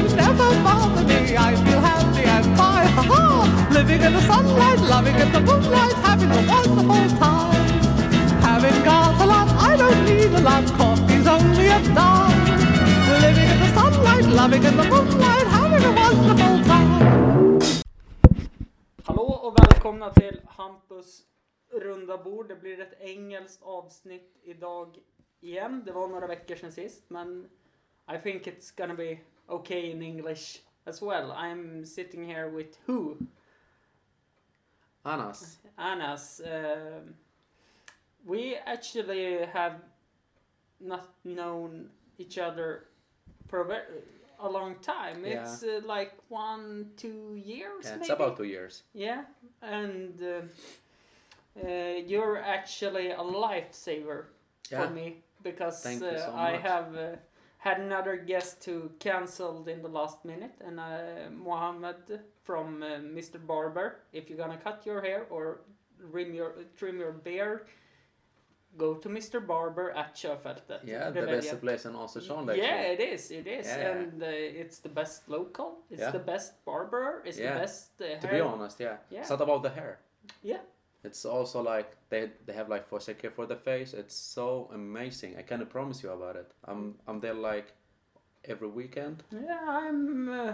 problems 0.00 0.14
never 0.14 0.48
bother 0.62 1.04
me. 1.04 1.36
I 1.36 1.54
feel 1.64 1.80
happy 1.80 2.24
and 2.24 2.44
fine. 2.56 2.88
Ha 2.96 3.02
ha! 3.12 3.68
Living 3.72 4.00
in 4.02 4.12
the 4.12 4.20
sunlight, 4.22 4.80
loving 4.80 5.16
in 5.16 5.32
the 5.32 5.40
moonlight, 5.40 5.92
having 6.04 6.30
a 6.30 6.42
wonderful 6.52 7.18
time. 7.18 7.66
Having 8.40 8.84
got 8.84 9.20
a 9.20 9.26
lot, 9.26 9.48
I 9.70 9.76
don't 9.76 10.04
need 10.04 10.32
a 10.32 10.40
lot. 10.40 10.64
Coffee's 10.78 11.26
only 11.26 11.66
a 11.68 11.80
dime. 11.94 12.40
Living 13.24 13.48
in 13.52 13.58
the 13.62 13.70
sunlight, 13.74 14.26
loving 14.40 14.64
in 14.64 14.76
the 14.76 14.84
moonlight, 14.84 15.46
having 15.46 15.84
a 15.84 15.92
wonderful 15.92 16.56
time. 16.64 17.60
Hallå 19.04 19.22
och 19.22 19.58
välkomna 19.60 20.10
till 20.10 20.40
Hampus 20.46 21.22
runda 21.72 22.18
bord. 22.18 22.48
Det 22.48 22.56
blir 22.56 22.80
ett 22.80 23.00
engelskt 23.00 23.62
avsnitt 23.62 24.36
idag 24.44 24.98
igen. 25.40 25.82
Det 25.86 25.92
var 25.92 26.08
några 26.08 26.26
veckor 26.26 26.56
sedan 26.56 26.72
sist, 26.72 27.10
men 27.10 27.48
I 28.14 28.18
think 28.22 28.46
it's 28.46 28.76
gonna 28.76 28.94
be 28.94 29.18
okay 29.50 29.90
in 29.90 30.02
English 30.02 30.60
as 30.86 31.00
well. 31.02 31.32
I'm 31.32 31.84
sitting 31.84 32.24
here 32.24 32.48
with 32.48 32.78
who? 32.86 33.16
Anas. 35.04 35.58
Anas. 35.78 36.40
Um 36.44 37.14
we 38.24 38.56
actually 38.66 39.46
have 39.52 39.80
not 40.80 41.08
known 41.24 41.90
each 42.18 42.38
other 42.38 42.84
for 43.48 43.66
a, 44.38 44.48
long 44.48 44.76
time. 44.76 45.24
Yeah. 45.24 45.42
It's 45.42 45.62
uh, 45.62 45.80
like 45.84 46.12
one, 46.28 46.90
two 46.96 47.40
years. 47.44 47.84
Yeah, 47.84 47.94
it's 47.96 48.08
maybe? 48.08 48.12
about 48.12 48.36
two 48.36 48.44
years. 48.44 48.82
Yeah, 48.94 49.24
and 49.60 50.20
uh, 50.22 50.40
uh, 51.62 51.68
you're 52.06 52.38
actually 52.38 53.10
a 53.10 53.18
lifesaver 53.18 54.24
Yeah. 54.70 54.86
for 54.86 54.90
me 54.94 55.16
because 55.42 55.84
uh, 55.84 56.32
I 56.34 56.56
have 56.56 56.96
uh, 56.96 57.16
had 57.60 57.78
another 57.78 58.16
guest 58.16 58.64
who 58.64 58.90
cancelled 58.98 59.68
in 59.68 59.82
the 59.82 59.88
last 59.88 60.24
minute, 60.24 60.54
and 60.66 60.80
uh, 60.80 61.30
Mohammed 61.30 62.20
from 62.42 62.82
uh, 62.82 62.86
Mr. 63.16 63.38
Barber. 63.46 63.96
If 64.12 64.28
you're 64.28 64.38
gonna 64.38 64.56
cut 64.64 64.86
your 64.86 65.00
hair 65.02 65.26
or 65.30 65.60
trim 66.10 66.34
your 66.34 66.52
trim 66.76 66.98
your 66.98 67.12
beard, 67.12 67.60
go 68.78 68.94
to 68.94 69.08
Mr. 69.08 69.40
Barber 69.46 69.90
at 69.96 70.14
Sjöfältet. 70.16 70.80
Yeah, 70.84 71.10
the 71.10 71.26
best 71.26 71.60
place 71.60 71.84
in 71.88 71.94
Östersund 71.94 72.56
Yeah, 72.56 72.92
it 72.92 73.00
is. 73.00 73.30
It 73.30 73.46
is, 73.46 73.66
Yeah. 73.66 73.90
and 73.92 74.22
uh, 74.22 74.60
it's 74.60 74.78
the 74.80 74.88
best 74.88 75.28
local. 75.28 75.84
It's 75.90 76.00
Yeah. 76.00 76.12
the 76.12 76.24
best 76.32 76.64
barber. 76.64 77.22
It's 77.26 77.38
Yeah. 77.38 77.52
the 77.54 77.60
best. 77.60 78.00
Uh, 78.00 78.20
To 78.20 78.28
be 78.28 78.40
honest, 78.40 78.80
yeah. 78.80 78.96
Yeah. 79.10 79.20
It's 79.20 79.30
not 79.30 79.40
about 79.40 79.62
the 79.62 79.70
hair. 79.70 79.98
Yeah. 80.42 80.60
It's 81.04 81.24
also 81.24 81.62
like 81.62 81.96
they 82.10 82.30
they 82.46 82.52
have 82.52 82.68
like 82.68 82.86
for 82.86 82.98
care 83.14 83.30
for 83.30 83.46
the 83.46 83.56
face. 83.56 83.94
It's 83.94 84.14
so 84.14 84.68
amazing. 84.74 85.36
I 85.38 85.42
cannot 85.42 85.70
promise 85.70 86.02
you 86.02 86.10
about 86.12 86.36
it. 86.36 86.50
I'm 86.64 86.94
I'm 87.08 87.20
there 87.20 87.34
like 87.34 87.72
every 88.44 88.68
weekend. 88.68 89.22
Yeah, 89.30 89.64
I'm 89.68 90.28
uh, 90.28 90.52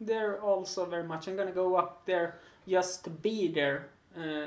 there 0.00 0.40
also 0.42 0.84
very 0.86 1.04
much. 1.04 1.26
I'm 1.28 1.36
gonna 1.36 1.52
go 1.52 1.76
up 1.76 2.04
there 2.06 2.38
just 2.68 3.04
to 3.04 3.10
be 3.10 3.48
there 3.48 3.88
uh, 4.16 4.46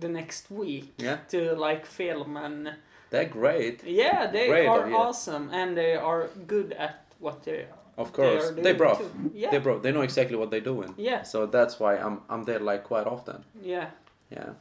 the 0.00 0.08
next 0.08 0.50
week 0.50 0.92
Yeah. 0.98 1.18
to 1.28 1.54
like 1.54 1.86
film 1.86 2.36
and 2.36 2.74
They're 3.10 3.28
great. 3.28 3.84
yeah, 3.84 4.26
they 4.30 4.46
Great 4.48 4.66
are 4.68 4.92
awesome 4.94 5.50
and 5.52 5.76
they 5.76 5.94
are 5.96 6.28
good 6.46 6.72
at 6.72 7.06
what 7.18 7.42
they 7.42 7.62
are. 7.62 7.78
Of 7.98 8.12
course. 8.12 8.50
They 8.56 8.72
bro. 8.72 8.98
Yeah, 9.34 9.50
They 9.50 9.58
bro. 9.58 9.78
They 9.78 9.92
know 9.92 10.02
exactly 10.02 10.36
what 10.36 10.50
they're 10.50 10.60
doing. 10.74 10.94
yeah, 10.98 11.22
So 11.22 11.46
that's 11.46 11.78
why 11.80 11.96
I'm 11.96 12.20
I'm 12.30 12.44
there 12.44 12.60
like 12.60 12.84
quite 12.84 13.06
often. 13.06 13.44
yeah. 13.62 13.90
Yeah. 14.30 14.52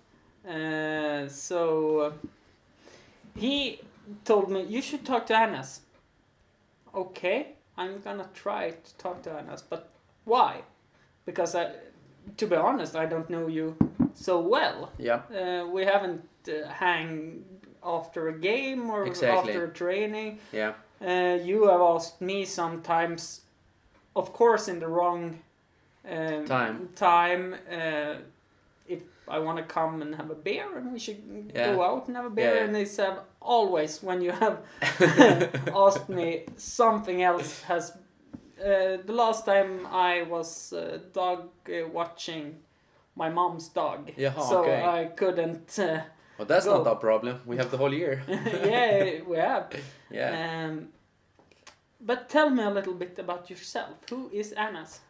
Uh, 0.50 1.28
so 1.28 2.14
he 3.36 3.82
told 4.26 4.50
me 4.50 4.64
you 4.64 4.82
should 4.82 5.06
talk 5.06 5.26
to 5.28 5.36
Anas. 5.36 5.82
Okay, 6.94 7.54
I'm 7.78 8.00
gonna 8.02 8.28
try 8.34 8.72
to 8.72 8.98
talk 8.98 9.22
to 9.24 9.32
Anas, 9.38 9.62
but 9.62 9.90
why? 10.26 10.62
Because 11.26 11.56
I, 11.56 11.72
to 12.38 12.48
be 12.48 12.56
honest, 12.56 12.96
I 12.96 13.06
don't 13.06 13.30
know 13.30 13.48
you 13.48 13.76
so 14.14 14.40
well. 14.40 14.92
Yeah. 14.98 15.22
Uh, 15.30 15.68
we 15.68 15.86
haven't 15.86 16.28
uh, 16.48 16.68
hang 16.68 17.44
after 17.84 18.30
a 18.30 18.34
game 18.38 18.90
or 18.90 19.06
Exactly. 19.06 19.54
after 19.54 19.66
a 19.66 19.70
training. 19.74 20.40
Yeah. 20.52 20.74
Uh, 21.02 21.38
you 21.42 21.68
have 21.68 21.82
asked 21.82 22.20
me 22.22 22.44
sometimes, 22.46 23.42
of 24.16 24.34
course, 24.34 24.68
in 24.68 24.80
the 24.80 24.88
wrong 24.88 25.40
um, 26.10 26.46
Time. 26.46 26.90
Time, 26.96 27.56
uh, 27.72 28.16
I 29.30 29.40
want 29.40 29.58
to 29.58 29.64
come 29.64 30.02
and 30.02 30.16
have 30.16 30.30
a 30.32 30.36
beer, 30.36 30.78
and 30.78 30.92
we 30.94 31.00
should 31.00 31.22
Yeah. 31.56 31.76
go 31.76 31.82
out 31.84 32.08
and 32.08 32.16
have 32.18 32.26
a 32.26 32.30
beer. 32.30 32.46
Yeah, 32.50 32.56
yeah. 32.60 32.66
And 32.66 32.76
they 32.76 32.86
said, 32.86 33.14
always 33.42 34.04
when 34.04 34.22
you 34.22 34.32
have 34.32 34.58
asked 35.76 36.10
me 36.10 36.46
something 36.58 37.22
else 37.24 37.62
has. 37.64 37.92
Uh, 38.60 38.98
the 39.06 39.14
last 39.14 39.46
time 39.46 39.86
I 39.86 40.24
was 40.24 40.74
uh, 40.74 41.00
dog 41.14 41.50
uh, 41.70 41.88
watching 41.94 42.56
my 43.16 43.30
mom's 43.30 43.70
dog, 43.70 44.12
Yeah, 44.18 44.34
so 44.50 44.62
okay. 44.64 44.84
I 44.84 45.06
couldn't. 45.16 45.80
Uh, 45.80 46.02
Well, 46.38 46.48
that's 46.48 46.66
Go. 46.66 46.78
not 46.78 46.88
our 46.88 46.96
problem. 47.00 47.36
We 47.46 47.58
have 47.58 47.70
the 47.70 47.78
whole 47.78 47.94
year. 47.94 48.22
yeah, 48.28 49.22
we 49.28 49.38
have. 49.38 49.66
Yeah. 50.12 50.66
Um, 50.66 50.88
but 52.02 52.30
tell 52.30 52.50
me 52.50 52.64
a 52.64 52.70
little 52.70 52.94
bit 52.94 53.20
about 53.20 53.50
yourself. 53.50 53.90
Who 54.10 54.30
is 54.34 54.54
Anas? 54.54 55.02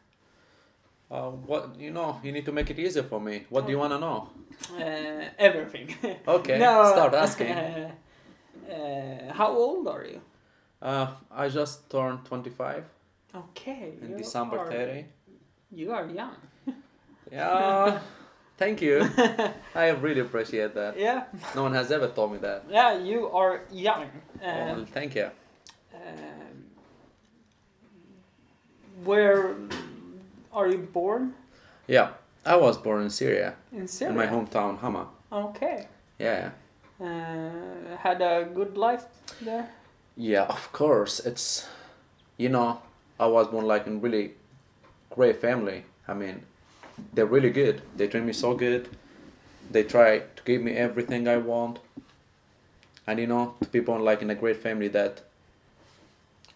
Uh, 1.12 1.32
what 1.32 1.76
you 1.80 1.92
know? 1.92 2.20
You 2.24 2.32
need 2.32 2.46
to 2.46 2.52
make 2.52 2.70
it 2.70 2.78
easier 2.80 3.04
for 3.04 3.20
me. 3.20 3.46
What 3.50 3.66
do 3.66 3.72
you 3.72 3.80
wanna 3.80 4.00
know? 4.00 4.30
Uh, 4.78 5.26
everything. 5.38 5.96
Okay. 6.28 6.60
No, 6.60 6.92
Start 6.94 7.14
asking. 7.26 7.52
Uh, 7.52 7.92
uh, 8.72 9.34
how 9.34 9.48
old 9.52 9.88
are 9.88 10.06
you? 10.06 10.22
Uh, 10.82 11.08
I 11.32 11.50
just 11.50 11.90
turned 11.90 12.26
25 12.26 12.84
Okay. 13.36 13.94
in 14.02 14.18
December 14.18 14.60
are, 14.60 14.72
30. 14.72 15.06
You 15.72 15.92
are 15.92 16.06
young. 16.08 16.36
Yeah. 17.32 18.00
Thank 18.58 18.82
you. 18.82 19.08
I 19.76 19.90
really 19.90 20.22
appreciate 20.22 20.74
that. 20.74 20.98
Yeah. 20.98 21.26
No 21.56 21.64
one 21.64 21.74
has 21.74 21.92
ever 21.92 22.08
told 22.08 22.32
me 22.34 22.40
that. 22.40 22.64
Yeah, 22.70 22.98
you 22.98 23.30
are 23.32 23.62
young. 23.72 24.08
Well, 24.42 24.72
Um, 24.80 24.86
thank 24.88 25.16
you. 25.16 25.30
um, 25.94 26.66
where 29.06 29.56
are 30.54 30.68
you 30.68 30.78
born? 30.80 31.34
Yeah. 31.88 32.10
I 32.46 32.56
was 32.56 32.78
born 32.78 33.04
in 33.04 33.10
Syria, 33.10 33.56
In 33.74 33.88
Syria. 33.88 34.12
in 34.12 34.18
my 34.18 34.26
hometown, 34.28 34.80
Hama. 34.80 35.08
Okay. 35.32 35.88
Yeah. 36.18 36.52
Uh, 37.00 37.98
had 37.98 38.22
a 38.22 38.48
good 38.54 38.78
life 38.78 39.04
there. 39.42 39.70
Yeah, 40.16 40.44
of 40.44 40.72
course. 40.72 41.20
It's, 41.20 41.68
you 42.38 42.50
know, 42.50 42.82
I 43.20 43.28
was 43.28 43.48
born 43.48 43.66
like 43.66 43.88
in 43.88 44.02
really 44.02 44.32
great 45.10 45.38
family. 45.42 45.84
I 46.08 46.14
mean, 46.14 46.44
they're 47.14 47.26
really 47.26 47.50
good. 47.52 47.82
They 47.96 48.08
treat 48.08 48.24
me 48.24 48.34
so 48.34 48.54
good. 48.56 48.90
They 49.72 49.84
try 49.84 50.20
to 50.20 50.44
give 50.46 50.62
me 50.62 50.72
everything 50.74 51.28
I 51.28 51.38
want. 51.38 51.80
And 53.06 53.20
you 53.20 53.28
know, 53.28 53.56
to 53.62 53.68
be 53.70 53.80
born 53.82 54.04
like 54.04 54.22
in 54.22 54.30
a 54.30 54.36
great 54.36 54.58
family, 54.58 54.88
that 54.90 55.22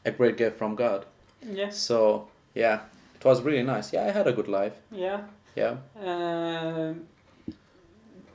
a 0.06 0.12
great 0.12 0.38
gift 0.38 0.58
from 0.58 0.76
God. 0.76 1.06
Yeah. 1.46 1.70
So 1.70 2.28
yeah, 2.54 2.82
it 3.24 3.30
was 3.30 3.42
really 3.42 3.64
nice. 3.64 3.94
Yeah, 3.94 4.06
I 4.06 4.12
had 4.12 4.28
a 4.28 4.34
good 4.34 4.48
life. 4.48 4.74
Yeah. 4.92 5.22
Yeah. 5.56 5.78
Uh, 5.98 6.94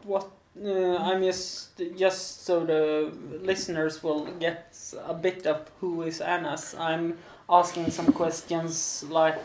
what 0.04 0.30
uh, 0.64 0.96
I'm 0.96 1.22
just 1.22 1.80
just 1.96 2.44
so 2.44 2.64
the 2.64 3.12
listeners 3.42 4.02
will 4.02 4.24
get 4.40 4.74
a 5.06 5.14
bit 5.14 5.46
of 5.46 5.70
who 5.80 6.02
is 6.02 6.20
Anas. 6.20 6.74
I'm 6.78 7.18
asking 7.48 7.90
some 7.90 8.12
questions 8.12 9.04
like, 9.08 9.38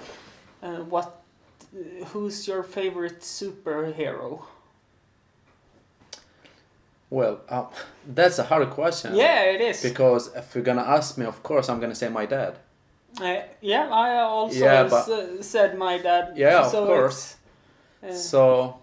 uh, 0.62 0.78
what, 0.78 1.22
who's 2.08 2.48
your 2.48 2.64
favorite 2.64 3.22
superhero? 3.22 4.42
Well, 7.10 7.42
uh, 7.48 7.66
that's 8.08 8.40
a 8.40 8.44
hard 8.44 8.72
question. 8.72 9.16
Yeah, 9.16 9.44
it 9.44 9.62
is. 9.62 9.84
Because 9.84 10.34
if 10.36 10.56
you're 10.56 10.64
gonna 10.64 10.82
ask 10.82 11.18
me, 11.18 11.26
of 11.26 11.44
course, 11.44 11.70
I'm 11.70 11.80
gonna 11.80 11.96
say 11.96 12.10
my 12.10 12.26
dad. 12.26 12.58
Uh, 13.22 13.42
yeah, 13.62 13.90
I 13.92 14.20
also 14.22 14.66
Yeah, 14.66 14.84
but- 14.90 15.44
said 15.44 15.78
my 15.78 15.98
dad. 16.00 16.34
Yeah, 16.36 16.62
of 16.66 16.72
so 16.72 16.86
course. 16.86 17.36
uh, 18.04 18.12
So, 18.12 18.76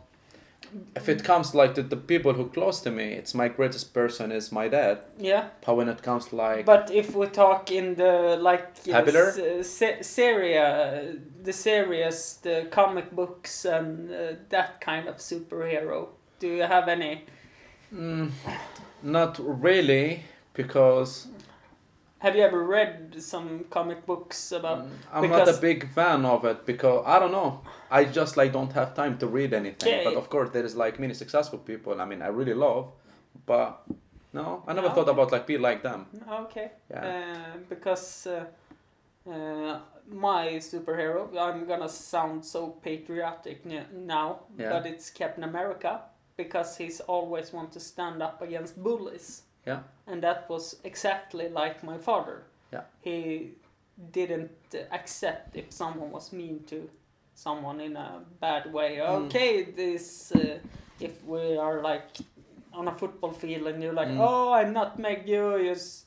if 0.97 1.09
it 1.09 1.25
comes 1.25 1.55
like 1.55 1.75
to 1.75 1.83
the 1.83 1.97
people 1.97 2.33
who 2.33 2.49
close 2.49 2.81
to 2.83 2.91
me, 2.91 3.15
it's 3.19 3.35
my 3.35 3.49
greatest 3.49 3.93
person 3.93 4.31
is 4.33 4.53
my 4.53 4.69
dad. 4.69 4.99
yeah. 5.19 5.45
But 5.67 5.77
when 5.77 5.89
it 5.89 6.03
comes 6.03 6.33
like 6.33 6.65
But 6.65 6.91
if 6.91 7.15
we 7.17 7.27
talk 7.27 7.71
in 7.73 7.97
the 7.97 8.37
like 8.41 8.67
uh, 8.89 9.03
s- 9.05 9.67
se- 9.69 10.03
Syria, 10.03 11.15
the 11.43 11.53
series, 11.53 12.39
the 12.43 12.67
comic 12.71 13.11
books, 13.11 13.65
and 13.65 14.11
uh, 14.11 14.17
that 14.51 14.81
kind 14.81 15.09
of 15.09 15.17
superhero, 15.17 16.09
do 16.39 16.47
you 16.47 16.63
have 16.63 16.89
any? 16.89 17.25
mm, 17.93 18.31
not 19.03 19.39
really, 19.63 20.23
because 20.55 21.27
Have 22.21 22.37
you 22.37 22.43
ever 22.43 22.63
read 22.65 23.15
some 23.19 23.65
comic 23.71 24.05
books 24.07 24.53
about? 24.53 24.85
mm, 24.87 24.91
I'm 25.13 25.31
not 25.31 25.49
a 25.49 25.55
big 25.61 25.89
fan 25.95 26.25
of 26.27 26.45
it 26.45 26.67
because 26.67 27.03
I 27.07 27.19
don't 27.19 27.33
know. 27.33 27.61
I 27.91 28.05
just 28.05 28.37
like 28.37 28.53
don't 28.53 28.73
have 28.73 28.95
time 28.95 29.17
to 29.19 29.27
read 29.27 29.55
anything. 29.55 29.89
Yeah. 29.93 30.05
But 30.05 30.15
of 30.15 30.29
course, 30.29 30.51
there 30.51 30.65
is 30.65 30.77
like 30.77 30.99
many 31.01 31.15
successful 31.15 31.59
people. 31.59 32.01
I 32.01 32.05
mean, 32.05 32.21
I 32.23 32.29
really 32.29 32.55
love, 32.55 32.93
but 33.47 33.83
no, 34.35 34.63
I 34.67 34.75
never 34.75 34.89
No, 34.89 34.95
thought 34.95 35.09
about 35.09 35.33
like 35.33 35.47
be 35.47 35.57
like 35.59 35.83
them. 35.83 36.07
Okay. 36.45 36.71
Yeah. 36.91 37.07
Uh, 37.07 37.59
because 37.69 38.27
uh, 38.27 38.45
Uh, 39.27 39.79
my 40.09 40.59
superhero, 40.61 41.29
I'm 41.39 41.67
gonna 41.67 41.89
sound 41.89 42.45
so 42.45 42.69
patriotic 42.83 43.61
n- 43.67 43.87
now, 44.07 44.41
Yeah. 44.59 44.71
but 44.73 44.87
it's 44.87 45.11
Captain 45.11 45.45
America 45.45 46.01
because 46.37 46.79
he's 46.85 47.01
always 47.09 47.53
want 47.53 47.73
to 47.73 47.81
stand 47.81 48.23
up 48.23 48.43
against 48.43 48.83
bullies. 48.83 49.43
Yeah. 49.67 49.81
And 50.07 50.23
that 50.23 50.49
was 50.49 50.77
exactly 50.85 51.49
like 51.49 51.83
my 51.85 51.99
father. 51.99 52.43
Yeah. 52.73 52.83
He 53.03 53.51
didn't 54.13 54.51
accept 54.93 55.57
if 55.57 55.73
someone 55.73 56.11
was 56.11 56.33
mean 56.33 56.65
to 56.67 56.89
someone 57.35 57.81
in 57.81 57.97
a 57.97 58.21
bad 58.41 58.73
way. 58.73 58.97
Mm. 59.01 59.27
Okay, 59.27 59.63
this 59.77 60.33
uh, 60.33 60.59
if 61.01 61.25
we 61.25 61.57
are 61.57 61.81
like 61.83 62.09
on 62.73 62.89
a 62.89 62.93
football 62.93 63.33
field 63.33 63.67
and 63.67 63.83
you're 63.83 63.93
like, 63.95 64.09
Mm. 64.09 64.21
oh, 64.21 64.53
I 64.53 64.65
nutmeg 64.65 65.29
you, 65.29 65.57
you 65.59 65.73
s- 65.73 66.05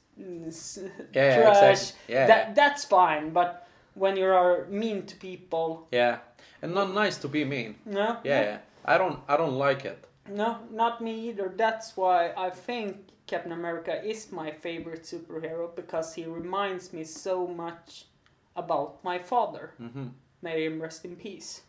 Yeah, 1.13 1.41
trash. 1.41 1.71
exactly. 1.71 2.15
Yeah. 2.15 2.27
That 2.27 2.55
that's 2.55 2.85
fine, 2.85 3.29
but 3.33 3.67
when 3.95 4.17
you 4.17 4.27
are 4.27 4.65
mean 4.69 5.05
to 5.05 5.15
people, 5.15 5.88
Yeah. 5.91 6.17
And 6.61 6.73
not 6.73 6.94
nice 6.94 7.17
to 7.21 7.27
be 7.27 7.44
mean. 7.45 7.75
no, 7.85 8.17
Yeah, 8.23 8.41
yeah. 8.41 8.57
I 8.85 8.97
don't 8.97 9.19
I 9.27 9.38
don't 9.38 9.57
like 9.57 9.85
it. 9.85 10.05
no, 10.29 10.57
not 10.71 11.01
me 11.01 11.29
either. 11.29 11.51
That's 11.57 11.97
why 11.97 12.31
I 12.38 12.50
think 12.50 12.95
Captain 13.28 13.52
America 13.52 14.04
is 14.04 14.31
my 14.31 14.52
favorite 14.52 15.04
superhero 15.04 15.74
because 15.75 16.14
he 16.16 16.25
reminds 16.25 16.92
me 16.94 17.04
so 17.04 17.48
much 17.48 18.06
about 18.56 19.04
my 19.04 19.20
father. 19.20 19.72
hmm 19.78 20.08
May 20.42 20.66
him 20.66 20.81
rest 20.81 21.06
in 21.06 21.16
peace. 21.16 21.62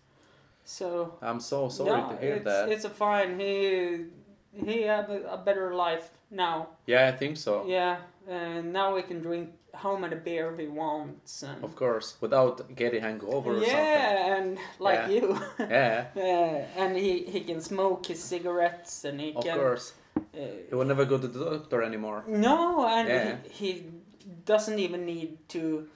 So 0.64 1.14
I'm 1.22 1.38
so 1.40 1.68
sorry 1.68 1.90
no, 2.00 2.08
to 2.10 2.16
hear 2.16 2.34
it's, 2.34 2.44
that. 2.44 2.68
it's 2.68 2.84
a 2.84 2.90
fine. 2.90 3.38
He 3.38 4.06
he 4.52 4.82
have 4.82 5.10
a, 5.10 5.22
a 5.30 5.36
better 5.36 5.74
life 5.74 6.10
now. 6.30 6.68
Yeah, 6.86 7.06
I 7.08 7.12
think 7.12 7.36
so. 7.36 7.64
Yeah, 7.66 7.98
and 8.28 8.72
now 8.72 8.96
he 8.96 9.02
can 9.02 9.20
drink 9.20 9.50
how 9.74 9.96
many 9.96 10.16
beer 10.16 10.54
he 10.56 10.66
wants 10.66 11.42
and 11.42 11.62
Of 11.64 11.74
course, 11.76 12.16
without 12.20 12.74
getting 12.76 13.02
hangover 13.02 13.50
or 13.58 13.64
something. 13.64 13.76
yeah, 13.76 14.36
and 14.36 14.58
like 14.78 15.00
Yeah. 15.08 15.08
you. 15.08 15.38
Yeah, 15.58 16.04
Yeah, 16.16 16.66
and 16.76 16.96
he, 16.96 17.24
he 17.24 17.40
can 17.40 17.60
smoke 17.60 18.06
his 18.06 18.22
cigarettes 18.22 19.04
and 19.04 19.20
he 19.20 19.32
of 19.34 19.44
can. 19.44 19.52
Of 19.58 19.58
course. 19.64 19.92
Uh, 20.36 20.40
He 20.68 20.74
will 20.74 20.84
never 20.86 21.04
go 21.04 21.18
to 21.18 21.28
the 21.28 21.44
doctor 21.58 21.82
anymore. 21.82 22.24
no, 22.26 22.86
and 22.86 23.08
Yeah. 23.08 23.36
he, 23.50 23.70
he 24.18 24.30
doesn't 24.44 24.78
even 24.78 25.04
need 25.06 25.30
to 25.48 25.86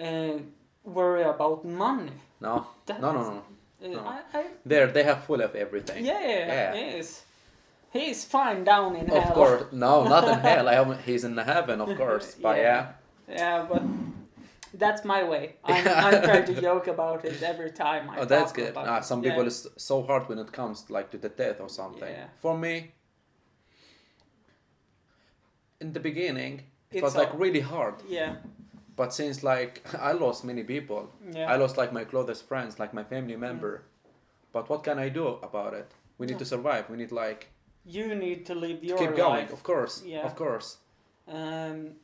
uh, 0.00 0.38
worry 0.84 1.22
about 1.22 1.64
money. 1.64 2.12
No, 2.40 2.66
That 2.86 3.00
no, 3.00 3.12
no, 3.12 3.20
is- 3.20 3.28
no. 3.28 3.42
Uh, 3.82 3.88
No. 3.88 4.00
I, 4.06 4.18
I, 4.38 4.44
There, 4.66 4.86
they 4.92 5.04
have 5.04 5.24
full 5.24 5.40
of 5.40 5.54
everything. 5.54 6.04
yeah, 6.04 6.20
Yeah. 6.20 6.74
he 6.74 6.98
is. 6.98 7.24
He's 7.92 8.24
fine 8.24 8.62
down 8.64 8.94
in 8.96 9.06
Of 9.06 9.16
hell. 9.16 9.28
Of 9.28 9.34
course, 9.34 9.62
no, 9.72 10.04
not 10.04 10.24
in 10.28 10.38
hell. 10.38 10.68
I 10.72 10.74
haven't, 10.74 11.00
he's 11.00 11.24
in 11.24 11.34
the 11.34 11.44
heaven, 11.44 11.80
of 11.80 11.96
course. 11.96 12.36
But 12.42 12.56
Yeah. 12.56 12.62
yeah, 13.28 13.38
Yeah, 13.38 13.66
but 13.70 13.82
that's 14.74 15.04
my 15.04 15.22
way. 15.24 15.44
I'm, 15.64 15.88
I'm 15.88 16.22
trying 16.22 16.44
to 16.54 16.60
joke 16.60 16.86
about 16.88 17.24
it 17.24 17.42
every 17.42 17.70
time 17.72 18.02
I 18.10 18.18
oh, 18.20 18.24
that's 18.26 18.52
good. 18.52 18.72
Ah, 18.76 19.00
some 19.00 19.22
Yeah. 19.22 19.30
people 19.30 19.46
is 19.46 19.66
so 19.76 20.02
hard 20.02 20.28
when 20.28 20.38
it 20.38 20.52
comes 20.52 20.90
like 20.90 21.08
to 21.10 21.18
the 21.18 21.28
death 21.30 21.58
or 21.60 21.68
something. 21.68 22.08
Yeah. 22.18 22.28
For 22.42 22.56
me, 22.56 22.92
in 25.80 25.92
the 25.92 26.00
beginning, 26.00 26.54
it 26.90 26.96
It's 26.96 27.02
was 27.02 27.16
like 27.16 27.30
really 27.34 27.60
hard. 27.60 27.94
Yeah, 28.08 28.36
But 28.96 29.12
since 29.14 29.42
like 29.42 29.82
I 30.10 30.12
lost 30.12 30.44
many 30.44 30.62
people, 30.64 31.08
yeah. 31.32 31.52
I 31.52 31.56
lost 31.56 31.76
like 31.76 31.92
my 31.92 32.04
closest 32.04 32.46
friends, 32.48 32.78
like 32.78 32.92
my 32.94 33.04
family 33.04 33.36
member. 33.36 33.82
But 34.52 34.68
what 34.68 34.82
can 34.84 34.98
I 34.98 35.08
do 35.10 35.38
about 35.42 35.74
it? 35.74 35.92
We 36.18 36.26
need 36.26 36.34
No. 36.34 36.38
to 36.40 36.44
survive. 36.44 36.84
We 36.90 36.96
need 36.96 37.12
like 37.12 37.46
you 37.86 38.14
need 38.14 38.44
to 38.46 38.54
live 38.54 38.84
your 38.84 38.98
keep 38.98 39.16
going. 39.16 39.40
life. 39.46 39.52
Of 39.52 39.62
course, 39.62 40.02
Yeah. 40.06 40.26
of 40.26 40.34
course. 40.36 40.78
Um, 41.28 41.96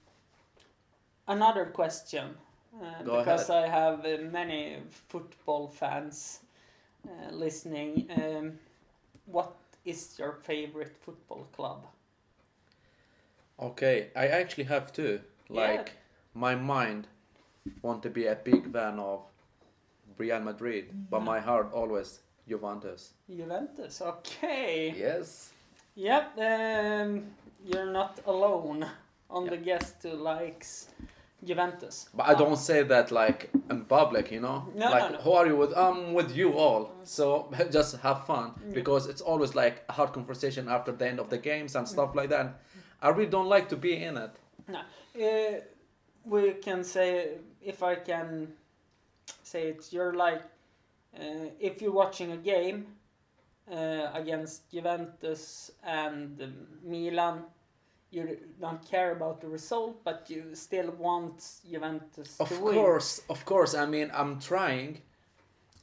another 1.26 1.66
question, 1.66 2.36
uh, 2.82 3.02
because 3.02 3.50
I 3.50 3.66
have 3.68 4.04
uh, 4.06 4.18
many 4.32 4.78
football 5.08 5.68
fans 5.68 6.40
uh, 7.06 7.30
listening. 7.32 8.08
Um, 8.10 8.58
what 9.26 9.52
is 9.84 10.18
your 10.18 10.32
favorite 10.32 10.96
football 11.04 11.46
club? 11.52 11.84
Okay, 13.60 14.08
I 14.14 14.28
actually 14.28 14.64
have 14.64 14.92
two. 14.92 15.20
Yeah. 15.48 15.60
Like 15.60 15.92
my 16.34 16.54
mind 16.54 17.06
want 17.82 18.02
to 18.02 18.10
be 18.10 18.26
a 18.26 18.34
big 18.34 18.72
fan 18.72 18.98
of 18.98 19.22
Real 20.18 20.40
Madrid, 20.40 20.90
but 21.10 21.18
mm-hmm. 21.18 21.26
my 21.26 21.40
heart 21.40 21.72
always 21.72 22.20
Juventus. 22.48 23.12
Juventus. 23.28 24.02
Okay. 24.02 24.94
Yes. 24.96 25.50
Yep. 25.94 26.38
Um, 26.38 27.24
you're 27.64 27.90
not 27.90 28.20
alone 28.26 28.86
on 29.30 29.44
Yeah. 29.44 29.50
the 29.50 29.56
guest 29.56 30.02
who 30.02 30.12
likes 30.12 30.88
Juventus. 31.44 32.08
But 32.14 32.28
I 32.28 32.34
don't 32.34 32.56
say 32.56 32.82
that 32.82 33.10
like 33.10 33.50
in 33.70 33.84
public, 33.84 34.30
you 34.30 34.40
know. 34.40 34.68
No, 34.74 34.90
like 34.90 35.10
no, 35.10 35.16
no. 35.16 35.22
who 35.22 35.32
are 35.32 35.46
you 35.46 35.56
with? 35.56 35.76
I'm 35.76 36.14
with 36.14 36.36
you 36.36 36.52
all. 36.52 36.90
So 37.04 37.50
just 37.70 37.96
have 37.98 38.26
fun 38.26 38.52
mm. 38.52 38.74
because 38.74 39.06
it's 39.06 39.20
always 39.20 39.54
like 39.54 39.84
a 39.88 39.92
hard 39.92 40.12
conversation 40.12 40.68
after 40.68 40.92
the 40.92 41.06
end 41.08 41.20
of 41.20 41.30
the 41.30 41.38
games 41.38 41.74
and 41.74 41.86
mm. 41.86 41.90
stuff 41.90 42.14
like 42.14 42.30
that. 42.30 42.60
I 43.06 43.10
really 43.10 43.30
don't 43.30 43.48
like 43.48 43.68
to 43.68 43.76
be 43.76 43.92
in 44.02 44.16
it. 44.16 44.34
No. 44.68 44.80
Uh, 44.80 45.60
we 46.24 46.54
can 46.54 46.82
say 46.82 47.38
if 47.62 47.82
I 47.82 47.94
can 47.94 48.48
say 49.44 49.68
it, 49.68 49.92
you're 49.92 50.14
like 50.14 50.42
uh, 51.18 51.50
if 51.60 51.80
you're 51.80 51.92
watching 51.92 52.32
a 52.32 52.36
game 52.36 52.86
uh, 53.70 54.10
against 54.12 54.70
Juventus 54.72 55.70
and 55.84 56.36
Milan, 56.82 57.44
you 58.10 58.38
don't 58.60 58.84
care 58.90 59.12
about 59.12 59.40
the 59.40 59.48
result, 59.48 60.02
but 60.04 60.26
you 60.28 60.54
still 60.54 60.90
want 60.98 61.44
Juventus 61.70 62.40
Of 62.40 62.48
to 62.48 62.54
win. 62.56 62.74
Of 62.74 62.74
course, 62.74 63.22
of 63.30 63.44
course. 63.44 63.74
I 63.74 63.86
mean, 63.86 64.10
I'm 64.12 64.40
trying, 64.40 65.00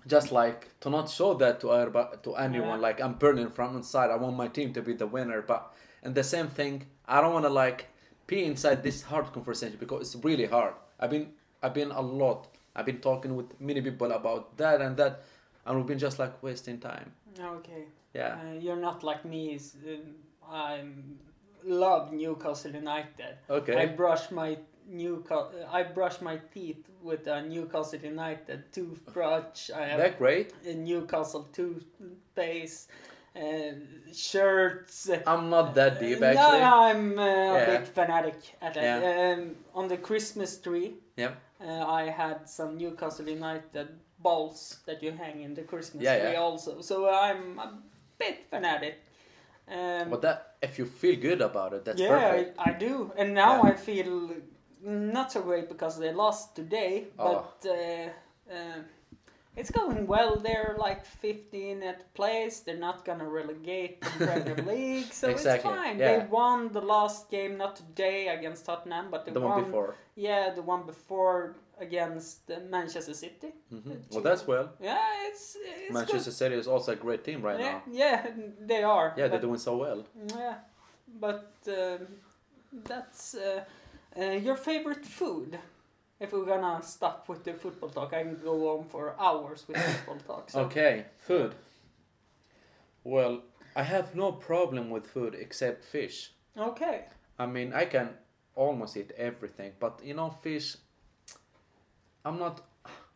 just 0.07 0.31
like 0.31 0.77
to 0.81 0.89
not 0.89 1.09
show 1.09 1.33
that 1.35 1.61
to 1.61 1.67
to 2.23 2.35
anyone. 2.35 2.79
Yeah. 2.79 2.87
Like 2.87 2.99
I'm 2.99 3.13
burning 3.13 3.49
from 3.49 3.77
inside. 3.77 4.09
I 4.11 4.17
want 4.17 4.35
my 4.35 4.49
team 4.49 4.73
to 4.73 4.81
be 4.81 4.93
the 4.93 5.07
winner, 5.07 5.41
but 5.41 5.73
and 6.03 6.13
the 6.15 6.23
same 6.23 6.49
thing. 6.49 6.85
I 7.07 7.21
don't 7.21 7.33
want 7.33 7.45
to 7.45 7.49
like 7.49 7.87
be 8.27 8.43
inside 8.45 8.83
this 8.83 9.01
hard 9.01 9.31
conversation 9.33 9.77
because 9.79 10.01
it's 10.15 10.23
really 10.23 10.45
hard. 10.45 10.73
I've 10.99 11.09
been, 11.09 11.29
I've 11.61 11.73
been 11.73 11.91
a 11.91 12.01
lot. 12.01 12.47
I've 12.75 12.85
been 12.85 12.99
talking 13.01 13.35
with 13.35 13.59
many 13.59 13.81
people 13.81 14.11
about 14.11 14.57
that 14.57 14.81
and 14.81 14.97
that, 14.97 15.23
and 15.65 15.77
we've 15.77 15.85
been 15.87 15.99
just 15.99 16.17
like 16.19 16.41
wasting 16.41 16.79
time. 16.79 17.11
Okay. 17.39 17.85
Yeah. 18.13 18.37
Uh, 18.39 18.53
you're 18.59 18.75
not 18.77 19.03
like 19.03 19.25
me. 19.25 19.59
Um, 19.85 20.03
I 20.49 20.81
love 21.65 22.11
Newcastle 22.13 22.71
United. 22.71 23.37
Okay. 23.49 23.75
I 23.75 23.85
brush 23.87 24.31
my 24.31 24.57
Newcastle. 24.87 25.51
I 25.71 25.83
brush 25.83 26.21
my 26.21 26.37
teeth 26.53 26.89
with 27.01 27.27
a 27.27 27.41
Newcastle 27.41 27.99
United 27.99 28.71
toothbrush. 28.71 29.69
I 29.71 29.85
have 29.85 29.99
That 29.99 30.17
great. 30.17 30.53
a 30.65 30.73
Newcastle 30.73 31.47
toothpaste, 31.53 32.89
uh, 32.89 32.93
shirts. 34.13 35.09
I'm 35.25 35.49
not 35.49 35.73
that 35.75 35.99
deep 35.99 36.19
no, 36.19 36.27
actually. 36.27 36.61
I'm 36.61 37.19
uh, 37.19 37.23
a 37.23 37.53
Yeah. 37.53 37.65
bit 37.77 37.87
fanatic 37.87 38.35
at. 38.61 38.75
Yeah. 38.75 39.33
Um, 39.33 39.55
on 39.73 39.87
the 39.87 39.97
Christmas 39.97 40.57
tree, 40.61 40.95
Yeah. 41.17 41.33
uh, 41.59 41.85
I 42.01 42.09
had 42.09 42.47
some 42.49 42.77
Newcastle 42.77 43.27
United 43.29 43.87
balls 44.19 44.79
that 44.85 45.01
you 45.03 45.11
hang 45.11 45.41
in 45.41 45.53
the 45.53 45.63
Christmas 45.63 46.03
Yeah, 46.03 46.19
tree 46.19 46.33
yeah. 46.33 46.39
also. 46.39 46.81
So 46.81 47.09
I'm 47.09 47.59
a 47.59 47.69
bit 48.17 48.45
fanatic. 48.49 48.95
Um, 49.67 50.09
But 50.09 50.21
that 50.21 50.55
if 50.61 50.77
you 50.79 50.85
feel 50.85 51.15
good 51.19 51.41
about 51.41 51.73
it, 51.73 51.85
that's 51.85 52.01
yeah, 52.01 52.09
perfect. 52.09 52.59
I, 52.59 52.69
I 52.69 52.73
do, 52.73 53.11
and 53.17 53.33
now 53.33 53.63
Yeah. 53.63 53.71
I 53.71 53.75
feel 53.75 54.29
not 54.81 55.31
so 55.31 55.41
great 55.41 55.69
because 55.69 55.97
they 55.99 56.11
lost 56.13 56.55
today. 56.55 57.07
Oh. 57.17 57.25
But 57.27 57.69
uh, 57.69 58.09
uh, 58.53 58.79
it's 59.55 59.71
going 59.71 60.07
well. 60.07 60.35
They're 60.37 60.75
like 60.79 61.05
15 61.05 61.83
at 61.83 62.13
place. 62.13 62.59
They're 62.61 62.77
not 62.89 63.05
gonna 63.05 63.27
relegate 63.27 64.01
the 64.01 64.25
Premier 64.25 64.55
League, 64.73 65.11
so 65.13 65.29
Exactly, 65.29 65.71
it's 65.71 65.79
fine. 65.79 65.99
yeah. 65.99 66.19
They 66.19 66.25
won 66.25 66.71
the 66.71 66.81
last 66.81 67.29
game, 67.29 67.57
not 67.57 67.75
today 67.75 68.27
against 68.29 68.65
Tottenham, 68.65 69.07
but 69.11 69.25
the 69.25 69.39
one 69.39 69.63
before. 69.63 69.95
Yeah, 70.15 70.51
the 70.55 70.61
one 70.61 70.83
before 70.85 71.55
against 71.79 72.49
uh, 72.51 72.59
Manchester 72.69 73.13
City. 73.13 73.49
hmm 73.69 73.91
Well, 74.11 74.21
that's 74.21 74.45
well. 74.47 74.69
Yeah, 74.81 74.99
it's 75.27 75.57
it's 75.59 75.93
Manchester 75.93 76.31
City 76.31 76.55
is 76.55 76.67
also 76.67 76.91
a 76.93 76.95
great 76.95 77.23
team 77.23 77.41
right 77.41 77.57
good. 77.57 77.63
now. 77.71 77.81
Yeah, 77.91 78.25
yeah, 78.25 78.31
they 78.71 78.83
are. 78.83 79.13
Yeah, 79.17 79.27
they're 79.29 79.41
doing 79.41 79.59
so 79.59 79.77
well. 79.77 80.03
yeah, 80.37 80.55
but 81.19 81.51
um, 81.67 82.07
that's 82.85 83.35
uh, 83.35 83.63
uh, 84.19 84.23
your 84.47 84.55
favorite 84.55 85.05
food. 85.05 85.59
If 86.23 86.31
we're 86.31 86.45
gonna 86.45 86.81
stop 86.81 87.27
with 87.27 87.43
the 87.43 87.53
football 87.53 87.89
talk, 87.89 88.13
I 88.13 88.23
can 88.23 88.39
go 88.41 88.77
on 88.77 88.85
for 88.85 89.13
hours 89.19 89.65
with 89.67 89.75
football 90.05 90.19
talk. 90.25 90.49
So. 90.49 90.61
Okay, 90.61 91.05
food. 91.17 91.53
Well, 93.03 93.41
I 93.75 93.83
have 93.83 94.15
no 94.15 94.31
problem 94.31 94.89
with 94.89 95.05
food 95.05 95.35
except 95.35 95.83
fish. 95.83 96.31
Okay. 96.57 97.01
I 97.37 97.45
mean, 97.45 97.73
I 97.73 97.83
can 97.85 98.09
almost 98.55 98.95
eat 98.95 99.11
everything, 99.17 99.73
but 99.81 99.99
you 100.01 100.13
know, 100.13 100.29
fish. 100.29 100.77
I'm 102.23 102.39
not. 102.39 102.61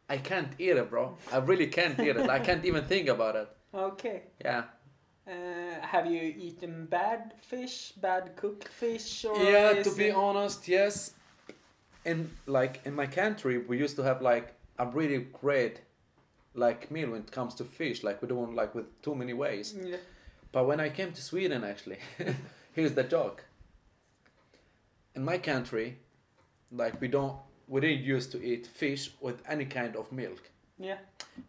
I 0.10 0.18
can't 0.18 0.52
eat 0.60 0.76
it, 0.76 0.90
bro. 0.90 1.16
I 1.32 1.38
really 1.38 1.68
can't 1.68 1.98
eat 2.02 2.18
it. 2.18 2.30
I 2.30 2.40
can't 2.40 2.66
even 2.66 2.84
think 2.86 3.08
about 3.08 3.38
it. 3.38 3.48
Okay. 3.74 4.24
Yeah. 4.44 4.64
Uh, 5.26 5.80
have 5.82 6.08
you 6.08 6.22
eaten 6.38 6.88
bad 6.88 7.34
fish, 7.42 7.94
bad 8.02 8.36
cooked 8.36 8.68
fish, 8.68 9.24
or 9.24 9.38
Yeah, 9.42 9.82
to 9.84 9.92
be 9.92 10.08
it- 10.08 10.16
honest, 10.16 10.68
yes. 10.68 11.14
In 12.08 12.32
like 12.46 12.76
in 12.86 12.94
my 12.96 13.06
country 13.08 13.58
we 13.70 13.78
used 13.78 13.96
to 13.98 14.04
have 14.04 14.22
like 14.22 14.48
a 14.80 14.86
really 14.88 15.20
great 15.42 15.82
like 16.54 16.90
meal 16.90 17.10
when 17.12 17.22
it 17.22 17.32
comes 17.32 17.54
to 17.56 17.64
fish. 17.64 18.04
Like 18.04 18.22
we 18.22 18.28
don't 18.28 18.56
like 18.56 18.74
with 18.74 18.88
too 19.02 19.14
many 19.14 19.34
ways. 19.34 19.76
Yeah. 19.92 19.98
But 20.52 20.66
when 20.66 20.80
I 20.80 20.90
came 20.90 21.12
to 21.12 21.22
Sweden, 21.22 21.64
actually, 21.64 22.00
here's 22.74 22.94
the 22.94 23.04
joke. 23.04 23.44
In 25.16 25.24
my 25.24 25.38
country, 25.38 25.98
like 26.72 27.00
we 27.02 27.08
don't, 27.08 27.36
we 27.68 27.82
didn't 27.82 28.04
used 28.04 28.32
to 28.32 28.44
eat 28.44 28.66
fish 28.68 29.12
with 29.20 29.42
any 29.48 29.66
kind 29.66 29.96
of 29.96 30.12
milk. 30.12 30.50
Yeah. 30.80 30.98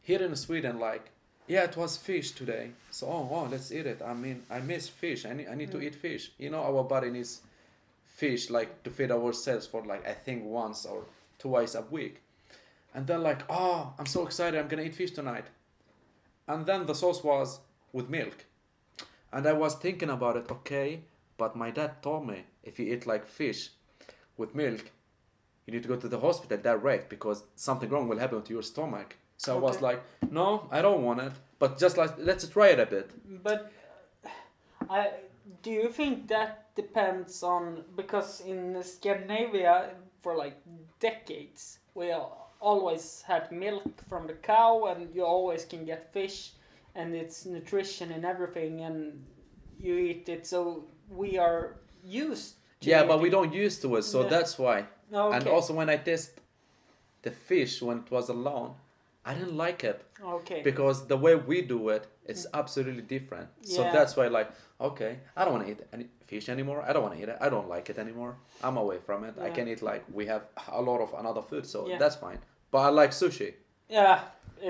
Here 0.03 0.23
in 0.23 0.35
Sweden, 0.37 0.79
like, 0.79 1.11
yeah, 1.47 1.65
it 1.65 1.77
was 1.77 1.97
fish 1.97 2.33
today, 2.33 2.71
so 2.91 3.07
oh, 3.07 3.29
oh 3.31 3.49
let's 3.51 3.71
eat 3.73 3.87
it. 3.87 4.03
I 4.05 4.15
mean, 4.15 4.43
I 4.51 4.59
miss 4.61 4.89
fish. 4.89 5.25
I 5.25 5.33
need, 5.35 5.49
I 5.49 5.55
need 5.55 5.71
to 5.73 5.79
Mm. 5.79 5.85
eat 5.85 5.95
fish. 5.95 6.33
You 6.39 6.51
know, 6.51 6.63
our 6.63 6.85
body 6.85 7.11
needs 7.11 7.41
fish, 8.19 8.51
like 8.51 8.83
to 8.83 8.91
feed 8.91 9.13
ourselves 9.13 9.67
for 9.67 9.85
like 9.85 10.07
I 10.07 10.13
think 10.13 10.45
once 10.45 10.85
or 10.85 11.05
twice 11.39 11.75
a 11.77 11.83
week. 11.83 12.21
And 12.95 13.07
then 13.07 13.23
like, 13.23 13.43
oh, 13.49 13.93
I'm 13.99 14.07
so 14.07 14.27
excited, 14.27 14.59
I'm 14.59 14.69
gonna 14.69 14.83
eat 14.83 14.97
fish 14.97 15.13
tonight. 15.13 15.47
And 16.49 16.67
then 16.67 16.87
the 16.87 16.95
sauce 16.95 17.23
was 17.23 17.61
with 17.93 18.09
milk. 18.09 18.45
And 19.33 19.47
I 19.47 19.53
was 19.53 19.75
thinking 19.77 20.11
about 20.11 20.37
it, 20.37 20.51
okay, 20.51 21.03
but 21.37 21.55
my 21.55 21.71
dad 21.71 22.03
told 22.03 22.27
me 22.27 22.45
if 22.65 22.81
you 22.81 22.93
eat 22.93 23.07
like 23.07 23.27
fish 23.27 23.71
with 24.37 24.55
milk, 24.55 24.91
you 25.65 25.75
need 25.75 25.83
to 25.83 25.89
go 25.89 25.97
to 25.97 26.09
the 26.09 26.19
hospital 26.19 26.59
direct 26.59 27.11
because 27.11 27.45
something 27.55 27.89
wrong 27.89 28.09
will 28.09 28.19
happen 28.19 28.43
to 28.43 28.53
your 28.53 28.63
stomach. 28.63 29.17
So 29.37 29.57
I 29.57 29.61
was 29.61 29.81
like, 29.81 30.03
no, 30.31 30.67
I 30.73 30.83
don't 30.83 31.05
want 31.05 31.21
it. 31.21 31.33
But 31.61 31.79
just 31.79 31.97
like, 31.97 32.15
let's 32.19 32.49
try 32.49 32.69
it 32.69 32.81
a 32.81 32.87
bit. 32.87 33.11
But 33.45 33.71
I 34.91 35.11
do 35.63 35.71
you 35.71 35.89
think 35.89 36.29
that 36.29 36.75
depends 36.75 37.43
on 37.43 37.85
because 37.97 38.41
in 38.41 38.83
Scandinavia 38.83 39.91
for 40.21 40.37
like 40.37 40.57
decades 41.01 41.79
we 41.95 42.13
always 42.61 43.23
had 43.23 43.51
milk 43.53 43.93
from 44.09 44.27
the 44.27 44.35
cow 44.35 44.87
and 44.87 45.15
you 45.15 45.25
always 45.25 45.65
can 45.65 45.85
get 45.85 46.13
fish 46.13 46.53
and 46.95 47.15
it's 47.15 47.47
nutrition 47.47 48.13
and 48.13 48.25
everything 48.25 48.81
and 48.83 49.25
you 49.79 49.97
eat 49.97 50.29
it 50.29 50.47
so 50.47 50.85
we 51.09 51.39
are 51.39 51.77
used 52.05 52.55
to 52.81 52.91
Yeah, 52.91 53.05
but 53.05 53.21
we 53.21 53.31
don't 53.31 53.53
used 53.53 53.83
to 53.83 53.97
it, 53.97 54.03
so 54.03 54.23
that's 54.23 54.59
why. 54.59 54.85
Oh, 55.13 55.29
okay. 55.29 55.37
And 55.37 55.49
also 55.49 55.75
when 55.75 55.89
I 55.89 55.97
taste 55.97 56.33
the 57.23 57.31
fish 57.31 57.83
when 57.83 57.99
it 57.99 58.11
was 58.11 58.29
alone, 58.29 58.75
I 59.29 59.35
didn't 59.35 59.57
like 59.67 59.85
it 59.85 59.99
okay 60.37 60.61
because 60.63 61.07
the 61.07 61.17
way 61.25 61.35
we 61.51 61.61
do 61.75 61.91
it, 61.91 62.05
it's 62.25 62.47
absolutely 62.55 63.03
different. 63.17 63.49
Yeah. 63.63 63.75
So 63.77 63.81
that's 63.97 64.17
why, 64.17 64.27
like, 64.39 64.49
okay, 64.81 65.13
I 65.37 65.45
don't 65.45 65.53
want 65.57 65.67
to 65.67 65.73
eat 65.73 65.81
any 65.93 66.07
fish 66.27 66.49
anymore. 66.49 66.79
I 66.89 66.93
don't 66.95 67.03
want 67.03 67.15
to 67.17 67.21
eat 67.23 67.29
it. 67.29 67.37
I 67.47 67.49
don't 67.55 67.69
like 67.69 67.91
it 67.93 67.99
anymore. 67.99 68.33
I'm 68.65 68.77
away 68.85 68.99
from 69.07 69.25
it. 69.25 69.35
Yeah. 69.37 69.45
I 69.47 69.51
can 69.51 69.69
eat 69.69 69.83
like 69.83 70.03
we 70.19 70.25
have 70.27 70.43
a 70.81 70.81
lot 70.81 71.01
of 71.07 71.11
another 71.23 71.43
food, 71.43 71.65
so 71.67 71.79
Yeah. 71.89 71.99
that's 71.99 72.17
fine. 72.17 72.39
But 72.71 72.79
I 72.79 72.89
like 73.03 73.11
sushi. 73.23 73.51
yeah 73.89 74.21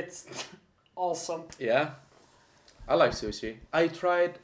it's 0.00 0.26
awesome 0.96 1.42
Yeah, 1.58 1.90
I 2.88 2.94
like 3.02 3.12
sushi. 3.12 3.52
I 3.72 3.88
tried 3.88 4.38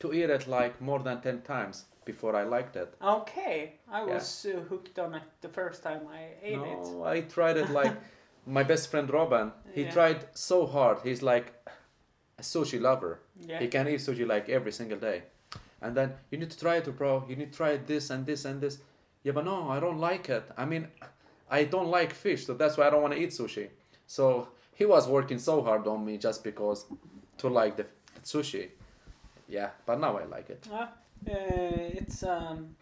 to 0.00 0.12
eat 0.12 0.30
it 0.30 0.46
like 0.48 0.80
more 0.80 0.98
than 1.00 1.20
ten 1.20 1.42
times 1.42 1.84
before 2.04 2.34
I 2.42 2.44
liked 2.56 2.76
it. 2.76 2.94
okay 3.02 3.74
I 3.92 3.98
Yeah. 4.06 4.14
was 4.14 4.46
uh, 4.46 4.60
hooked 4.70 4.98
on 4.98 5.14
it 5.14 5.22
the 5.40 5.48
first 5.48 5.82
time 5.82 6.00
I 6.08 6.22
ate 6.42 6.54
it 6.74 6.84
No, 6.96 7.04
I 7.04 7.20
tried 7.34 7.56
it 7.62 7.70
like 7.70 7.94
my 8.46 8.62
best 8.62 8.90
friend 8.90 9.08
Robin. 9.10 9.52
He 9.74 9.82
Yeah. 9.82 9.90
tried 9.92 10.26
so 10.34 10.66
hard. 10.66 10.98
He's 11.04 11.22
like 11.22 11.52
a 12.38 12.42
sushi 12.42 12.80
lover. 12.80 13.20
yeah 13.46 13.60
He 13.60 13.68
can 13.68 13.88
eat 13.88 14.00
sushi 14.00 14.26
like 14.26 14.48
every 14.48 14.72
single 14.72 14.98
day. 14.98 15.22
And 15.82 15.96
then 15.96 16.14
you 16.30 16.38
need 16.38 16.50
to 16.50 16.58
try 16.58 16.76
it, 16.76 16.96
bro. 16.98 17.24
You 17.28 17.36
need 17.36 17.52
to 17.52 17.56
try 17.56 17.76
this 17.76 18.10
and 18.10 18.26
this 18.26 18.44
and 18.44 18.60
this. 18.60 18.78
Yeah, 19.22 19.32
but 19.32 19.44
no, 19.44 19.68
I 19.70 19.80
don't 19.80 19.98
like 19.98 20.28
it. 20.28 20.44
I 20.56 20.64
mean, 20.64 20.88
I 21.50 21.64
don't 21.64 21.88
like 21.88 22.12
fish, 22.14 22.46
so 22.46 22.54
that's 22.54 22.76
why 22.76 22.86
I 22.86 22.90
don't 22.90 23.02
want 23.02 23.14
to 23.14 23.20
eat 23.20 23.30
sushi. 23.30 23.68
So 24.06 24.48
he 24.74 24.84
was 24.86 25.08
working 25.08 25.38
so 25.38 25.62
hard 25.62 25.86
on 25.86 26.04
me 26.04 26.18
just 26.18 26.44
because 26.44 26.86
to 27.38 27.48
like 27.48 27.76
the, 27.76 27.84
the 28.14 28.20
sushi. 28.20 28.68
Yeah, 29.48 29.70
but 29.86 29.98
now 30.00 30.16
I 30.18 30.24
like 30.24 30.50
it. 30.50 30.66
Uh, 30.72 30.76
uh, 30.76 30.86
it's 31.26 32.22
um, 32.22 32.76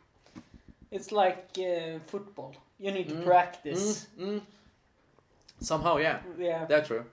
it's 0.91 1.13
like 1.13 1.49
uh, 1.59 1.99
football. 2.07 2.55
You 2.79 2.93
need 2.93 3.09
to 3.09 3.15
Mm. 3.15 3.25
practice. 3.25 4.07
Mm, 4.19 4.25
mm. 4.29 4.41
Somehow, 5.61 5.97
yeah, 5.99 6.21
Yeah, 6.39 6.65
that's 6.67 6.89
true. 6.89 7.05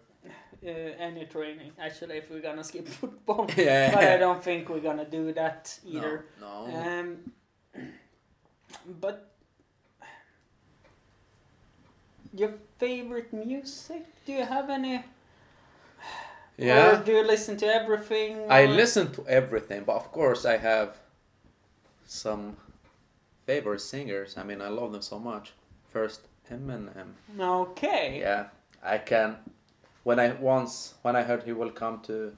uh, 0.66 0.70
any 0.70 1.26
training. 1.26 1.72
Actually, 1.80 2.18
if 2.18 2.30
we're 2.30 2.42
gonna 2.42 2.64
skip 2.64 2.88
football, 3.00 3.48
Yeah. 3.58 3.94
but 3.94 4.04
I 4.04 4.18
don't 4.18 4.44
think 4.44 4.70
we're 4.70 4.80
gonna 4.80 5.06
do 5.06 5.34
that 5.34 5.78
either. 5.86 6.26
No. 6.40 6.68
Um, 6.74 7.32
but 9.02 9.32
your 12.34 12.54
favorite 12.78 13.32
music? 13.34 14.06
Do 14.26 14.34
you 14.34 14.44
have 14.46 14.70
any? 14.70 15.04
yeah. 16.58 17.00
Or 17.00 17.04
do 17.04 17.12
you 17.14 17.24
listen 17.26 17.58
to 17.58 17.66
everything? 17.66 18.46
I 18.50 18.66
listen 18.66 19.12
to 19.14 19.26
everything, 19.28 19.84
but 19.86 19.96
of 19.96 20.12
course 20.12 20.46
I 20.46 20.58
have 20.58 20.98
some 22.06 22.58
favorite 23.46 23.82
singers. 23.82 24.38
I 24.38 24.44
mean, 24.44 24.62
I 24.62 24.68
love 24.68 24.92
them 24.92 25.02
so 25.02 25.18
much. 25.20 25.54
First, 25.90 26.22
Eminem. 26.52 27.14
Okay. 27.40 28.20
Yeah, 28.20 28.46
I 28.84 28.98
can. 29.00 29.38
When 30.04 30.20
I 30.20 30.34
once 30.34 30.94
when 31.02 31.16
I 31.16 31.24
heard 31.24 31.44
he 31.44 31.54
will 31.54 31.72
come 31.72 32.00
to 32.08 32.36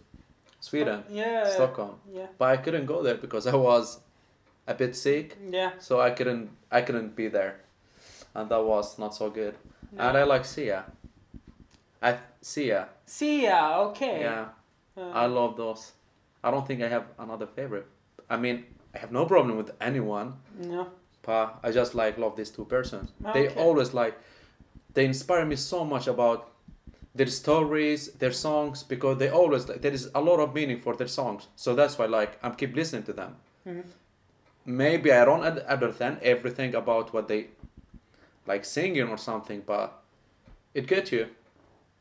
Sweden, 0.59 1.03
Yeah. 1.09 1.45
Stockholm, 1.49 1.95
Yeah. 2.11 2.27
but 2.37 2.45
I 2.49 2.57
couldn't 2.57 2.85
go 2.85 3.03
there 3.03 3.15
because 3.17 3.47
I 3.53 3.55
was 3.55 3.99
a 4.67 4.73
bit 4.73 4.95
sick, 4.95 5.37
Yeah. 5.49 5.71
so 5.79 5.99
I 5.99 6.11
couldn't 6.11 6.49
I 6.71 6.81
couldn't 6.81 7.15
be 7.15 7.27
there, 7.29 7.59
and 8.35 8.49
that 8.49 8.63
was 8.63 8.97
not 8.99 9.13
so 9.15 9.29
good. 9.29 9.55
And 9.97 10.17
I 10.17 10.23
like 10.23 10.45
Sia. 10.45 10.85
I 12.01 12.17
Sia. 12.41 12.87
Sia. 13.05 13.75
Okay. 13.89 14.21
Yeah. 14.21 14.45
Uh, 14.97 15.09
I 15.13 15.25
love 15.27 15.55
those. 15.57 15.91
I 16.43 16.51
don't 16.51 16.65
think 16.67 16.81
I 16.81 16.87
have 16.87 17.05
another 17.19 17.47
favorite. 17.47 17.85
I 18.29 18.37
mean, 18.37 18.65
I 18.95 18.99
have 18.99 19.11
no 19.11 19.25
problem 19.25 19.57
with 19.57 19.71
anyone, 19.81 20.33
no. 20.59 20.87
But 21.27 21.59
I 21.61 21.71
just 21.71 21.93
like 21.93 22.17
love 22.17 22.35
these 22.37 22.49
two 22.49 22.65
persons. 22.65 23.11
They 23.33 23.49
always 23.49 23.93
like 23.93 24.15
they 24.93 25.05
inspire 25.05 25.45
me 25.45 25.57
so 25.57 25.83
much 25.83 26.07
about 26.07 26.49
their 27.13 27.27
stories, 27.27 28.11
their 28.13 28.31
songs 28.31 28.83
because 28.83 29.17
they 29.17 29.29
always 29.29 29.67
like 29.69 29.81
there 29.81 29.91
is 29.91 30.09
a 30.15 30.21
lot 30.21 30.39
of 30.39 30.55
meaning 30.55 30.79
for 30.79 30.95
their 30.95 31.09
songs. 31.19 31.47
So 31.55 31.75
that's 31.75 31.97
why 31.99 32.05
like 32.05 32.39
I'm 32.41 32.55
keep 32.55 32.75
listening 32.75 33.03
to 33.03 33.13
them. 33.13 33.35
Mhm. 33.67 33.83
Maybe 34.65 35.11
I 35.11 35.25
don't 35.25 35.43
understand 35.75 36.19
everything 36.21 36.75
about 36.75 37.13
what 37.13 37.27
they 37.27 37.41
like 38.45 38.63
singing 38.65 39.09
or 39.09 39.17
something, 39.17 39.61
but 39.65 39.87
it 40.73 40.87
gets 40.87 41.11
you. 41.11 41.27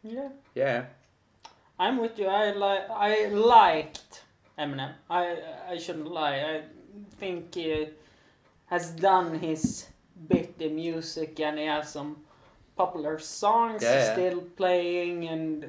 Yeah. 0.04 0.28
Yeah. 0.54 0.84
I'm 1.78 1.98
with 1.98 2.18
you. 2.18 2.28
I 2.28 2.52
like. 2.52 2.84
I 2.90 3.26
liked 3.26 4.22
Eminem. 4.58 4.92
I 5.10 5.22
I 5.72 5.76
shouldn't 5.78 6.10
lie. 6.20 6.38
I 6.52 6.62
think 7.20 7.54
he 7.54 7.88
has 8.66 8.90
done 8.90 9.38
his 9.38 9.86
bit 10.28 10.54
in 10.60 10.74
music, 10.76 11.40
and 11.40 11.58
he 11.58 11.66
has 11.66 11.88
some 11.92 12.16
popular 12.76 13.18
songs 13.18 13.82
Yeah. 13.82 14.12
still 14.12 14.40
playing. 14.56 15.28
And 15.28 15.64
uh, 15.64 15.68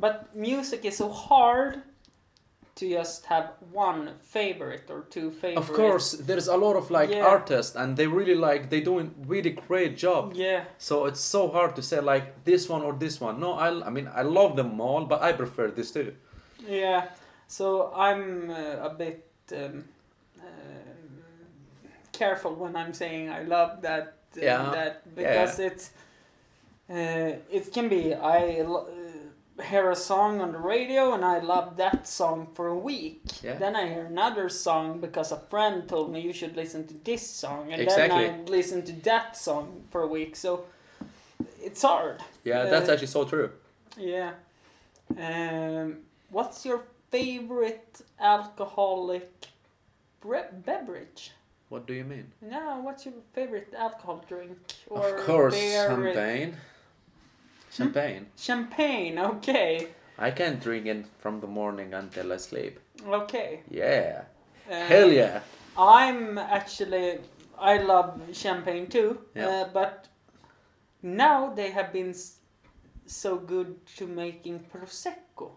but 0.00 0.34
music 0.34 0.84
is 0.84 0.96
so 0.96 1.08
hard 1.08 1.82
to 2.74 2.88
just 2.90 3.24
have 3.26 3.52
one 3.72 4.10
favorite 4.22 4.90
or 4.90 5.00
two 5.08 5.30
favorites. 5.30 5.70
Of 5.70 5.74
course, 5.74 6.12
there's 6.12 6.48
a 6.48 6.56
lot 6.56 6.76
of 6.76 6.90
like 6.90 7.10
Yeah. 7.10 7.24
artists, 7.26 7.74
and 7.76 7.96
they 7.96 8.06
really 8.06 8.34
like 8.34 8.68
they 8.68 8.80
doing 8.82 9.14
really 9.26 9.50
great 9.68 9.96
job. 9.96 10.32
Yeah. 10.34 10.64
So 10.78 11.06
it's 11.06 11.20
so 11.20 11.48
hard 11.48 11.74
to 11.76 11.82
say 11.82 12.00
like 12.00 12.44
this 12.44 12.68
one 12.68 12.82
or 12.84 12.92
this 12.98 13.20
one. 13.20 13.40
No, 13.40 13.52
I 13.54 13.68
I 13.86 13.90
mean 13.90 14.08
I 14.14 14.22
love 14.22 14.56
them 14.56 14.80
all, 14.80 15.04
but 15.06 15.22
I 15.22 15.32
prefer 15.32 15.70
this 15.70 15.90
too. 15.92 16.12
Yeah, 16.68 17.08
so 17.48 17.92
I'm 17.94 18.50
uh, 18.50 18.88
a 18.88 18.94
bit 18.98 19.24
um, 19.52 19.84
careful 22.18 22.54
when 22.54 22.74
I'm 22.76 22.92
saying 22.94 23.30
I 23.30 23.42
love 23.42 23.82
that. 23.82 24.02
Uh, 24.36 24.40
Yeah, 24.42 24.70
That 24.74 25.14
because 25.14 25.58
it's 25.68 25.90
uh, 26.90 27.38
it 27.56 27.72
can 27.72 27.88
be 27.88 28.02
I 28.14 28.60
uh, 28.60 28.84
hear 29.70 29.90
a 29.90 29.96
song 29.96 30.40
on 30.40 30.52
the 30.52 30.58
radio 30.58 31.14
and 31.14 31.24
I 31.24 31.38
love 31.40 31.76
that 31.76 32.06
song 32.06 32.48
for 32.54 32.66
a 32.68 32.78
week. 32.78 33.22
Yeah. 33.42 33.58
Then 33.58 33.74
I 33.76 33.88
hear 33.88 34.04
another 34.06 34.48
song 34.50 35.00
because 35.00 35.32
a 35.32 35.40
friend 35.50 35.88
told 35.88 36.12
me 36.12 36.20
you 36.20 36.32
should 36.32 36.56
listen 36.56 36.86
to 36.86 36.94
this 37.04 37.22
song, 37.26 37.72
and 37.72 37.80
Exactly. 37.82 38.26
then 38.26 38.40
I 38.46 38.50
listen 38.50 38.82
to 38.84 38.92
that 39.10 39.36
song 39.36 39.66
for 39.90 40.02
a 40.02 40.06
week. 40.18 40.36
So 40.36 40.64
it's 41.64 41.82
hard. 41.82 42.20
Yeah, 42.44 42.64
that's 42.70 42.88
Uh, 42.88 42.92
actually 42.92 43.12
so 43.18 43.24
true. 43.24 43.50
Yeah. 43.98 44.32
Um, 45.18 45.98
what's 46.30 46.64
your 46.66 46.80
favorite 47.10 48.00
alcoholic 48.20 49.30
beverage? 50.64 51.32
What 51.68 51.86
do 51.86 51.94
you 51.94 52.04
mean? 52.04 52.32
No, 52.40 52.80
what's 52.80 53.04
your 53.06 53.14
favorite 53.32 53.74
alcohol 53.76 54.24
drink? 54.28 54.56
of 54.90 55.16
course, 55.26 55.54
beer? 55.54 55.88
champagne. 55.88 56.56
Champagne. 57.70 58.26
Champagne. 58.36 59.18
Okay. 59.18 59.88
I 60.18 60.30
can 60.30 60.58
drink 60.58 60.86
it 60.86 61.06
from 61.18 61.40
the 61.40 61.46
morning 61.46 61.92
until 61.92 62.32
I 62.32 62.36
sleep. 62.38 62.78
Okay. 63.06 63.60
Yeah. 63.70 64.22
Uh, 64.70 64.74
Hell 64.86 65.12
yeah. 65.12 65.40
I'm 65.76 66.38
actually 66.38 67.18
I 67.58 67.78
love 67.78 68.20
champagne 68.32 68.86
too, 68.86 69.18
Yeah. 69.34 69.48
uh, 69.48 69.68
but 69.72 70.08
now 71.02 71.50
they 71.54 71.70
have 71.70 71.92
been 71.92 72.14
so 73.06 73.36
good 73.36 73.86
to 73.96 74.06
making 74.06 74.60
prosecco. 74.72 75.50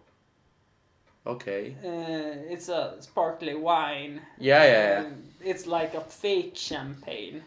Okay. 1.26 1.76
Uh, 1.84 2.52
it's 2.52 2.70
a 2.70 2.96
sparkly 3.00 3.56
wine. 3.56 4.22
Yeah, 4.38 4.64
yeah, 4.64 5.02
yeah. 5.02 5.10
It's 5.42 5.68
like 5.68 5.94
a 5.94 6.02
fake 6.02 6.56
champagne. 6.56 7.44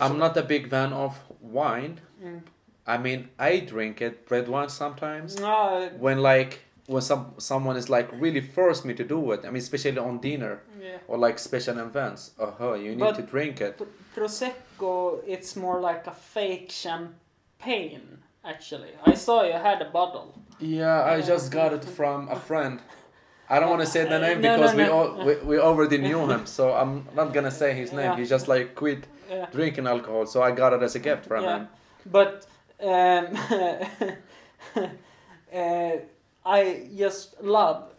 I'm 0.00 0.18
not 0.18 0.36
a 0.36 0.42
big 0.42 0.68
fan 0.68 0.92
of 0.92 1.18
wine. 1.40 2.00
Mm. 2.22 2.42
I 2.86 2.98
mean, 2.98 3.28
I 3.38 3.60
drink 3.60 4.00
it, 4.00 4.26
red 4.30 4.48
wine 4.48 4.68
sometimes. 4.68 5.38
No, 5.38 5.90
When 5.98 6.18
like 6.18 6.60
when 6.86 7.02
some 7.02 7.34
someone 7.38 7.76
is 7.76 7.88
like 7.88 8.08
really 8.12 8.40
forced 8.40 8.84
me 8.84 8.94
to 8.94 9.04
do 9.04 9.32
it. 9.32 9.40
I 9.44 9.48
mean, 9.50 9.58
especially 9.62 9.98
on 9.98 10.18
dinner 10.18 10.62
yeah. 10.80 10.98
or 11.06 11.18
like 11.18 11.38
special 11.38 11.78
events. 11.78 12.32
Oh, 12.38 12.54
huh, 12.58 12.74
you 12.74 12.90
need 12.90 12.98
But- 13.00 13.16
to 13.16 13.22
drink 13.22 13.60
it. 13.60 13.78
Pr- 13.78 14.20
prosecco, 14.20 15.22
it's 15.26 15.54
more 15.56 15.80
like 15.80 16.06
a 16.06 16.12
fake 16.34 16.70
champagne. 16.70 18.18
Actually, 18.44 18.90
I 19.04 19.14
saw 19.14 19.42
you 19.42 19.52
had 19.52 19.82
a 19.82 19.90
bottle. 19.90 20.34
Yeah, 20.58 21.04
I 21.04 21.20
just 21.20 21.52
got 21.52 21.72
it 21.72 21.84
from 21.84 22.28
a 22.28 22.36
friend. 22.36 22.80
I 23.52 23.58
don't 23.58 23.68
want 23.68 23.82
to 23.82 23.86
say 23.86 24.04
the 24.04 24.18
name 24.20 24.40
No, 24.40 24.48
no, 24.48 24.56
because 24.56 24.74
we 24.76 24.84
no. 24.84 24.92
all 24.92 25.24
we, 25.26 25.34
we 25.50 25.58
already 25.58 25.98
knew 25.98 26.30
him, 26.30 26.46
so 26.46 26.72
I'm 26.72 27.04
not 27.16 27.34
gonna 27.34 27.50
say 27.50 27.74
his 27.74 27.92
name. 27.92 28.12
Yeah. 28.12 28.16
He 28.16 28.24
just 28.24 28.46
like 28.48 28.74
quit 28.76 29.06
Yeah. 29.30 29.46
drinking 29.52 29.86
alcohol, 29.88 30.26
so 30.26 30.42
I 30.42 30.50
got 30.52 30.72
it 30.72 30.82
as 30.82 30.94
a 30.94 30.98
gift 31.00 31.26
from 31.26 31.42
Yeah. 31.44 31.56
him. 31.58 31.68
But 32.06 32.46
um, 32.80 33.26
uh, 35.54 35.96
I 36.44 36.88
just 36.96 37.42
love 37.42 37.92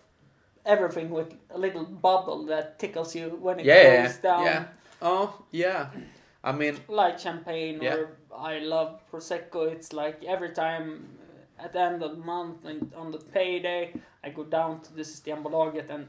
everything 0.65 1.09
with 1.09 1.33
a 1.49 1.57
little 1.57 1.83
bubble 1.85 2.45
that 2.45 2.79
tickles 2.79 3.15
you 3.15 3.29
when 3.41 3.59
it 3.59 3.65
Yeah, 3.65 4.05
goes 4.07 4.17
down. 4.17 4.43
yeah. 4.45 4.63
Oh, 5.01 5.33
yeah. 5.51 5.87
I 6.43 6.51
mean, 6.51 6.77
Like 6.87 7.19
champagne, 7.19 7.79
Yeah. 7.81 7.95
or 7.95 8.09
I 8.35 8.59
love 8.59 9.01
prosecco. 9.11 9.71
It's 9.71 9.91
like 9.93 10.23
every 10.25 10.49
time 10.53 10.87
uh, 11.59 11.63
at 11.65 11.73
the 11.73 11.79
end 11.81 12.03
of 12.03 12.11
the 12.11 12.23
month 12.23 12.65
and 12.65 12.91
on 12.95 13.11
the 13.11 13.19
payday, 13.19 13.93
I 14.23 14.29
go 14.29 14.43
down 14.43 14.81
to 14.81 14.93
the 14.93 15.01
Systembolaget 15.01 15.89
and 15.89 16.07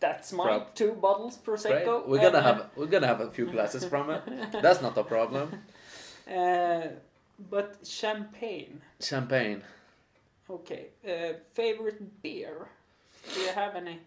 that's 0.00 0.32
my 0.32 0.62
two 0.74 0.92
bottles 0.92 1.38
right? 1.38 1.58
prosecco. 1.58 2.06
We're 2.06 2.20
gonna 2.22 2.42
have 2.42 2.70
we're 2.76 2.86
gonna 2.86 3.06
have 3.06 3.20
a 3.20 3.30
few 3.30 3.46
glasses 3.46 3.84
from 3.84 4.10
it. 4.10 4.22
That's 4.62 4.80
not 4.82 4.96
a 4.98 5.04
problem. 5.04 5.50
Uh, 6.28 6.88
but 7.50 7.78
champagne. 7.84 8.82
Champagne. 9.00 9.62
Okay. 10.50 10.88
Uh, 11.02 11.38
favorite 11.54 12.20
beer? 12.22 12.68
Do 13.32 13.40
you 13.40 13.48
have 13.48 13.74
any? 13.76 14.00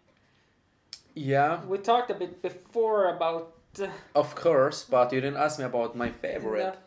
Yeah, 1.16 1.66
We 1.66 1.80
talked 1.80 2.12
a 2.12 2.14
bit 2.14 2.44
before 2.44 3.10
about. 3.16 3.54
Uh, 3.82 3.88
of 4.14 4.36
course, 4.36 4.84
but 4.84 5.12
you 5.12 5.20
didn't 5.20 5.38
ask 5.42 5.58
me 5.58 5.66
about 5.66 5.96
my 5.96 6.12
favorite. 6.12 6.78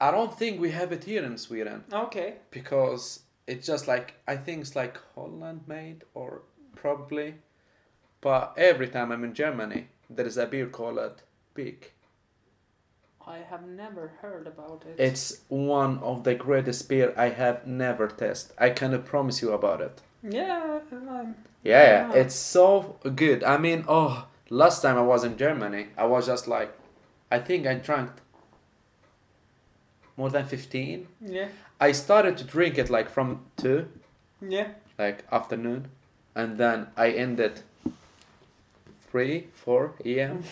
I 0.00 0.10
don't 0.10 0.32
think 0.38 0.60
we 0.60 0.70
have 0.70 0.92
it 0.92 1.04
here 1.04 1.22
in 1.22 1.36
Sweden 1.38 1.84
Okay. 1.92 2.36
because 2.50 3.20
it's 3.46 3.66
just 3.66 3.86
like 3.88 4.14
I 4.26 4.36
think 4.36 4.60
it's 4.62 4.76
like 4.76 4.96
Holland 5.14 5.62
made 5.66 6.04
or 6.14 6.42
probably, 6.74 7.34
but 8.20 8.54
every 8.56 8.88
time 8.88 9.12
I'm 9.12 9.24
in 9.24 9.34
Germany, 9.34 9.88
there 10.10 10.26
is 10.26 10.36
a 10.36 10.46
beer 10.46 10.66
called 10.66 11.22
Peak. 11.54 11.92
I 13.26 13.38
have 13.38 13.66
never 13.66 14.12
heard 14.22 14.46
about 14.46 14.84
it. 14.86 15.00
It's 15.00 15.40
one 15.48 15.98
of 15.98 16.22
the 16.22 16.34
greatest 16.36 16.88
beer 16.88 17.12
I 17.16 17.30
have 17.30 17.66
never 17.66 18.06
tasted. 18.06 18.54
I 18.56 18.70
can 18.70 19.02
promise 19.02 19.42
you 19.42 19.52
about 19.52 19.80
it. 19.80 20.00
Yeah. 20.22 20.78
Um, 20.92 21.34
Yeah, 21.64 21.82
yeah, 21.90 22.10
Ah. 22.12 22.14
it's 22.14 22.36
so 22.36 22.96
good. 23.16 23.42
I 23.42 23.58
mean, 23.58 23.84
oh, 23.88 24.28
last 24.48 24.82
time 24.82 24.96
I 24.96 25.02
was 25.02 25.24
in 25.24 25.36
Germany, 25.36 25.88
I 25.96 26.04
was 26.06 26.26
just 26.26 26.46
like, 26.46 26.70
I 27.32 27.40
think 27.40 27.66
I 27.66 27.74
drank 27.74 28.10
more 30.16 30.30
than 30.30 30.46
15. 30.46 31.08
yeah. 31.20 31.48
I 31.80 31.92
started 31.92 32.36
to 32.38 32.44
drink 32.44 32.78
it 32.78 32.90
like 32.90 33.08
from 33.10 33.40
2, 33.58 33.86
Yeah. 34.48 34.68
like 34.98 35.24
afternoon, 35.30 35.88
and 36.34 36.58
then 36.58 36.86
I 36.96 37.10
ended 37.10 37.60
3, 39.10 39.46
4 39.52 39.92
a.m. 40.04 40.42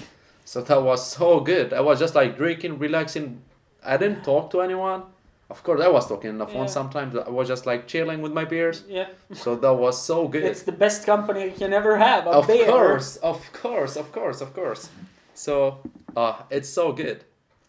So 0.44 0.60
that 0.62 0.82
was 0.82 1.10
so 1.10 1.40
good. 1.40 1.72
I 1.72 1.80
was 1.80 1.98
just 1.98 2.14
like 2.14 2.36
drinking, 2.36 2.78
relaxing. 2.78 3.40
I 3.84 3.96
didn't 3.96 4.22
talk 4.24 4.50
to 4.52 4.60
anyone. 4.60 5.02
Of 5.50 5.62
course, 5.62 5.80
I 5.80 5.88
was 5.88 6.06
talking 6.08 6.30
on 6.30 6.38
the 6.38 6.46
phone 6.46 6.62
Yeah. 6.66 6.66
sometimes. 6.78 7.16
I 7.16 7.28
was 7.30 7.48
just 7.48 7.66
like 7.66 7.86
chilling 7.86 8.22
with 8.22 8.32
my 8.32 8.44
beers. 8.44 8.82
Yeah. 8.88 9.08
So 9.32 9.56
that 9.56 9.72
was 9.74 10.00
so 10.00 10.28
good. 10.34 10.44
It's 10.44 10.62
the 10.62 10.72
best 10.72 11.06
company 11.06 11.44
you 11.44 11.52
can 11.52 11.72
ever 11.72 11.96
have. 11.98 12.26
A 12.26 12.30
of 12.30 12.46
beer. 12.46 12.66
course, 12.66 13.16
of 13.16 13.40
course, 13.52 13.96
of 13.96 14.10
course, 14.12 14.40
of 14.40 14.52
course. 14.54 14.88
So, 15.34 15.78
uh, 16.16 16.42
it's 16.50 16.68
so 16.68 16.92
good. 16.92 17.24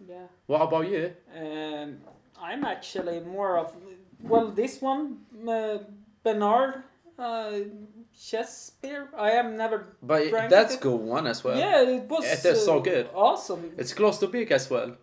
Yeah. 0.07 0.27
What 0.47 0.61
about 0.61 0.87
you? 0.89 1.13
Um, 1.35 1.97
I'm 2.45 2.63
actually 2.63 3.19
more 3.21 3.57
of 3.57 3.73
well, 4.21 4.47
this 4.51 4.81
one, 4.81 5.17
uh, 5.47 5.79
Bernard, 6.23 6.83
uh, 7.17 7.51
beer. 8.81 9.09
I 9.17 9.31
have 9.31 9.51
never. 9.51 9.97
But 10.01 10.49
that's 10.49 10.75
it. 10.75 10.81
good 10.81 10.99
one 10.99 11.27
as 11.27 11.43
well. 11.43 11.57
yeah, 11.57 11.81
it 11.81 12.09
was. 12.09 12.25
It 12.25 12.45
is 12.45 12.65
so 12.65 12.77
uh, 12.77 12.81
good. 12.81 13.09
Awesome. 13.13 13.71
It's 13.77 13.93
close 13.93 14.17
to 14.19 14.27
big 14.27 14.51
as 14.51 14.69
well. 14.69 14.95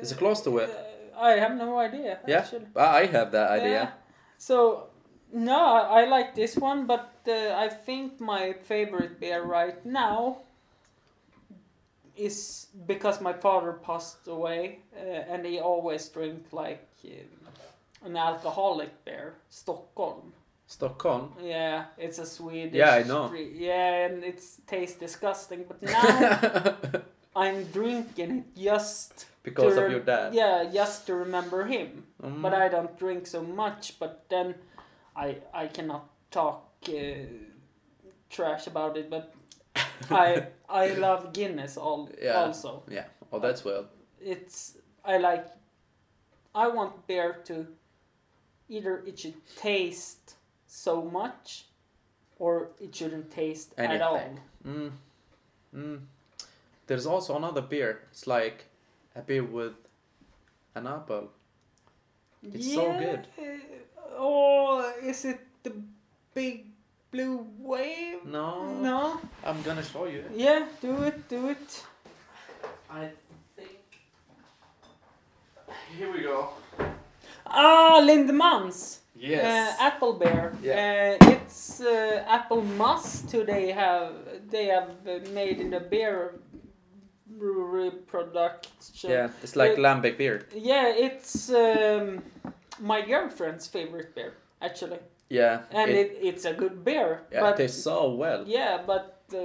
Is 0.00 0.12
it 0.12 0.18
close 0.18 0.42
to 0.42 0.58
it? 0.58 0.70
Uh, 0.70 1.18
I 1.18 1.32
have 1.32 1.56
no 1.56 1.78
idea. 1.78 2.18
Yeah, 2.26 2.38
Actually. 2.38 2.66
I 2.76 3.06
have 3.06 3.32
that 3.32 3.50
idea. 3.50 3.70
Yeah. 3.70 3.90
So, 4.36 4.88
no, 5.32 5.58
I, 5.58 6.02
I 6.02 6.04
like 6.04 6.34
this 6.34 6.56
one, 6.56 6.86
but 6.86 7.14
uh, 7.26 7.54
I 7.56 7.68
think 7.68 8.20
my 8.20 8.52
favorite 8.52 9.18
beer 9.18 9.42
right 9.42 9.84
now 9.86 10.42
is 12.16 12.66
because 12.86 13.20
my 13.20 13.32
father 13.32 13.72
passed 13.72 14.26
away, 14.26 14.80
uh, 14.96 15.32
and 15.32 15.46
he 15.46 15.60
always 15.60 16.08
drink 16.08 16.46
like 16.52 16.88
uh, 17.04 18.06
an 18.06 18.16
alcoholic 18.16 19.04
beer, 19.04 19.34
Stockholm. 19.48 20.32
Stockholm. 20.66 21.32
Yeah, 21.40 21.84
it's 21.96 22.18
a 22.18 22.26
Swedish. 22.26 22.74
Yeah, 22.74 22.94
I 22.94 23.02
know. 23.04 23.32
Yeah, 23.32 24.06
and 24.06 24.24
it 24.24 24.42
tastes 24.66 24.98
disgusting, 24.98 25.64
but 25.68 25.80
now 25.82 26.76
I'm 27.36 27.64
drinking 27.64 28.38
it 28.38 28.56
just 28.56 29.26
because 29.42 29.76
of 29.76 29.90
your 29.90 30.00
dad. 30.00 30.34
Yeah, 30.34 30.68
just 30.72 31.06
to 31.06 31.14
remember 31.14 31.64
him. 31.66 32.04
Mm. 32.22 32.42
But 32.42 32.52
I 32.52 32.68
don't 32.68 32.98
drink 32.98 33.26
so 33.26 33.42
much. 33.42 33.98
But 34.00 34.24
then 34.28 34.56
I 35.14 35.36
I 35.54 35.68
cannot 35.68 36.08
talk 36.32 36.64
uh, 36.88 36.92
trash 38.28 38.66
about 38.66 38.96
it. 38.96 39.08
But 39.08 39.35
I 40.10 40.46
I 40.68 40.88
love 40.94 41.32
Guinness 41.32 41.76
all 41.76 42.08
Yeah. 42.20 42.34
also. 42.44 42.82
Yeah. 42.88 43.04
Oh, 43.32 43.38
that's 43.38 43.64
well. 43.64 43.86
It's 44.20 44.76
I 45.04 45.18
like. 45.18 45.46
I 46.54 46.68
want 46.68 47.06
beer 47.06 47.36
to 47.44 47.66
either 48.68 49.02
it 49.06 49.18
should 49.18 49.34
taste 49.56 50.36
so 50.66 51.02
much, 51.02 51.66
or 52.38 52.70
it 52.80 52.94
shouldn't 52.94 53.30
taste 53.30 53.74
at 53.76 54.00
all. 54.00 54.16
Anything. 54.16 54.40
Mm. 54.66 54.90
Mm. 55.74 56.00
There's 56.86 57.06
also 57.06 57.36
another 57.36 57.60
beer. 57.62 58.00
It's 58.10 58.26
like 58.26 58.64
a 59.14 59.20
beer 59.20 59.44
with 59.44 59.74
an 60.74 60.86
apple. 60.86 61.30
It's 62.42 62.72
so 62.74 62.92
good. 62.98 63.26
Oh, 64.18 64.92
is 65.02 65.24
it 65.24 65.40
the 65.62 65.72
big 66.34 66.66
blue 67.10 67.46
wave? 67.58 68.24
No. 68.24 68.74
No. 68.80 69.20
I'm 69.44 69.62
gonna 69.62 69.82
show 69.82 70.06
you. 70.06 70.24
Yeah, 70.34 70.66
do 70.80 71.02
it, 71.02 71.28
do 71.28 71.48
it. 71.48 71.84
I 72.90 73.10
think. 73.56 73.78
Here 75.98 76.12
we 76.12 76.20
go. 76.22 76.50
Ah, 77.46 78.00
Lindemans. 78.02 78.98
Yes. 79.18 79.44
Uh, 79.80 79.82
apple 79.86 80.12
bear. 80.14 80.52
Yeah. 80.62 81.16
Uh, 81.22 81.30
it's 81.30 81.80
uh, 81.80 82.24
apple 82.28 82.62
must 82.62 83.28
today. 83.30 83.70
have 83.72 84.12
they 84.50 84.66
have 84.66 84.90
uh, 85.06 85.20
made 85.32 85.60
in 85.60 85.72
a 85.74 85.80
beer 85.80 86.34
brewery 87.26 87.90
production. 88.06 89.10
yeah, 89.10 89.28
it's 89.42 89.56
like 89.56 89.72
it- 89.72 89.78
lambic 89.78 90.18
beer. 90.18 90.46
Yeah, 90.54 90.88
it's 90.88 91.50
um, 91.50 92.22
my 92.80 93.00
girlfriend's 93.02 93.66
favorite 93.66 94.14
beer 94.14 94.34
actually, 94.60 94.98
Yeah. 95.28 95.62
and 95.70 95.90
it, 95.90 95.96
it, 96.12 96.18
it's 96.22 96.44
a 96.44 96.52
good 96.54 96.84
beer. 96.84 97.22
yeah, 97.32 97.40
but 97.40 97.54
it 97.54 97.56
tastes 97.64 97.82
so 97.82 98.10
well. 98.10 98.44
yeah, 98.46 98.82
but 98.86 99.22
uh, 99.34 99.38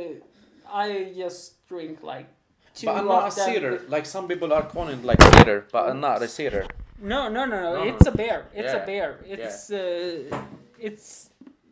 I 0.71 1.11
just 1.15 1.65
drink 1.67 2.03
like 2.03 2.27
two 2.75 2.85
But 2.87 2.97
I'm 2.97 3.07
not 3.07 3.27
a 3.27 3.31
cider. 3.31 3.81
Like 3.89 4.05
some 4.05 4.27
people 4.27 4.53
are 4.53 4.63
calling 4.63 4.99
it 4.99 5.05
like 5.05 5.21
cider, 5.21 5.65
but 5.71 5.89
I'm 5.89 5.99
not 5.99 6.21
a 6.21 6.27
cider. 6.27 6.65
No, 7.01 7.29
no, 7.29 7.45
no, 7.45 7.57
no. 7.73 7.83
It's 7.83 8.05
a 8.05 8.11
beer. 8.11 8.45
It's 8.53 8.73
Yeah. 8.73 8.83
a 8.83 8.85
beer. 8.85 9.19
It's 9.25 9.71
uh, 9.71 10.43
it's 10.79 11.29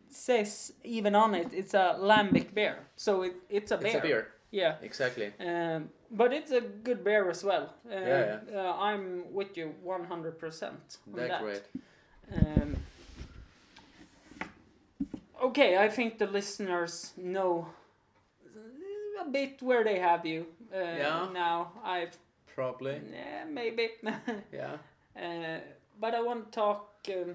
says 0.08 0.72
even 0.82 1.14
on 1.14 1.34
it. 1.34 1.48
It's 1.52 1.74
a 1.74 1.96
lambic 2.00 2.52
beer. 2.52 2.76
So 2.96 3.22
it, 3.22 3.34
it's 3.48 3.70
a 3.70 3.78
beer. 3.78 3.86
It's 3.88 3.98
a 4.04 4.08
beer. 4.08 4.28
Yeah. 4.50 4.74
Exactly. 4.82 5.32
Um, 5.38 5.90
but 6.10 6.32
it's 6.32 6.50
a 6.50 6.60
good 6.60 7.04
beer 7.04 7.30
as 7.30 7.44
well. 7.44 7.74
Uh, 7.88 7.94
Yeah, 7.94 8.38
Uh, 8.52 8.74
I'm 8.76 9.32
with 9.32 9.56
you 9.56 9.74
100% 9.86 10.62
on 10.62 10.78
That's 11.14 11.28
that. 11.28 11.42
great. 11.42 11.62
Um, 12.34 12.76
okay, 15.50 15.76
I 15.86 15.88
think 15.88 16.18
the 16.18 16.26
listeners 16.26 17.12
know 17.16 17.66
a 19.20 19.30
bit 19.30 19.62
where 19.62 19.84
they 19.84 19.98
have 19.98 20.24
you. 20.26 20.46
Uh, 20.72 20.78
Yeah. 20.78 21.28
Now 21.32 21.72
I've 21.84 22.16
Probably. 22.54 23.00
yeah, 23.12 23.44
maybe. 23.48 23.88
Yeah. 24.52 24.76
uh, 25.16 25.60
but 26.00 26.14
I 26.14 26.20
want 26.22 26.44
to 26.52 26.60
talk 26.60 26.86
um, 27.08 27.34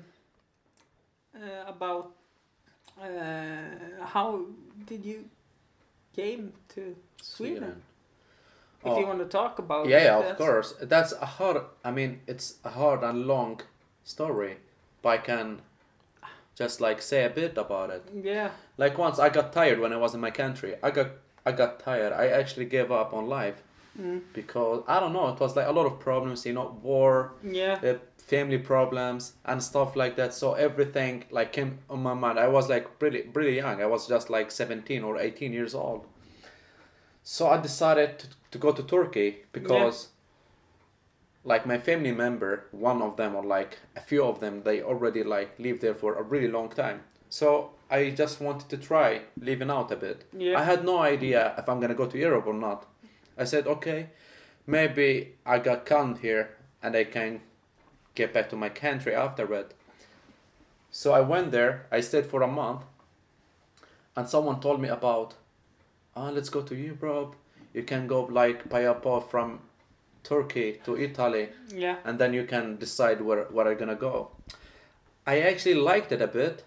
uh, 1.36 1.67
about 1.67 2.12
uh, 3.01 4.06
how 4.06 4.45
did 4.88 5.06
you 5.06 5.25
came 6.15 6.54
to 6.75 6.95
Sweden? 7.21 7.82
If 8.86 8.91
Oh. 8.91 8.99
you 8.99 9.08
want 9.08 9.19
to 9.19 9.25
talk 9.38 9.60
about 9.60 9.88
Yeah, 9.88 10.01
it, 10.01 10.06
yeah, 10.06 10.32
of 10.32 10.38
course. 10.38 10.75
That's 10.82 11.13
a 11.21 11.25
hard. 11.25 11.58
I 11.84 11.91
mean, 11.91 12.21
it's 12.28 12.60
a 12.63 12.69
hard 12.69 13.04
and 13.04 13.25
long 13.28 13.62
story, 14.04 14.58
but 15.01 15.10
I 15.10 15.17
can 15.17 15.62
just 16.55 16.81
like 16.81 17.01
say 17.01 17.25
a 17.25 17.29
bit 17.29 17.57
about 17.57 17.89
it. 17.89 18.03
Yeah, 18.23 18.49
Like 18.77 18.97
once 18.97 19.19
I 19.19 19.29
got 19.29 19.53
tired 19.53 19.79
when 19.79 19.93
I 19.93 19.97
was 19.97 20.13
in 20.15 20.21
my 20.21 20.31
country. 20.31 20.75
I 20.81 20.91
got 20.91 21.07
I 21.45 21.51
got 21.51 21.79
tired. 21.79 22.13
I 22.13 22.27
actually 22.27 22.65
gave 22.65 22.91
up 22.91 23.13
on 23.13 23.27
life 23.27 23.61
mm, 23.99 24.21
because 24.33 24.83
I 24.87 24.99
don't 24.99 25.13
know. 25.13 25.27
It 25.29 25.39
was 25.39 25.55
like 25.55 25.67
a 25.67 25.71
lot 25.71 25.85
of 25.85 25.99
problems. 25.99 26.45
You 26.45 26.53
know, 26.53 26.79
war, 26.81 27.33
yeah, 27.43 27.73
uh, 27.83 27.97
family 28.17 28.57
problems, 28.57 29.33
and 29.45 29.61
stuff 29.61 29.95
like 29.95 30.15
that. 30.15 30.33
So 30.33 30.53
everything 30.53 31.25
like 31.29 31.51
came 31.51 31.79
on 31.89 32.01
my 32.01 32.13
mind. 32.13 32.39
I 32.39 32.47
was 32.47 32.69
like 32.69 32.97
pretty 32.99 33.21
pretty 33.21 33.55
young. 33.57 33.81
I 33.81 33.85
was 33.85 34.07
just 34.07 34.29
like 34.29 34.49
seventeen 34.51 35.03
or 35.03 35.17
eighteen 35.19 35.53
years 35.53 35.75
old. 35.75 36.05
So 37.23 37.47
I 37.47 37.59
decided 37.61 38.19
to, 38.19 38.27
to 38.51 38.57
go 38.57 38.71
to 38.71 38.83
Turkey 38.83 39.45
because, 39.51 40.09
like 41.45 41.65
my 41.65 41.77
family 41.77 42.12
member, 42.12 42.65
one 42.71 43.01
of 43.01 43.15
them 43.15 43.36
or 43.36 43.43
like 43.43 43.77
a 43.95 44.01
few 44.01 44.25
of 44.25 44.39
them, 44.39 44.63
they 44.63 44.81
already 44.81 45.23
like 45.23 45.58
lived 45.60 45.81
there 45.81 45.95
for 45.95 46.15
a 46.15 46.23
really 46.23 46.49
long 46.49 46.69
time. 46.69 47.01
So 47.29 47.71
I 47.89 48.10
just 48.10 48.41
wanted 48.41 48.67
to 48.69 48.77
try 48.77 49.21
living 49.39 49.69
out 49.69 49.91
a 49.91 49.95
bit. 49.95 50.25
Yeah. 50.36 50.60
I 50.60 50.63
had 50.63 50.84
no 50.84 50.99
idea 50.99 51.53
if 51.58 51.69
I'm 51.69 51.79
gonna 51.79 51.93
go 51.95 52.08
to 52.08 52.17
Europe 52.17 52.47
or 52.47 52.53
not. 52.53 52.88
I 53.38 53.43
said, 53.43 53.67
okay, 53.67 54.10
maybe 54.65 55.36
I 55.45 55.60
got 55.60 55.86
conned 55.86 56.17
here 56.17 56.58
and 56.81 56.95
I 56.95 57.03
can 57.03 57.41
get 58.15 58.34
back 58.34 58.49
to 58.49 58.55
my 58.55 58.69
country 58.69 59.13
afterward. 59.13 59.73
So 60.89 61.12
I 61.12 61.21
went 61.21 61.51
there. 61.51 61.86
I 61.91 61.99
stayed 61.99 62.25
for 62.25 62.41
a 62.41 62.47
month, 62.47 62.84
and 64.15 64.29
someone 64.29 64.62
told 64.62 64.79
me 64.79 64.88
about, 64.88 65.34
oh, 66.15 66.31
let's 66.31 66.49
go 66.49 66.62
to 66.62 66.75
Europe. 66.75 67.36
You 67.73 67.84
can 67.84 68.08
go 68.08 68.23
like 68.23 68.69
by 68.69 68.81
a 68.81 68.93
boat 68.93 69.29
from 69.29 69.60
Turkey 70.29 70.79
to 70.85 70.97
Italy, 70.97 71.49
yeah, 71.69 71.95
and 72.05 72.19
then 72.19 72.33
you 72.33 72.45
can 72.45 72.77
decide 72.77 73.21
where 73.21 73.43
where 73.55 73.67
I'm 73.71 73.77
gonna 73.77 73.95
go. 74.09 74.31
I 75.27 75.39
actually 75.51 75.75
liked 75.75 76.11
it 76.11 76.21
a 76.21 76.27
bit, 76.27 76.63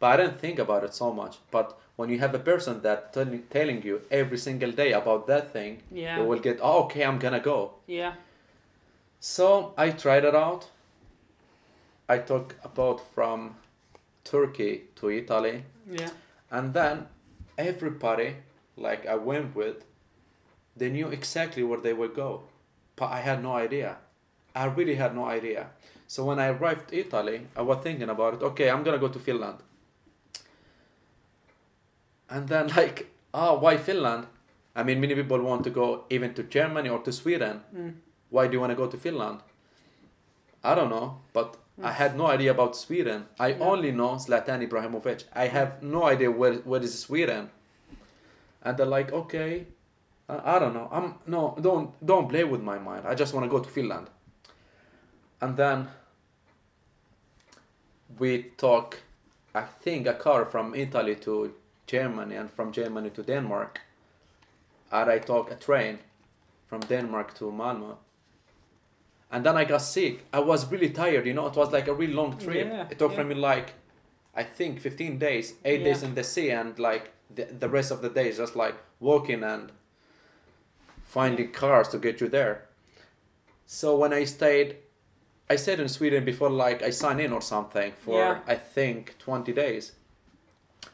but 0.00 0.06
I 0.12 0.16
didn't 0.22 0.40
think 0.40 0.58
about 0.58 0.84
it 0.84 0.94
so 0.94 1.12
much. 1.12 1.38
But 1.50 1.78
when 1.96 2.10
you 2.10 2.18
have 2.20 2.34
a 2.34 2.38
person 2.52 2.82
that 2.82 3.12
tell- 3.12 3.38
telling 3.50 3.82
you 3.86 4.00
every 4.10 4.38
single 4.38 4.72
day 4.72 4.92
about 4.92 5.26
that 5.26 5.52
thing, 5.52 5.82
Yeah. 5.92 6.18
you 6.18 6.24
will 6.28 6.40
get, 6.40 6.58
oh, 6.62 6.84
okay, 6.84 7.04
I'm 7.04 7.18
gonna 7.18 7.40
go. 7.40 7.70
yeah, 7.86 8.14
So 9.20 9.72
I 9.78 9.90
tried 9.90 10.24
it 10.24 10.34
out. 10.34 10.66
I 12.08 12.18
took 12.18 12.54
a 12.64 12.68
boat 12.68 13.00
from 13.14 13.56
Turkey 14.24 14.82
to 14.96 15.10
Italy, 15.10 15.62
yeah, 15.90 16.10
and 16.50 16.74
then 16.74 17.06
everybody, 17.58 18.36
like 18.76 19.06
I 19.06 19.14
went 19.14 19.54
with, 19.56 19.84
they 20.76 20.90
knew 20.90 21.08
exactly 21.08 21.62
where 21.62 21.80
they 21.80 21.92
would 21.94 22.14
go, 22.14 22.42
but 22.96 23.10
I 23.10 23.20
had 23.20 23.42
no 23.42 23.52
idea. 23.54 23.96
I 24.54 24.64
really 24.66 24.94
had 24.94 25.14
no 25.14 25.24
idea. 25.26 25.66
So 26.06 26.24
when 26.24 26.38
I 26.38 26.48
arrived 26.48 26.92
Italy, 26.92 27.46
I 27.56 27.62
was 27.62 27.78
thinking 27.82 28.08
about 28.08 28.34
it. 28.34 28.42
Okay, 28.42 28.70
I'm 28.70 28.82
gonna 28.84 28.98
go 28.98 29.08
to 29.08 29.18
Finland. 29.18 29.58
And 32.30 32.48
then 32.48 32.68
like, 32.76 33.06
ah, 33.32 33.54
why 33.54 33.76
Finland? 33.76 34.26
I 34.76 34.82
mean, 34.82 35.00
many 35.00 35.14
people 35.14 35.40
want 35.40 35.64
to 35.64 35.70
go 35.70 36.04
even 36.10 36.34
to 36.34 36.42
Germany 36.42 36.88
or 36.88 36.98
to 37.00 37.12
Sweden. 37.12 37.60
mm, 37.74 37.94
Why 38.30 38.46
do 38.48 38.54
you 38.54 38.60
want 38.60 38.70
to 38.70 38.76
go 38.76 38.86
to 38.88 38.96
Finland? 38.96 39.38
I 40.64 40.74
don't 40.74 40.88
know, 40.90 41.20
but 41.32 41.56
I 41.82 41.92
had 41.92 42.16
no 42.16 42.26
idea 42.26 42.50
about 42.50 42.74
Sweden. 42.76 43.26
I 43.38 43.48
Yeah. 43.48 43.60
only 43.70 43.92
know 43.92 44.16
Zlatan 44.16 44.62
Ibrahimovic. 44.68 45.24
I 45.32 45.46
have 45.48 45.82
no 45.82 46.04
idea 46.04 46.30
where 46.30 46.54
where 46.64 46.82
is 46.82 46.98
Sweden. 46.98 47.50
And 48.62 48.76
they're 48.78 48.86
like, 48.98 49.12
okay, 49.12 49.66
I, 50.28 50.56
I 50.56 50.58
don't 50.58 50.74
know. 50.74 50.88
I'm 50.90 51.14
no, 51.26 51.56
don't 51.60 51.90
don't 52.06 52.28
play 52.28 52.44
with 52.44 52.62
my 52.62 52.78
mind. 52.78 53.06
I 53.06 53.14
just 53.14 53.34
want 53.34 53.44
to 53.44 53.50
go 53.50 53.60
to 53.60 53.68
Finland. 53.68 54.08
And 55.40 55.56
then 55.56 55.88
we 58.18 58.44
took, 58.56 59.02
I 59.54 59.62
think, 59.62 60.06
a 60.06 60.14
car 60.14 60.44
from 60.44 60.74
Italy 60.74 61.16
to 61.16 61.52
Germany 61.86 62.36
and 62.36 62.50
from 62.50 62.72
Germany 62.72 63.10
to 63.10 63.22
Denmark. 63.22 63.80
And 64.92 65.10
I 65.10 65.18
took 65.18 65.50
a 65.50 65.56
train 65.56 65.98
from 66.66 66.80
Denmark 66.80 67.34
to 67.34 67.44
Malmö. 67.52 67.96
And 69.30 69.44
then 69.44 69.56
I 69.56 69.64
got 69.64 69.82
sick. 69.82 70.24
I 70.32 70.38
was 70.38 70.70
really 70.70 70.90
tired, 70.90 71.26
you 71.26 71.34
know, 71.34 71.46
it 71.46 71.56
was 71.56 71.72
like 71.72 71.88
a 71.88 71.92
really 71.94 72.12
long 72.14 72.38
trip. 72.38 72.68
Yeah, 72.68 72.86
it 72.90 72.98
took 72.98 73.10
yeah. 73.10 73.18
from 73.18 73.28
me 73.28 73.34
like, 73.34 73.74
I 74.34 74.44
think 74.44 74.80
15 74.80 75.18
days, 75.18 75.54
8 75.64 75.80
Yeah. 75.80 75.84
days 75.84 76.02
in 76.02 76.14
the 76.14 76.22
sea, 76.24 76.50
and 76.50 76.78
like 76.78 77.10
the, 77.34 77.44
the 77.44 77.68
rest 77.68 77.90
of 77.90 78.00
the 78.00 78.08
days 78.08 78.38
just 78.38 78.54
like 78.54 78.76
walking 79.00 79.42
and 79.42 79.72
finding 81.14 81.52
cars 81.52 81.88
to 81.88 81.98
get 82.06 82.20
you 82.20 82.28
there. 82.28 82.56
So 83.66 83.96
when 83.96 84.12
I 84.12 84.24
stayed, 84.24 84.76
I 85.48 85.56
stayed 85.56 85.80
in 85.80 85.88
Sweden 85.88 86.24
before 86.24 86.50
like 86.50 86.82
I 86.82 86.90
signed 86.90 87.20
in 87.20 87.32
or 87.32 87.40
something 87.40 87.92
for 88.04 88.18
Yeah. 88.18 88.40
I 88.54 88.56
think 88.56 89.16
20 89.18 89.52
days. 89.52 89.92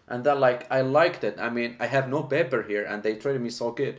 And 0.07 0.23
then 0.25 0.39
like 0.39 0.71
I 0.71 0.81
liked 0.83 1.25
it. 1.25 1.37
I 1.47 1.49
mean, 1.49 1.77
I 1.81 1.87
have 1.87 2.09
no 2.09 2.23
paper 2.23 2.63
here 2.63 2.85
and 2.85 3.03
they 3.03 3.15
treated 3.15 3.41
me 3.41 3.51
so 3.51 3.71
good. 3.73 3.97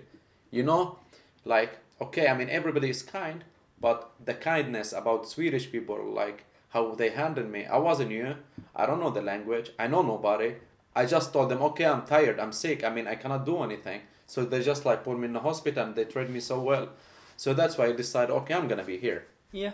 You 0.51 0.63
know, 0.69 0.99
like 1.43 1.71
okay, 2.05 2.27
I 2.27 2.33
mean 2.37 2.49
everybody 2.49 2.89
is 2.89 3.01
kind, 3.03 3.43
but 3.79 3.97
the 4.23 4.35
kindness 4.35 4.93
about 4.93 5.27
Swedish 5.27 5.71
people 5.71 5.99
like 6.21 6.45
how 6.69 6.83
they 6.99 7.09
handled 7.09 7.49
me. 7.49 7.65
I 7.65 7.77
wasn't 7.77 8.09
new. 8.09 8.35
I 8.75 8.85
don't 8.85 9.01
know 9.03 9.09
the 9.09 9.29
language. 9.31 9.71
I 9.83 9.87
know 9.87 10.03
nobody. 10.03 10.49
I 10.95 11.05
just 11.05 11.33
told 11.33 11.49
them, 11.49 11.61
okay, 11.69 11.85
I'm 11.85 12.05
tired. 12.05 12.39
I'm 12.39 12.51
sick. 12.51 12.83
I 12.83 12.89
mean, 12.95 13.07
I 13.07 13.15
cannot 13.15 13.45
do 13.45 13.63
anything. 13.63 14.01
So 14.31 14.45
they 14.45 14.61
just 14.63 14.85
like 14.85 15.03
put 15.03 15.19
me 15.19 15.25
in 15.25 15.33
the 15.33 15.41
hospital 15.49 15.83
and 15.83 15.93
they 15.93 16.05
treated 16.05 16.31
me 16.31 16.39
so 16.39 16.57
well. 16.61 16.87
So 17.35 17.53
that's 17.53 17.77
why 17.77 17.87
I 17.87 17.91
decided, 17.91 18.31
okay, 18.39 18.53
I'm 18.53 18.67
gonna 18.69 18.85
be 18.93 18.97
here. 18.97 19.25
yeah, 19.51 19.73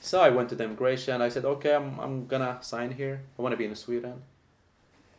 So 0.00 0.20
I 0.20 0.30
went 0.30 0.48
to 0.48 0.56
the 0.56 0.64
immigration. 0.64 1.14
And 1.14 1.22
I 1.22 1.28
said, 1.28 1.44
okay, 1.44 1.72
I'm, 1.76 2.00
I'm 2.00 2.26
gonna 2.26 2.58
sign 2.62 2.90
here. 2.90 3.20
I 3.38 3.42
want 3.42 3.52
to 3.52 3.56
be 3.56 3.66
in 3.66 3.76
Sweden. 3.76 4.16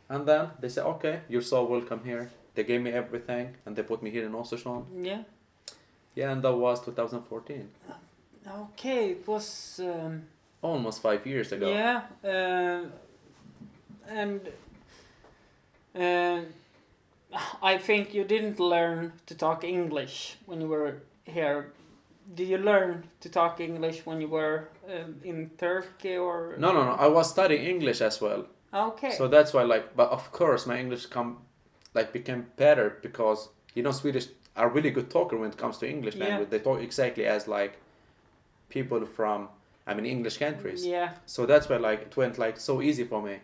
And 0.10 0.26
then 0.28 0.50
they 0.60 0.68
said, 0.68 0.84
okay, 0.94 1.22
you're 1.30 1.48
so 1.54 1.64
welcome 1.64 2.02
here. 2.04 2.30
They 2.56 2.66
gave 2.66 2.82
me 2.82 2.92
everything 2.92 3.56
and 3.66 3.74
they 3.76 3.84
put 3.84 4.04
me 4.04 4.10
here 4.12 4.26
in 4.26 4.34
Östersund. 4.34 4.84
yeah. 5.02 5.24
Yeah, 6.14 6.32
and 6.34 6.42
that 6.44 6.54
was 6.54 6.84
2014. 6.84 7.70
Okay, 8.64 9.12
it 9.12 9.26
was. 9.26 9.80
Um, 9.82 10.24
Almost 10.62 11.02
five 11.02 11.26
years 11.26 11.54
ago. 11.54 11.70
Yeah, 11.70 12.02
uh, 12.22 12.84
and 14.10 14.42
uh, 15.96 16.42
I 17.62 17.78
think 17.78 18.14
you 18.14 18.24
didn't 18.24 18.60
learn 18.60 19.14
to 19.28 19.36
talk 19.36 19.64
English 19.64 20.38
when 20.46 20.62
you 20.62 20.68
were 20.68 21.02
here. 21.26 21.72
Did 22.36 22.48
you 22.48 22.58
learn 22.58 23.04
to 23.22 23.30
talk 23.30 23.60
English 23.60 24.06
when 24.06 24.22
you 24.22 24.28
were 24.28 24.70
um, 24.90 25.16
in 25.24 25.50
Turkey 25.58 26.18
or? 26.18 26.56
No, 26.58 26.72
no, 26.72 26.84
no. 26.86 26.92
I 26.92 27.08
was 27.08 27.30
studying 27.30 27.66
English 27.66 28.02
as 28.02 28.22
well. 28.22 28.46
Okay. 28.74 29.12
So 29.12 29.28
that's 29.28 29.54
why, 29.54 29.64
like, 29.64 29.96
but 29.96 30.10
of 30.12 30.32
course, 30.32 30.66
my 30.66 30.80
English 30.80 31.08
come, 31.08 31.38
like, 31.94 32.14
became 32.14 32.46
better 32.58 32.98
because 33.02 33.50
you 33.76 33.84
know 33.84 33.92
Swedish 33.92 34.28
are 34.56 34.70
really 34.70 34.92
good 34.92 35.10
talker 35.10 35.38
when 35.38 35.50
it 35.50 35.58
comes 35.58 35.78
to 35.80 35.90
English 35.90 36.16
Yeah. 36.16 36.26
language. 36.28 36.50
They 36.50 36.60
talk 36.60 36.82
exactly 36.82 37.26
as 37.26 37.48
like 37.48 37.74
people 38.70 39.06
from, 39.06 39.50
I 39.88 39.94
mean, 39.94 40.06
English 40.06 40.38
countries. 40.38 40.86
yeah, 40.86 41.10
So 41.26 41.46
that's 41.46 41.68
why, 41.70 41.78
like, 41.78 42.02
it 42.04 42.18
went 42.18 42.38
like 42.38 42.58
so 42.60 42.82
easy 42.82 43.04
for 43.04 43.22
me. 43.22 43.40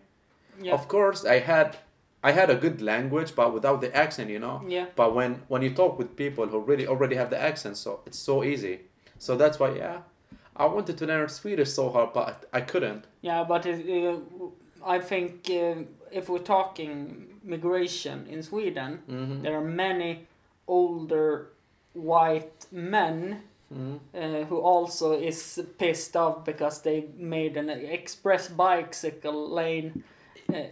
yeah, 0.62 0.74
Of 0.74 0.88
course, 0.88 1.26
I 1.26 1.40
had, 1.40 1.78
I 2.24 2.32
had 2.32 2.50
a 2.50 2.56
good 2.56 2.82
language, 2.82 3.36
but 3.36 3.54
without 3.54 3.82
the 3.82 3.96
accent, 3.96 4.30
you 4.30 4.40
know. 4.40 4.62
yeah, 4.68 4.86
But 4.96 5.14
when 5.16 5.42
when 5.48 5.62
you 5.62 5.74
talk 5.74 5.98
with 6.00 6.16
people 6.16 6.48
who 6.48 6.60
really 6.60 6.88
already 6.88 7.16
have 7.16 7.30
the 7.30 7.40
accent, 7.40 7.78
so 7.78 8.02
it's 8.06 8.20
so 8.20 8.44
easy. 8.44 8.80
So 9.20 9.36
that's 9.38 9.60
why, 9.60 9.76
yeah, 9.76 10.00
I 10.56 10.66
wanted 10.66 10.98
to 10.98 11.06
learn 11.06 11.30
Swedish 11.30 11.72
so 11.74 11.90
hard, 11.90 12.14
but 12.14 12.46
I 12.54 12.62
couldn't. 12.62 13.06
yeah. 13.22 13.44
But 13.48 13.66
it, 13.66 13.86
uh, 14.08 14.18
I 14.86 15.00
think 15.00 15.48
uh, 15.50 15.84
if 16.12 16.30
we're 16.30 16.40
talking 16.58 17.40
migration 17.44 18.28
in 18.30 18.44
Sweden, 18.44 19.00
hmm 19.08 19.42
there 19.44 19.56
are 19.56 19.64
many 19.64 20.28
older 20.68 21.48
white 21.94 22.66
men 22.72 23.42
hmm 23.70 23.98
uh, 24.16 24.46
who 24.50 24.58
also 24.58 25.12
is 25.14 25.62
pissed 25.78 26.16
off 26.16 26.46
because 26.46 26.82
they 26.82 27.06
made 27.18 27.58
an 27.58 27.70
express 27.70 28.48
bicycle 28.50 29.50
lane 29.54 30.04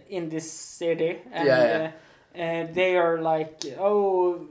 in 0.08 0.28
this 0.28 0.50
city 0.50 1.18
and 1.32 1.46
Yeah, 1.46 1.64
yeah. 1.64 1.90
Uh, 2.34 2.38
uh, 2.42 2.72
they 2.72 2.96
are 2.96 3.18
like 3.20 3.62
oh 3.78 4.46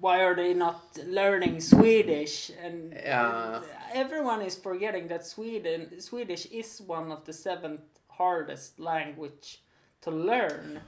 why 0.00 0.22
are 0.24 0.34
they 0.34 0.54
not 0.54 0.82
learning 1.06 1.60
swedish 1.60 2.50
and 2.64 2.92
Yeah. 2.92 3.62
everyone 3.94 4.42
is 4.42 4.56
forgetting 4.56 5.08
that 5.08 5.26
sweden 5.26 6.00
swedish 6.00 6.46
is 6.46 6.80
one 6.86 7.12
of 7.12 7.24
the 7.24 7.32
seventh 7.32 7.82
hardest 8.08 8.78
language 8.80 9.62
to 10.00 10.10
learn 10.10 10.80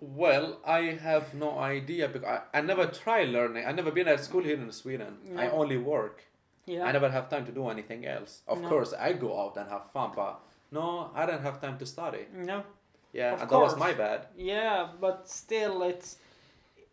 Well, 0.00 0.58
I 0.66 0.98
have 1.00 1.32
no 1.34 1.50
idea 1.60 2.08
because 2.08 2.26
I, 2.52 2.58
I 2.58 2.60
never 2.60 2.86
try 2.86 3.22
learning. 3.24 3.64
I 3.66 3.72
never 3.72 3.92
been 3.92 4.08
at 4.08 4.18
school 4.24 4.42
here 4.42 4.56
in 4.56 4.72
Sweden. 4.72 5.12
I 5.38 5.46
only 5.48 5.76
work. 5.78 6.24
Yeah. 6.66 6.82
I 6.88 6.90
never 6.90 7.08
have 7.08 7.28
time 7.28 7.46
to 7.46 7.52
do 7.52 7.68
anything 7.68 8.04
else. 8.04 8.42
Of 8.48 8.58
No. 8.62 8.68
course, 8.68 8.92
I 8.98 9.12
go 9.12 9.30
out 9.40 9.56
and 9.56 9.68
have 9.70 9.84
fun, 9.92 10.10
but 10.16 10.40
no, 10.72 11.10
I 11.14 11.26
don't 11.26 11.42
have 11.42 11.60
time 11.60 11.78
to 11.78 11.86
study. 11.86 12.26
No. 12.34 12.64
Yeah, 13.12 13.36
that 13.36 13.50
was 13.50 13.76
my 13.76 13.92
bad. 13.92 14.26
Yeah, 14.36 14.88
but 15.00 15.28
still, 15.28 15.82
it's 15.82 16.16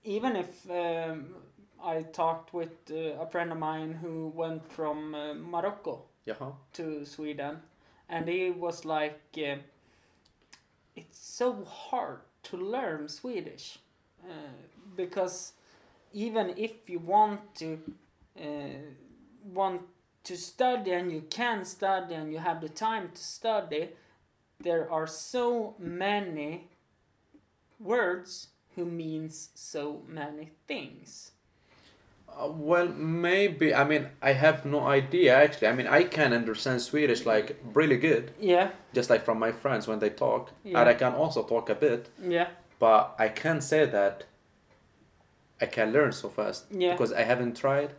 even 0.04 0.36
if 0.36 0.70
um, 0.70 1.36
I 1.84 2.02
talked 2.02 2.54
with 2.54 2.92
uh, 2.92 3.22
a 3.24 3.26
friend 3.26 3.52
of 3.52 3.58
mine 3.58 3.94
who 3.94 4.28
went 4.36 4.70
from 4.70 5.16
uh, 5.16 5.34
Morocco 5.34 6.04
Jaha. 6.28 6.54
to 6.74 7.06
Sweden, 7.06 7.60
and 8.10 8.28
he 8.28 8.52
was 8.52 8.84
like, 8.84 9.22
uh, 9.38 9.56
"It's 10.96 11.20
so 11.20 11.64
hard 11.64 12.20
to 12.44 12.58
learn 12.58 13.08
Swedish 13.08 13.80
uh, 14.24 14.34
because 14.96 15.54
even 16.12 16.54
if 16.58 16.90
you 16.90 17.00
want 17.00 17.56
to 17.56 17.80
uh, 18.38 18.44
want 19.44 19.82
to 20.24 20.36
study 20.38 20.92
and 20.92 21.12
you 21.12 21.22
can 21.30 21.66
study 21.66 22.14
and 22.14 22.32
you 22.32 22.40
have 22.40 22.62
the 22.62 22.70
time 22.70 23.10
to 23.14 23.22
study, 23.22 23.90
there 24.60 24.92
are 24.92 25.08
so 25.08 25.76
many 25.80 26.68
words 27.80 28.48
who 28.76 28.86
means 28.86 29.50
so 29.56 30.02
many 30.08 30.52
things." 30.68 31.32
Uh, 32.30 32.48
well, 32.48 32.88
maybe. 32.88 33.74
I 33.74 33.84
mean, 33.84 34.08
I 34.22 34.34
have 34.34 34.64
no 34.66 34.82
idea 34.86 35.36
actually. 35.36 35.68
I 35.68 35.74
mean, 35.74 35.88
I 35.88 36.04
can 36.04 36.32
understand 36.32 36.82
Swedish 36.82 37.26
like 37.26 37.58
really 37.74 37.98
good, 37.98 38.32
Yeah, 38.40 38.70
just 38.94 39.10
like 39.10 39.24
from 39.26 39.40
my 39.40 39.52
friends 39.52 39.88
when 39.88 40.00
they 40.00 40.12
talk, 40.12 40.52
Yeah. 40.64 40.80
and 40.82 40.90
I 40.90 40.94
can 40.94 41.14
also 41.14 41.44
talk 41.44 41.70
a 41.70 41.76
bit. 41.76 42.10
yeah, 42.22 42.50
But 42.78 43.16
I 43.18 43.30
can't 43.30 43.64
say 43.64 43.86
that 43.88 44.26
I 45.60 45.66
can 45.66 45.92
learn 45.92 46.12
so 46.12 46.30
fast 46.30 46.66
Yeah. 46.72 46.92
because 46.92 47.12
I 47.12 47.24
haven't 47.24 47.58
tried. 47.58 47.92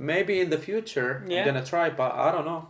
Maybe 0.00 0.34
in 0.44 0.48
the 0.50 0.58
future 0.58 1.10
Yeah. 1.28 1.40
I'm 1.40 1.44
gonna 1.48 1.64
try, 1.74 1.90
but 1.90 2.10
I 2.26 2.28
don't 2.34 2.46
know. 2.52 2.62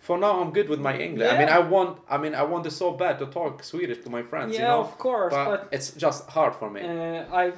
For 0.00 0.18
now, 0.18 0.32
I'm 0.42 0.50
good 0.58 0.68
with 0.68 0.80
my 0.80 0.94
English. 1.06 1.30
I 1.32 1.38
mean, 1.38 1.48
I 1.48 1.60
want. 1.74 1.98
I 2.14 2.16
mean, 2.22 2.34
I 2.34 2.42
want 2.52 2.66
it 2.66 2.72
so 2.72 2.90
bad 3.04 3.18
to 3.20 3.26
talk 3.26 3.62
Swedish 3.64 4.00
to 4.04 4.10
my 4.10 4.22
friends. 4.22 4.50
yeah. 4.54 4.60
you 4.62 4.68
know, 4.68 4.80
of 4.80 4.98
course, 4.98 5.32
but, 5.32 5.44
but 5.50 5.68
it's 5.76 5.88
just 6.04 6.28
hard 6.36 6.54
for 6.60 6.68
me. 6.70 6.80
Uh, 6.82 7.24
I 7.42 7.52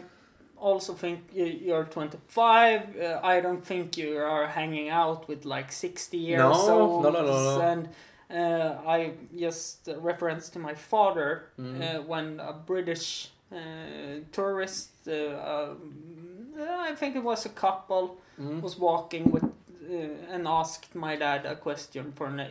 also 0.68 0.92
think 0.94 1.18
you're 1.34 1.84
25. 1.84 2.96
Uh, 2.96 3.20
I 3.34 3.40
don't 3.40 3.64
think 3.64 3.96
you 3.96 4.16
are 4.18 4.46
hanging 4.46 4.88
out 4.90 5.26
with 5.28 5.44
like 5.44 5.72
60 5.72 6.16
years 6.16 6.38
No, 6.38 6.52
old. 6.80 7.02
no, 7.04 7.10
no, 7.10 7.22
no, 7.22 7.58
no. 7.58 7.60
And 7.72 7.88
uh, 8.30 8.78
I 8.96 9.12
just 9.36 9.88
reference 10.10 10.48
to 10.50 10.58
my 10.58 10.74
father 10.74 11.28
Mm. 11.58 11.80
uh, 11.80 12.02
when 12.02 12.40
a 12.40 12.52
British 12.52 13.30
uh, 13.52 13.56
tourist, 14.32 14.90
uh, 15.08 15.12
um, 15.52 16.54
I 16.90 16.94
think 16.94 17.16
it 17.16 17.22
was 17.24 17.46
a 17.46 17.50
couple, 17.50 18.18
Mm. 18.40 18.60
was 18.60 18.78
walking 18.78 19.30
with 19.30 19.44
uh, 19.44 20.32
and 20.32 20.46
asked 20.46 20.94
my 20.94 21.16
dad 21.16 21.46
a 21.46 21.56
question 21.56 22.12
for 22.12 22.26
an. 22.26 22.46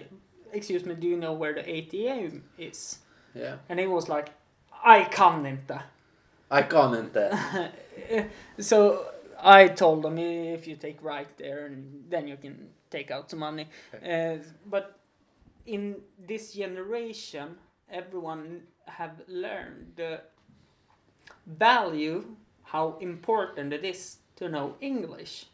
Excuse 0.52 0.86
me, 0.86 0.96
do 0.96 1.08
you 1.08 1.18
know 1.18 1.34
where 1.34 1.54
the 1.54 1.62
ATM 1.62 2.42
is? 2.58 3.00
Yeah, 3.34 3.58
And 3.68 3.80
he 3.80 3.88
was 3.88 4.08
like, 4.08 4.30
I 4.84 5.04
can't 5.04 5.46
inte. 5.46 5.82
I 6.50 6.62
can't. 6.62 7.16
Uh, 7.18 7.68
so 8.60 9.06
I 9.44 9.68
told 9.68 10.06
him 10.06 10.18
if 10.18 10.68
you 10.68 10.78
take 10.78 11.04
right 11.04 11.28
there, 11.38 11.66
and 11.66 12.06
then 12.10 12.28
you 12.28 12.38
can 12.38 12.70
take 12.90 13.12
out 13.12 13.30
some 13.30 13.40
money. 13.40 13.68
Uh, 13.94 14.38
but 14.66 14.98
in 15.66 15.98
this 16.28 16.54
generation, 16.54 17.58
everyone 17.90 18.62
have 18.88 19.22
learned 19.28 19.94
the 19.96 20.22
value, 21.46 22.24
how 22.64 22.98
important 23.02 23.74
it 23.74 23.84
is 23.84 24.18
to 24.38 24.50
know 24.50 24.76
English. 24.82 25.48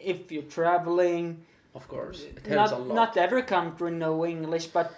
If 0.00 0.32
you're 0.32 0.42
traveling, 0.50 1.44
of 1.74 1.86
course, 1.88 2.22
it 2.24 2.46
helps 2.46 2.70
not, 2.70 2.80
a 2.80 2.82
lot. 2.82 2.94
not 2.94 3.16
every 3.16 3.42
country 3.42 3.90
know 3.90 4.24
English, 4.26 4.66
but 4.66 4.90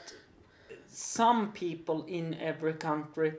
some 0.88 1.52
people 1.52 2.04
in 2.06 2.34
every 2.40 2.74
country 2.74 3.34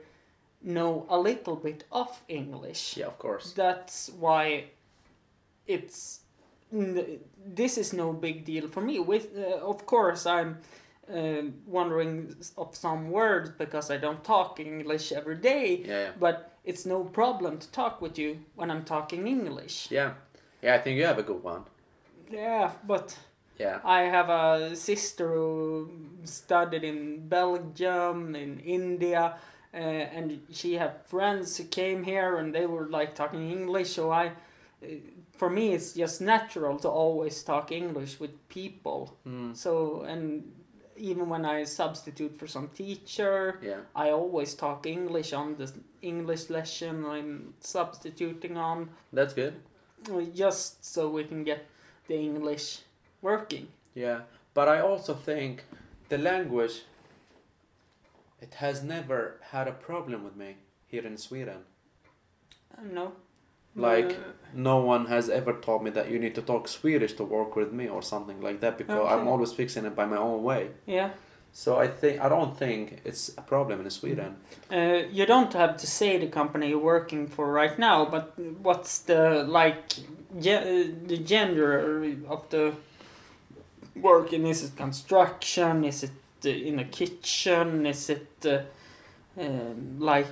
know 0.62 1.06
a 1.08 1.18
little 1.18 1.56
bit 1.56 1.84
of 1.90 2.22
English. 2.28 2.96
yeah, 2.96 3.06
of 3.06 3.18
course. 3.18 3.52
That's 3.52 4.10
why 4.18 4.64
it's 5.66 6.20
this 7.56 7.78
is 7.78 7.92
no 7.92 8.12
big 8.12 8.44
deal 8.44 8.68
for 8.68 8.80
me. 8.80 8.98
With 8.98 9.28
uh, 9.36 9.58
of 9.68 9.86
course 9.86 10.26
I'm 10.26 10.58
uh, 11.12 11.42
wondering 11.66 12.34
of 12.56 12.74
some 12.74 13.10
words 13.10 13.50
because 13.58 13.90
I 13.90 13.98
don't 13.98 14.24
talk 14.24 14.58
English 14.60 15.12
every 15.12 15.36
day, 15.36 15.82
Yeah, 15.84 16.00
yeah, 16.00 16.10
but 16.18 16.50
it's 16.64 16.86
no 16.86 17.04
problem 17.04 17.58
to 17.58 17.70
talk 17.70 18.00
with 18.00 18.18
you 18.18 18.38
when 18.56 18.70
I'm 18.70 18.84
talking 18.84 19.26
English. 19.28 19.88
yeah, 19.90 20.14
yeah. 20.64 20.74
I 20.74 20.78
think 20.78 20.96
you 20.96 21.04
have 21.06 21.18
a 21.18 21.22
good 21.22 21.42
one. 21.42 21.64
Yeah, 22.30 22.72
but 22.86 23.16
Yeah, 23.58 23.80
I 23.84 24.02
have 24.02 24.28
a 24.30 24.74
sister 24.74 25.28
who 25.28 25.90
studied 26.24 26.82
in 26.84 27.28
Belgium, 27.28 28.34
in 28.34 28.60
India, 28.60 29.36
uh, 29.72 29.76
and 29.76 30.40
she 30.50 30.74
had 30.74 31.06
friends 31.06 31.56
who 31.56 31.64
came 31.64 32.02
here 32.02 32.36
and 32.38 32.54
they 32.54 32.66
were 32.66 32.86
like 32.88 33.14
talking 33.14 33.50
English. 33.50 33.90
So 33.92 34.10
I, 34.10 34.26
uh, 34.82 34.86
for 35.36 35.50
me, 35.50 35.72
it's 35.72 35.92
just 35.92 36.20
natural 36.20 36.78
to 36.78 36.88
always 36.88 37.42
talk 37.42 37.70
English 37.70 38.18
with 38.18 38.48
people. 38.48 39.16
mm. 39.26 39.56
So 39.56 40.02
and 40.02 40.52
even 40.96 41.28
when 41.28 41.44
I 41.44 41.64
substitute 41.64 42.38
for 42.38 42.46
some 42.46 42.68
teacher, 42.68 43.58
yeah, 43.62 43.80
I 43.94 44.10
always 44.10 44.54
talk 44.54 44.86
English 44.86 45.32
on 45.32 45.56
the 45.56 45.72
English 46.02 46.50
lesson 46.50 47.04
I'm 47.04 47.54
substituting 47.60 48.56
on, 48.56 48.90
that's 49.12 49.34
good. 49.34 49.54
Uh, 50.10 50.20
just 50.34 50.84
so 50.84 51.08
we 51.08 51.24
can 51.24 51.44
get 51.44 51.66
the 52.08 52.16
English 52.16 52.80
working. 53.22 53.68
Yeah, 53.94 54.20
but 54.54 54.68
I 54.68 54.80
also 54.80 55.14
think 55.14 55.64
the 56.08 56.18
language. 56.18 56.82
It 58.40 58.54
has 58.54 58.82
never 58.82 59.40
had 59.52 59.68
a 59.68 59.72
problem 59.72 60.22
with 60.22 60.36
me 60.36 60.56
here 60.86 61.06
in 61.06 61.16
Sweden. 61.16 61.64
No. 62.92 63.12
Like 63.74 64.10
Uh, 64.12 64.32
no 64.52 64.78
one 64.78 65.06
has 65.06 65.28
ever 65.30 65.52
told 65.60 65.82
me 65.82 65.90
that 65.90 66.10
you 66.10 66.18
need 66.18 66.34
to 66.34 66.42
talk 66.42 66.68
Swedish 66.68 67.14
to 67.14 67.24
work 67.24 67.56
with 67.56 67.72
me 67.72 67.88
or 67.88 68.02
something 68.02 68.40
like 68.42 68.60
that 68.60 68.76
because 68.78 69.08
I'm 69.12 69.26
always 69.26 69.52
fixing 69.52 69.84
it 69.86 69.96
by 69.96 70.04
my 70.06 70.16
own 70.18 70.42
way. 70.42 70.70
yeah. 70.86 71.10
So 71.56 71.78
I 71.78 71.86
think 71.86 72.20
I 72.20 72.28
don't 72.28 72.56
think 72.58 72.98
it's 73.04 73.30
a 73.38 73.42
problem 73.42 73.80
in 73.80 73.90
Sweden. 73.90 74.36
Uh, 74.72 75.02
you 75.12 75.24
don't 75.24 75.52
have 75.52 75.76
to 75.76 75.86
say 75.86 76.18
the 76.18 76.26
company 76.26 76.68
you're 76.70 76.78
working 76.94 77.28
for 77.28 77.46
right 77.52 77.78
now, 77.78 78.04
but 78.06 78.32
what's 78.62 78.98
the 78.98 79.44
like 79.48 79.88
ge- 80.40 80.48
uh, 80.48 80.84
the 81.06 81.18
gender 81.24 82.02
of 82.28 82.48
the 82.50 82.72
working? 83.94 84.46
Is 84.46 84.64
it 84.64 84.76
construction? 84.76 85.84
Is 85.84 86.02
it 86.02 86.10
uh, 86.44 86.48
in 86.48 86.78
a 86.80 86.84
kitchen? 86.84 87.86
Is 87.86 88.10
it 88.10 88.26
uh, 88.44 88.62
um, 89.40 90.00
like 90.00 90.26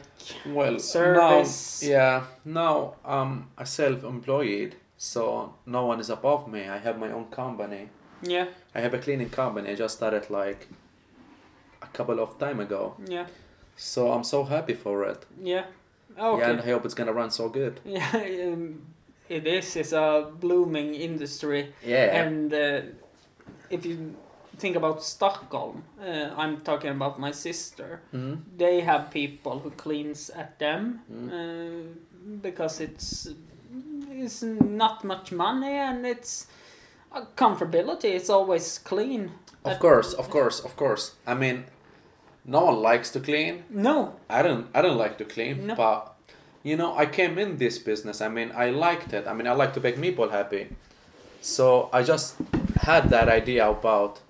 Well, 0.47 0.79
Service. 0.81 1.83
now 1.83 1.89
yeah, 1.89 2.25
now 2.45 2.95
I'm 3.05 3.47
a 3.57 3.65
self-employed, 3.67 4.75
so 4.97 5.55
no 5.67 5.87
one 5.87 6.01
is 6.01 6.11
above 6.11 6.49
me. 6.49 6.69
I 6.69 6.79
have 6.79 6.99
my 6.99 7.13
own 7.13 7.27
company. 7.27 7.89
yeah, 8.23 8.47
I 8.75 8.81
have 8.81 8.95
a 8.95 8.99
cleaning 8.99 9.31
company. 9.31 9.71
I 9.71 9.75
just 9.77 9.97
started 9.97 10.31
like 10.31 10.67
couple 11.93 12.21
of 12.21 12.39
time 12.39 12.61
ago, 12.61 12.95
yeah, 13.09 13.27
so 13.77 14.13
I'm 14.13 14.25
so 14.25 14.45
happy 14.45 14.75
for 14.75 15.05
it. 15.05 15.25
yeah? 15.43 15.65
Okay. 16.19 16.39
Yeah, 16.41 16.51
and 16.51 16.61
I 16.61 16.65
hope 16.65 16.85
it's 16.85 16.95
gonna 16.95 17.13
run 17.13 17.31
so 17.31 17.49
good. 17.49 17.81
Yeah, 17.85 18.11
um, 18.53 18.83
it 19.29 19.47
is. 19.47 19.77
It's 19.77 19.93
a 19.93 20.31
blooming 20.41 20.95
industry. 20.95 21.73
Yeah, 21.87 22.23
And 22.27 22.53
uh, 22.53 22.81
if 23.71 23.87
you 23.87 24.15
think 24.59 24.77
about 24.77 25.03
Stockholm, 25.03 25.85
uh, 26.01 26.31
I'm 26.37 26.61
talking 26.61 26.91
about 26.91 27.19
my 27.19 27.33
sister. 27.33 28.01
mm 28.13 28.37
They 28.59 28.81
have 28.83 29.11
people 29.11 29.59
who 29.61 29.71
cleans 29.71 30.31
at 30.31 30.59
them 30.59 31.01
Mm. 31.11 31.29
uh, 31.33 31.89
because 32.43 32.81
it's 32.85 33.29
it's 34.25 34.43
not 34.61 35.05
much 35.05 35.33
money 35.33 35.79
and 35.89 36.07
it's 36.07 36.47
a 37.11 37.23
comfortability. 37.37 38.05
It's 38.15 38.31
always 38.31 38.79
clean. 38.79 39.31
of 39.65 39.79
course, 39.79 40.13
of 40.19 40.29
course, 40.31 40.65
of 40.65 40.77
course. 40.77 41.13
I 41.27 41.35
mean, 41.35 41.65
no 42.45 42.65
one 42.65 42.77
likes 42.83 43.11
to 43.11 43.21
clean. 43.21 43.65
No, 43.71 44.15
I 44.29 44.43
don't 44.43 44.67
I 44.75 44.83
don't 44.83 44.99
like 44.99 45.19
to 45.19 45.25
clean, 45.25 45.67
No. 45.67 45.75
but 45.75 46.15
you 46.65 46.77
know, 46.77 46.97
I 46.97 47.07
came 47.07 47.39
in 47.39 47.57
this 47.59 47.79
business. 47.79 48.21
I 48.21 48.29
mean, 48.29 48.53
I 48.55 48.71
liked 48.71 49.13
it. 49.13 49.27
I 49.27 49.33
mean, 49.35 49.47
I 49.49 49.53
like 49.53 49.73
to 49.75 49.81
make 49.81 50.01
people 50.01 50.29
happy. 50.31 50.69
So 51.41 51.89
I 51.93 52.03
just 52.05 52.37
had 52.83 53.11
that 53.11 53.29
idea 53.29 53.69
about 53.69 54.21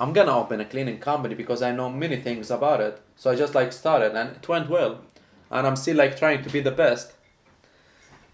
I'm 0.00 0.12
gonna 0.12 0.36
open 0.38 0.60
a 0.60 0.64
cleaning 0.64 0.98
company 0.98 1.34
because 1.34 1.62
I 1.62 1.72
know 1.72 1.88
many 1.90 2.16
things 2.16 2.50
about 2.50 2.80
it. 2.80 3.00
So 3.16 3.30
I 3.30 3.34
just 3.36 3.54
like 3.54 3.72
started 3.72 4.14
and 4.14 4.36
it 4.36 4.48
went 4.48 4.68
well. 4.70 5.00
And 5.50 5.66
I'm 5.66 5.76
still 5.76 5.96
like 5.96 6.16
trying 6.18 6.42
to 6.42 6.50
be 6.50 6.60
the 6.60 6.70
best. 6.70 7.12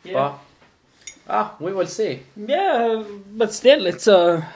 yeah, 0.04 0.12
But 0.14 0.38
ah, 1.28 1.54
we 1.60 1.72
will 1.72 1.86
see. 1.86 2.22
yeah, 2.36 3.04
but 3.36 3.52
still, 3.52 3.86
it's 3.86 4.06
a 4.08 4.48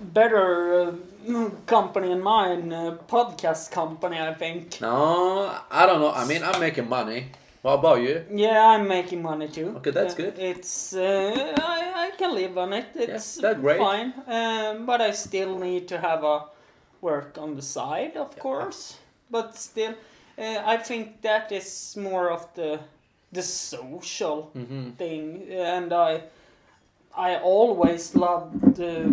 better 0.00 0.80
uh, 0.88 0.92
company 1.66 2.10
in 2.10 2.22
mine, 2.22 2.72
uh, 2.72 2.96
podcast 3.08 3.70
company, 3.70 4.18
I 4.18 4.34
think. 4.34 4.80
No, 4.80 5.54
I 5.70 5.86
don't 5.86 6.00
know. 6.00 6.12
I 6.12 6.24
mean, 6.26 6.42
I'm 6.42 6.60
making 6.60 6.88
money. 6.88 7.26
What 7.62 7.74
about 7.74 8.00
you? 8.00 8.24
Yeah, 8.30 8.66
I'm 8.68 8.86
making 8.88 9.22
money 9.22 9.48
too. 9.48 9.74
Okay, 9.76 9.90
that's 9.90 10.14
Uh, 10.14 10.16
good. 10.16 10.38
It's 10.38 10.94
uh, 10.94 11.54
I, 11.58 12.06
I 12.06 12.10
can 12.16 12.34
live 12.34 12.56
on 12.56 12.72
it. 12.72 12.86
It's 12.94 13.36
that's 13.36 13.60
great. 13.60 13.78
fine. 13.78 14.12
Um, 14.26 14.86
but 14.86 15.00
I 15.00 15.12
still 15.12 15.58
need 15.58 15.88
to 15.88 15.98
have 15.98 16.22
a 16.24 16.44
work 17.00 17.36
on 17.38 17.56
the 17.56 17.62
side, 17.62 18.16
of 18.16 18.28
Yeah. 18.34 18.42
course. 18.42 18.96
But 19.30 19.56
still, 19.56 19.94
uh, 20.38 20.62
I 20.74 20.76
think 20.78 21.20
that 21.22 21.52
is 21.52 21.96
more 21.96 22.30
of 22.30 22.46
the 22.54 22.78
the 23.32 23.42
social 23.42 24.50
Mm-hmm. 24.56 24.90
thing, 24.96 25.42
and 25.50 25.92
I 25.92 26.22
I 27.16 27.36
always 27.42 28.14
loved 28.14 28.80
uh, 28.80 29.10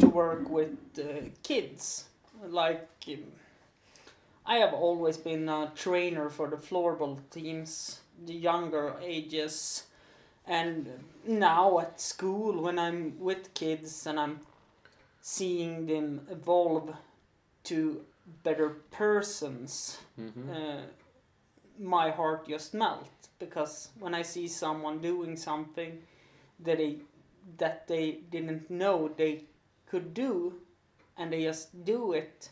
to 0.00 0.08
work 0.08 0.48
with 0.50 0.76
uh, 0.98 1.28
kids. 1.42 2.06
Like 2.48 2.88
um, 3.08 3.24
I 4.46 4.56
have 4.56 4.74
always 4.74 5.16
been 5.16 5.48
a 5.48 5.72
trainer 5.74 6.28
for 6.28 6.48
the 6.48 6.56
floorball 6.56 7.18
teams, 7.30 8.00
the 8.26 8.34
younger 8.34 8.94
ages, 9.02 9.84
and 10.46 10.88
now 11.26 11.78
at 11.80 12.00
school 12.00 12.62
when 12.62 12.78
I'm 12.78 13.18
with 13.20 13.54
kids 13.54 14.06
and 14.06 14.18
I'm 14.20 14.40
seeing 15.22 15.86
them 15.86 16.26
evolve 16.30 16.94
to 17.64 18.02
better 18.44 18.70
persons 18.90 19.98
Mm-hmm. 20.20 20.50
uh, 20.50 20.82
my 21.78 22.10
heart 22.10 22.46
just 22.48 22.74
melts 22.74 23.28
because 23.38 23.88
when 23.98 24.14
I 24.14 24.22
see 24.22 24.48
someone 24.48 24.98
doing 25.00 25.36
something 25.36 25.98
that 26.60 26.78
they 26.78 26.96
that 27.58 27.88
they 27.88 28.18
didn't 28.30 28.70
know 28.70 29.08
they 29.16 29.44
could 29.90 30.14
do, 30.14 30.54
and 31.16 31.32
they 31.32 31.42
just 31.42 31.84
do 31.84 32.12
it 32.12 32.50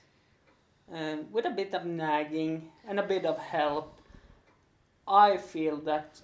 uh, 0.93 1.17
with 1.31 1.45
a 1.45 1.51
bit 1.51 1.75
of 1.75 1.85
nagging 1.85 2.71
and 2.87 2.99
a 2.99 3.03
bit 3.03 3.25
of 3.25 3.39
help, 3.39 4.01
I 5.07 5.37
feel 5.37 5.77
that 5.79 6.21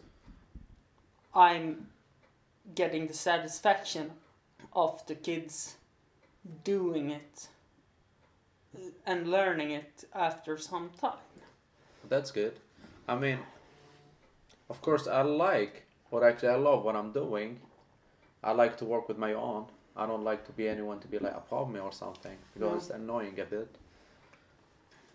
I'm 1.35 1.89
getting 2.75 3.07
the 3.07 3.15
satisfaction 3.15 4.11
of 4.73 5.07
the 5.07 5.15
kids 5.15 5.77
doing 6.65 7.11
it 7.11 7.49
uh, 8.77 8.81
and 9.07 9.31
learning 9.31 9.71
it 9.71 10.05
after 10.15 10.57
some 10.59 10.91
time. 11.01 11.19
That's 12.09 12.31
good. 12.31 12.59
I 13.09 13.17
mean, 13.17 13.39
of 14.71 14.81
course, 14.81 15.07
I 15.07 15.23
like 15.23 15.85
what 16.11 16.23
actually 16.23 16.49
I 16.49 16.57
love 16.57 16.85
what 16.85 16.97
I'm 16.97 17.13
doing. 17.13 17.61
I 18.43 18.53
like 18.53 18.77
to 18.79 18.85
work 18.85 19.09
with 19.09 19.19
my 19.19 19.33
own. 19.33 19.67
I 19.97 20.07
don't 20.07 20.25
like 20.25 20.45
to 20.47 20.53
be 20.53 20.69
anyone 20.69 20.99
to 21.01 21.09
be 21.09 21.19
like 21.19 21.37
above 21.37 21.71
me 21.71 21.81
or 21.81 21.93
something 21.93 22.37
because 22.55 22.71
No. 22.71 22.77
it's 22.77 22.91
annoying 22.91 23.39
a 23.41 23.45
bit. 23.45 23.69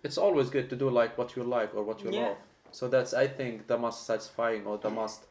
It's 0.03 0.17
always 0.17 0.49
good 0.49 0.69
to 0.69 0.75
do 0.75 0.89
like 0.89 1.17
what 1.17 1.35
you 1.35 1.43
like 1.43 1.75
or 1.75 1.83
what 1.83 2.03
you 2.03 2.11
Yeah. 2.11 2.27
love. 2.27 2.37
So 2.71 2.87
that's 2.87 3.13
I 3.13 3.27
think 3.27 3.67
the 3.67 3.77
most 3.77 4.05
satisfying 4.05 4.65
or 4.65 4.77
the 4.77 4.89
most 4.89 5.25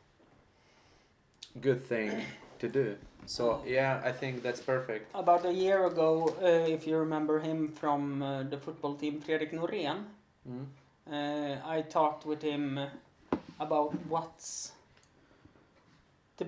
good 1.60 1.82
thing 1.82 2.10
to 2.58 2.68
do. 2.68 2.96
So 3.26 3.62
yeah, 3.66 4.00
I 4.04 4.12
think 4.12 4.42
that's 4.42 4.60
perfect. 4.60 5.10
About 5.14 5.44
a 5.46 5.52
year 5.52 5.86
ago, 5.86 6.34
uh, 6.42 6.46
if 6.74 6.86
you 6.86 6.96
remember 6.98 7.38
him 7.40 7.68
from 7.72 8.22
uh, 8.22 8.42
the 8.42 8.58
football 8.58 8.94
team, 8.94 9.20
Fredrik 9.20 9.52
Norén, 9.52 10.04
Mm. 10.48 10.66
uh, 11.10 11.56
I 11.76 11.82
talked 11.82 12.24
with 12.26 12.42
him 12.42 12.78
about 13.60 13.92
what's 14.08 14.72
the 16.36 16.46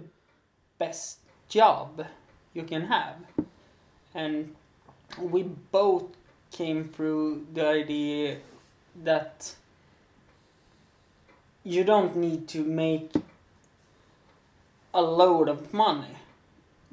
best 0.79 1.19
job 1.49 2.07
you 2.55 2.63
can 2.63 2.87
have. 2.87 3.17
And 4.15 4.55
we 5.19 5.43
both 5.43 6.05
came 6.51 6.85
through 6.85 7.47
the 7.55 7.67
idea 7.67 8.39
that 9.05 9.55
you 11.65 11.85
don't 11.85 12.17
need 12.17 12.49
to 12.49 12.65
make 12.65 13.13
a 14.93 15.03
load 15.03 15.49
of 15.49 15.73
money. 15.73 16.17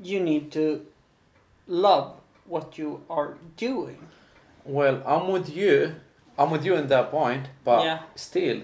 You 0.02 0.20
need 0.20 0.52
to 0.52 0.86
love 1.68 2.14
what 2.46 2.78
you 2.78 3.02
are 3.10 3.38
doing. 3.56 4.08
Well, 4.64 5.02
I'm 5.06 5.30
with 5.32 5.50
you. 5.50 5.96
I'm 6.38 6.52
with 6.52 6.64
you 6.64 6.76
in 6.76 6.88
that 6.88 7.10
point, 7.10 7.48
but 7.64 7.84
Yeah. 7.84 8.00
still, 8.16 8.62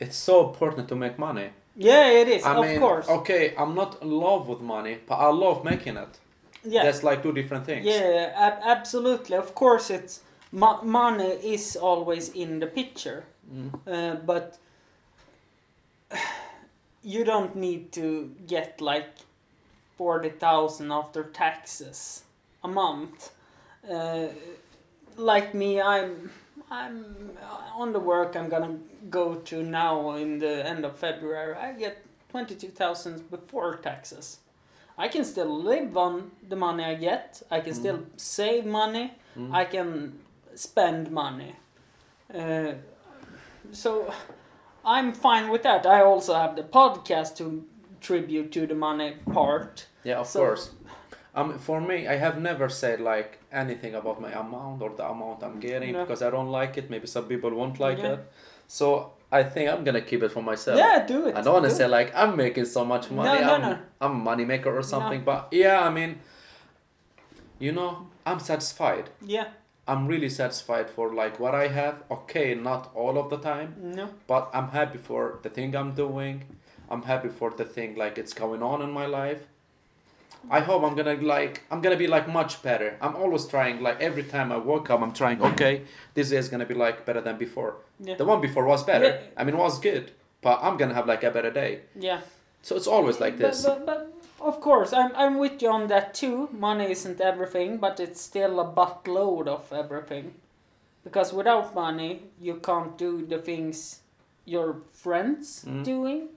it's 0.00 0.16
so 0.16 0.48
important 0.48 0.88
to 0.88 0.96
make 0.96 1.18
money. 1.18 1.50
Yeah, 1.76 2.08
it 2.10 2.28
is, 2.28 2.44
I 2.44 2.54
of 2.56 2.66
mean, 2.66 2.80
course. 2.80 3.08
okay, 3.08 3.54
I'm 3.56 3.74
not 3.74 4.02
in 4.02 4.10
love 4.10 4.48
with 4.48 4.60
money, 4.60 4.98
but 5.06 5.14
I 5.16 5.28
love 5.30 5.64
making 5.64 5.96
it. 5.96 6.18
Yeah. 6.64 6.82
That's 6.84 7.02
like 7.02 7.22
two 7.22 7.32
different 7.32 7.66
things. 7.66 7.84
Yeah, 7.86 8.32
ab- 8.36 8.60
absolutely. 8.64 9.36
Of 9.36 9.54
course, 9.54 9.90
it's 9.90 10.20
mo- 10.52 10.82
money 10.82 11.24
is 11.54 11.76
always 11.76 12.28
in 12.30 12.60
the 12.60 12.66
picture, 12.66 13.24
Mm. 13.52 13.70
uh, 13.86 14.16
but 14.24 14.58
you 17.02 17.24
don't 17.24 17.56
need 17.56 17.92
to 17.92 18.34
get 18.46 18.80
like 18.80 19.08
forty 19.96 20.28
thousand 20.30 20.92
after 20.92 21.24
taxes 21.24 22.24
a 22.62 22.68
month. 22.68 23.30
Uh, 23.90 24.28
like 25.16 25.54
me, 25.54 25.80
I'm 25.80 26.30
I'm 26.70 27.30
on 27.76 27.92
the 27.92 27.98
work 28.00 28.36
I'm 28.36 28.48
gonna 28.48 28.78
go 29.10 29.34
to 29.34 29.62
now 29.62 30.12
in 30.16 30.38
the 30.38 30.66
end 30.66 30.84
of 30.84 30.96
February. 30.96 31.54
I 31.56 31.72
get 31.72 32.04
twenty 32.30 32.54
two 32.54 32.68
thousand 32.68 33.28
before 33.30 33.76
taxes. 33.76 34.38
I 34.98 35.08
can 35.08 35.24
still 35.24 35.62
live 35.62 35.96
on 35.96 36.30
the 36.48 36.56
money 36.56 36.84
I 36.84 36.94
get. 36.94 37.42
I 37.50 37.60
can 37.60 37.74
still 37.74 38.00
save 38.16 38.66
money. 38.66 39.12
Mm. 39.36 39.52
I 39.52 39.64
can 39.64 40.18
spend 40.54 41.10
money. 41.10 41.54
Uh, 42.32 42.72
so 43.72 44.12
I'm 44.84 45.12
fine 45.12 45.48
with 45.50 45.62
that. 45.62 45.86
I 45.86 46.02
also 46.02 46.34
have 46.34 46.56
the 46.56 46.62
podcast 46.62 47.36
to 47.38 47.64
tribute 48.00 48.52
to 48.52 48.66
the 48.66 48.74
money 48.74 49.16
part. 49.32 49.86
Yeah, 50.04 50.18
of 50.20 50.26
So- 50.26 50.40
course. 50.40 50.70
Um, 51.34 51.58
for 51.58 51.80
me, 51.80 52.06
I 52.06 52.16
have 52.16 52.38
never 52.38 52.68
said 52.68 53.00
like 53.00 53.38
anything 53.50 53.94
about 53.94 54.20
my 54.20 54.30
amount 54.32 54.82
or 54.82 54.90
the 54.90 55.08
amount 55.08 55.42
I'm 55.42 55.60
getting 55.60 55.92
No. 55.94 56.00
because 56.04 56.20
I 56.20 56.28
don't 56.28 56.50
like 56.50 56.76
it. 56.76 56.90
Maybe 56.90 57.06
some 57.06 57.24
people 57.24 57.50
won't 57.54 57.80
like 57.80 57.98
Yeah. 57.98 58.12
it. 58.12 58.32
So 58.68 59.12
I 59.32 59.42
think 59.42 59.70
I'm 59.70 59.82
gonna 59.82 60.02
keep 60.02 60.22
it 60.22 60.30
for 60.30 60.42
myself. 60.42 60.76
Yeah, 60.78 61.06
do 61.06 61.26
it. 61.26 61.34
I 61.34 61.40
don't 61.40 61.54
want 61.54 61.64
to 61.64 61.70
do 61.70 61.76
say 61.76 61.86
it. 61.86 61.88
like 61.88 62.14
I'm 62.14 62.36
making 62.36 62.66
so 62.66 62.84
much 62.84 63.10
money. 63.10 63.40
no, 63.40 63.54
I'm, 63.54 63.62
no. 63.62 63.78
I'm 64.00 64.10
a 64.10 64.14
money 64.14 64.44
maker 64.44 64.76
or 64.76 64.82
something. 64.82 65.24
But 65.24 65.48
yeah, 65.50 65.80
I 65.80 65.90
mean, 65.90 66.18
you 67.58 67.72
know, 67.72 68.08
I'm 68.26 68.40
satisfied. 68.40 69.08
Yeah, 69.24 69.48
I'm 69.88 70.06
really 70.06 70.28
satisfied 70.28 70.90
for 70.90 71.14
like 71.14 71.40
what 71.40 71.54
I 71.54 71.68
have. 71.68 72.02
Okay, 72.10 72.54
not 72.54 72.90
all 72.94 73.18
of 73.18 73.30
the 73.30 73.38
time, 73.38 73.74
no. 73.80 74.10
but 74.26 74.50
I'm 74.52 74.68
happy 74.68 74.98
for 74.98 75.38
the 75.42 75.48
thing 75.48 75.74
I'm 75.74 75.94
doing. 75.94 76.44
I'm 76.90 77.02
happy 77.02 77.30
for 77.30 77.50
the 77.50 77.64
thing 77.64 77.96
like 77.96 78.18
it's 78.18 78.34
going 78.34 78.62
on 78.62 78.82
in 78.82 78.90
my 78.90 79.06
life. 79.06 79.46
I 80.50 80.60
hope 80.60 80.82
I'm 80.82 80.94
gonna 80.94 81.14
like 81.14 81.62
I'm 81.70 81.80
gonna 81.80 81.96
be 81.96 82.06
like 82.06 82.28
much 82.28 82.62
better. 82.62 82.96
I'm 83.00 83.16
always 83.16 83.46
trying 83.46 83.80
like 83.82 84.00
every 84.00 84.24
time 84.24 84.52
I 84.52 84.58
wake 84.58 84.90
up 84.90 85.00
I'm 85.00 85.12
trying 85.12 85.40
okay 85.42 85.82
this 86.14 86.30
day 86.30 86.36
is 86.36 86.48
gonna 86.48 86.66
be 86.66 86.74
like 86.74 87.04
better 87.06 87.20
than 87.20 87.38
before. 87.38 87.76
Yeah. 88.00 88.16
The 88.16 88.24
one 88.24 88.40
before 88.40 88.64
was 88.64 88.82
better. 88.84 89.04
Yeah. 89.06 89.20
I 89.36 89.44
mean 89.44 89.56
was 89.56 89.78
good, 89.78 90.10
but 90.40 90.58
I'm 90.62 90.76
gonna 90.76 90.94
have 90.94 91.06
like 91.06 91.22
a 91.24 91.30
better 91.30 91.50
day. 91.50 91.80
Yeah. 91.98 92.20
So 92.62 92.76
it's 92.76 92.86
always 92.86 93.20
like 93.20 93.38
this. 93.38 93.64
But, 93.64 93.86
but, 93.86 93.86
but 93.86 94.46
of 94.46 94.60
course, 94.60 94.92
I'm, 94.92 95.12
I'm 95.16 95.38
with 95.38 95.62
you 95.62 95.70
on 95.70 95.86
that 95.88 96.14
too. 96.14 96.48
Money 96.52 96.90
isn't 96.90 97.20
everything, 97.20 97.78
but 97.78 98.00
it's 98.00 98.20
still 98.20 98.58
a 98.60 98.64
buttload 98.64 99.46
of 99.46 99.72
everything. 99.72 100.34
Because 101.04 101.32
without 101.32 101.74
money, 101.74 102.22
you 102.40 102.56
can't 102.56 102.96
do 102.98 103.24
the 103.26 103.38
things 103.38 104.00
your 104.44 104.76
friends 104.92 105.64
Mm. 105.66 105.84
doing. 105.84 106.28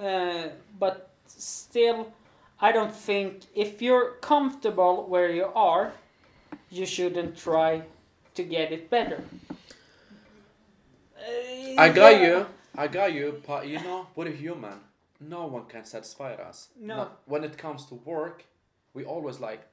Uh, 0.00 0.48
but 0.78 1.08
still, 1.26 2.12
I 2.60 2.72
don't 2.72 2.94
think 2.94 3.42
if 3.54 3.80
you're 3.80 4.12
comfortable 4.20 5.06
where 5.06 5.30
you 5.30 5.46
are, 5.54 5.92
you 6.70 6.86
shouldn't 6.86 7.36
try 7.36 7.82
to 8.34 8.42
get 8.42 8.72
it 8.72 8.90
better. 8.90 9.22
Uh, 11.16 11.80
I 11.80 11.88
got 11.88 12.20
yeah. 12.20 12.26
you. 12.26 12.46
I 12.76 12.86
got 12.88 13.12
you, 13.12 13.42
but 13.46 13.66
you 13.68 13.80
know, 13.80 14.06
we're 14.14 14.30
human. 14.30 14.80
No 15.20 15.46
one 15.46 15.64
can 15.66 15.84
satisfy 15.84 16.34
us. 16.34 16.68
No. 16.80 17.10
When 17.26 17.42
it 17.44 17.58
comes 17.58 17.86
to 17.86 17.94
work, 17.94 18.44
we 18.94 19.04
always 19.04 19.40
like, 19.40 19.66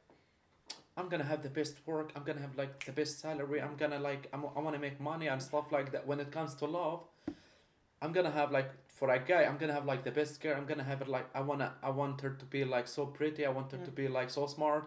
I'm 0.97 1.09
gonna 1.09 1.23
have 1.23 1.43
the 1.43 1.49
best 1.49 1.75
work. 1.86 2.11
I'm 2.15 2.23
gonna 2.23 2.41
have 2.41 2.57
like 2.57 2.86
the 2.86 2.91
best 2.91 3.19
salary. 3.19 3.61
I'm 3.61 3.75
gonna 3.75 3.99
like, 3.99 4.27
I'm, 4.33 4.45
I 4.55 4.59
want 4.59 4.75
to 4.75 4.81
make 4.81 4.99
money 4.99 5.27
and 5.27 5.41
stuff 5.41 5.71
like 5.71 5.91
that. 5.91 6.07
When 6.07 6.19
it 6.19 6.31
comes 6.31 6.55
to 6.55 6.65
love, 6.65 7.01
I'm 8.01 8.11
gonna 8.11 8.31
have 8.31 8.51
like 8.51 8.71
for 8.95 9.09
a 9.11 9.19
guy, 9.19 9.43
I'm 9.43 9.57
gonna 9.57 9.73
have 9.73 9.85
like 9.85 10.03
the 10.03 10.11
best 10.11 10.41
girl. 10.41 10.55
I'm 10.57 10.65
gonna 10.65 10.83
have 10.91 11.01
it 11.01 11.07
like 11.07 11.27
I 11.35 11.41
wanna, 11.41 11.73
I 11.83 11.89
want 11.91 12.21
her 12.21 12.31
to 12.31 12.45
be 12.45 12.63
like 12.65 12.87
so 12.87 13.05
pretty. 13.05 13.45
I 13.45 13.49
want 13.49 13.71
her 13.73 13.77
to 13.77 13.91
be 13.91 14.07
like 14.07 14.29
so 14.29 14.47
smart, 14.47 14.85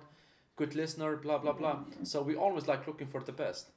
good 0.57 0.75
listener, 0.75 1.17
blah 1.17 1.39
blah 1.39 1.53
blah. 1.53 1.77
So 2.03 2.23
we 2.23 2.35
always 2.35 2.67
like 2.67 2.87
looking 2.87 3.07
for 3.09 3.21
the 3.23 3.33
best. 3.33 3.69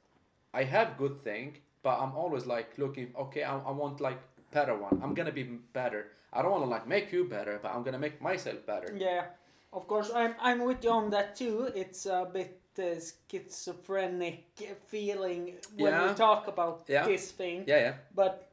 I 0.54 0.64
have 0.64 0.96
good 0.98 1.22
thing, 1.22 1.58
but 1.82 1.98
I'm 2.02 2.14
always 2.16 2.44
like 2.46 2.78
looking. 2.78 3.08
Okay, 3.24 3.42
I, 3.42 3.58
I 3.58 3.70
want 3.72 4.00
like 4.00 4.18
better 4.52 4.74
one. 4.76 5.00
I'm 5.02 5.14
gonna 5.14 5.32
be 5.32 5.44
better. 5.72 6.08
I 6.32 6.40
don't 6.42 6.50
want 6.50 6.64
to 6.64 6.70
like 6.70 6.86
make 6.88 7.12
you 7.12 7.24
better, 7.24 7.58
but 7.62 7.74
I'm 7.74 7.82
gonna 7.82 7.98
make 7.98 8.20
myself 8.22 8.64
better. 8.66 8.90
Yeah, 8.96 9.24
of 9.72 9.86
course, 9.86 10.10
I'm 10.14 10.34
I'm 10.40 10.64
with 10.64 10.82
you 10.84 10.90
on 10.90 11.10
that 11.10 11.36
too. 11.36 11.70
It's 11.74 12.06
a 12.06 12.26
bit 12.32 12.58
uh, 12.78 13.00
schizophrenic 13.30 14.44
feeling 14.86 15.54
when 15.76 15.92
Yeah. 15.92 16.08
we 16.08 16.14
talk 16.14 16.48
about 16.48 16.84
Yeah. 16.88 17.06
this 17.06 17.32
thing. 17.32 17.64
Yeah, 17.66 17.78
yeah. 17.80 17.94
But 18.14 18.48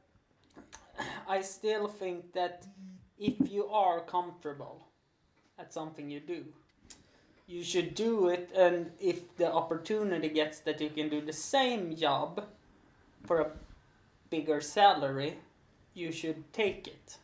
I 1.28 1.40
still 1.42 1.88
think 1.88 2.32
that 2.32 2.66
if 3.18 3.50
you 3.50 3.66
are 3.66 4.00
comfortable 4.00 4.86
at 5.58 5.72
something 5.72 6.10
you 6.10 6.20
do, 6.20 6.44
you 7.46 7.62
should 7.64 7.94
do 7.94 8.28
it. 8.28 8.50
And 8.56 8.92
if 9.00 9.36
the 9.36 9.52
opportunity 9.52 10.28
gets 10.28 10.60
that 10.60 10.80
you 10.80 10.90
can 10.90 11.08
do 11.08 11.20
the 11.20 11.32
same 11.32 11.96
job 11.96 12.46
for 13.26 13.40
a 13.40 13.50
bigger 14.30 14.60
salary, 14.60 15.38
you 15.94 16.12
should 16.12 16.52
take 16.52 16.86
it. 16.86 17.18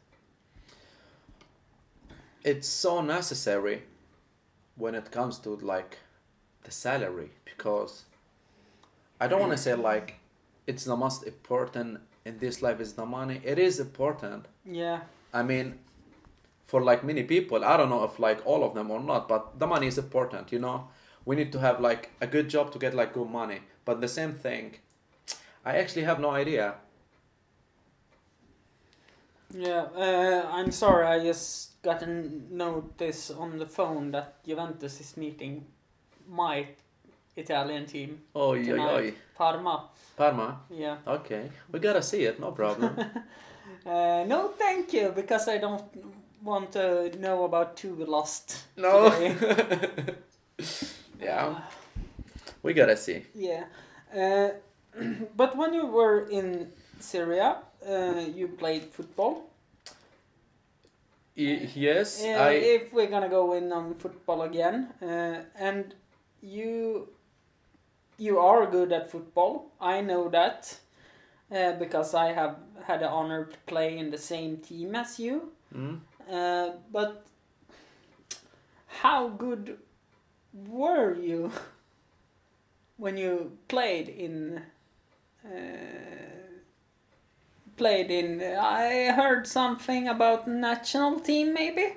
It's 2.44 2.68
so 2.68 3.00
necessary 3.00 3.82
when 4.76 4.94
it 4.94 5.10
comes 5.10 5.38
to 5.38 5.50
like 5.56 5.98
the 6.64 6.70
salary 6.70 7.30
because 7.44 8.04
I 9.20 9.26
don't 9.26 9.40
want 9.40 9.52
to 9.52 9.58
say 9.58 9.74
like 9.74 10.18
it's 10.66 10.84
the 10.84 10.96
most 10.96 11.26
important 11.26 12.00
in 12.26 12.38
this 12.38 12.60
life 12.60 12.80
is 12.80 12.94
the 12.94 13.06
money. 13.06 13.40
It 13.44 13.58
is 13.58 13.78
important. 13.78 14.46
Yeah. 14.64 15.00
I 15.32 15.42
mean, 15.42 15.78
for 16.64 16.82
like 16.82 17.04
many 17.04 17.22
people, 17.22 17.64
I 17.64 17.76
don't 17.76 17.88
know 17.88 18.04
if 18.04 18.18
like 18.18 18.44
all 18.44 18.64
of 18.64 18.74
them 18.74 18.90
or 18.90 19.00
not, 19.00 19.28
but 19.28 19.58
the 19.58 19.66
money 19.66 19.86
is 19.86 19.96
important. 19.96 20.50
You 20.50 20.58
know, 20.58 20.88
we 21.24 21.36
need 21.36 21.52
to 21.52 21.60
have 21.60 21.80
like 21.80 22.10
a 22.20 22.26
good 22.26 22.48
job 22.48 22.72
to 22.72 22.78
get 22.78 22.94
like 22.94 23.14
good 23.14 23.30
money. 23.30 23.60
But 23.84 24.00
the 24.00 24.08
same 24.08 24.32
thing, 24.34 24.78
I 25.64 25.76
actually 25.76 26.02
have 26.02 26.18
no 26.18 26.30
idea. 26.30 26.74
Yeah, 29.54 29.86
uh, 29.96 30.48
I'm 30.50 30.72
sorry. 30.72 31.06
I 31.06 31.22
just 31.22 31.80
got 31.82 32.02
a 32.02 32.06
notice 32.50 33.30
on 33.30 33.58
the 33.58 33.66
phone 33.66 34.10
that 34.10 34.44
Juventus 34.44 35.00
is 35.00 35.16
meeting 35.16 35.66
my 36.28 36.66
Italian 37.36 37.86
team 37.86 38.18
Oh, 38.34 38.50
oi, 38.50 38.64
tonight. 38.64 39.14
Parma. 39.36 39.88
Parma. 40.16 40.60
Yeah. 40.70 40.96
Okay, 41.06 41.50
we 41.70 41.78
gotta 41.78 42.02
see 42.02 42.24
it. 42.24 42.40
No 42.40 42.52
problem. 42.52 42.96
Uh, 43.86 44.24
no, 44.26 44.48
thank 44.58 44.92
you, 44.92 45.12
because 45.14 45.46
I 45.48 45.58
don't 45.58 45.82
want 46.42 46.72
to 46.72 47.16
know 47.20 47.44
about 47.44 47.76
two 47.76 47.94
lost. 48.04 48.64
No. 48.76 49.06
yeah, 51.20 51.60
we 52.62 52.72
gotta 52.74 52.96
see. 52.96 53.22
Yeah. 53.34 53.64
Uh, 54.14 54.50
but 55.36 55.56
when 55.56 55.74
you 55.74 55.86
were 55.86 56.26
in 56.28 56.72
Syria, 56.98 57.58
uh, 57.88 58.20
you 58.34 58.48
played 58.48 58.84
football. 58.92 59.50
Yes, 61.36 62.24
Uh, 62.24 62.28
I. 62.28 62.50
If 62.52 62.92
we're 62.92 63.08
gonna 63.10 63.28
go 63.28 63.52
in 63.52 63.70
on 63.72 63.94
football 63.94 64.42
again, 64.42 64.88
uh, 65.02 65.42
and 65.58 65.94
you 66.40 67.08
you 68.18 68.38
are 68.38 68.66
good 68.66 68.92
at 68.92 69.10
football. 69.10 69.72
I 69.80 70.00
know 70.00 70.28
that 70.28 70.78
uh, 71.54 71.72
because 71.72 72.14
I 72.14 72.32
have 72.32 72.56
had 72.84 73.00
the 73.00 73.08
honor 73.08 73.44
to 73.44 73.56
play 73.66 73.98
in 73.98 74.10
the 74.10 74.18
same 74.18 74.58
team 74.58 74.94
as 74.94 75.18
you. 75.18 75.52
Mm? 75.74 76.00
Uh, 76.30 76.70
but 76.92 77.26
how 78.86 79.28
good 79.28 79.78
were 80.52 81.14
you 81.14 81.52
when 82.96 83.16
you 83.16 83.58
played 83.68 84.08
in? 84.08 84.62
Uh, 85.44 86.36
played 87.76 88.10
in. 88.10 88.42
I 88.42 89.12
heard 89.12 89.46
something 89.46 90.08
about 90.08 90.48
national 90.48 91.20
team, 91.20 91.52
maybe. 91.52 91.94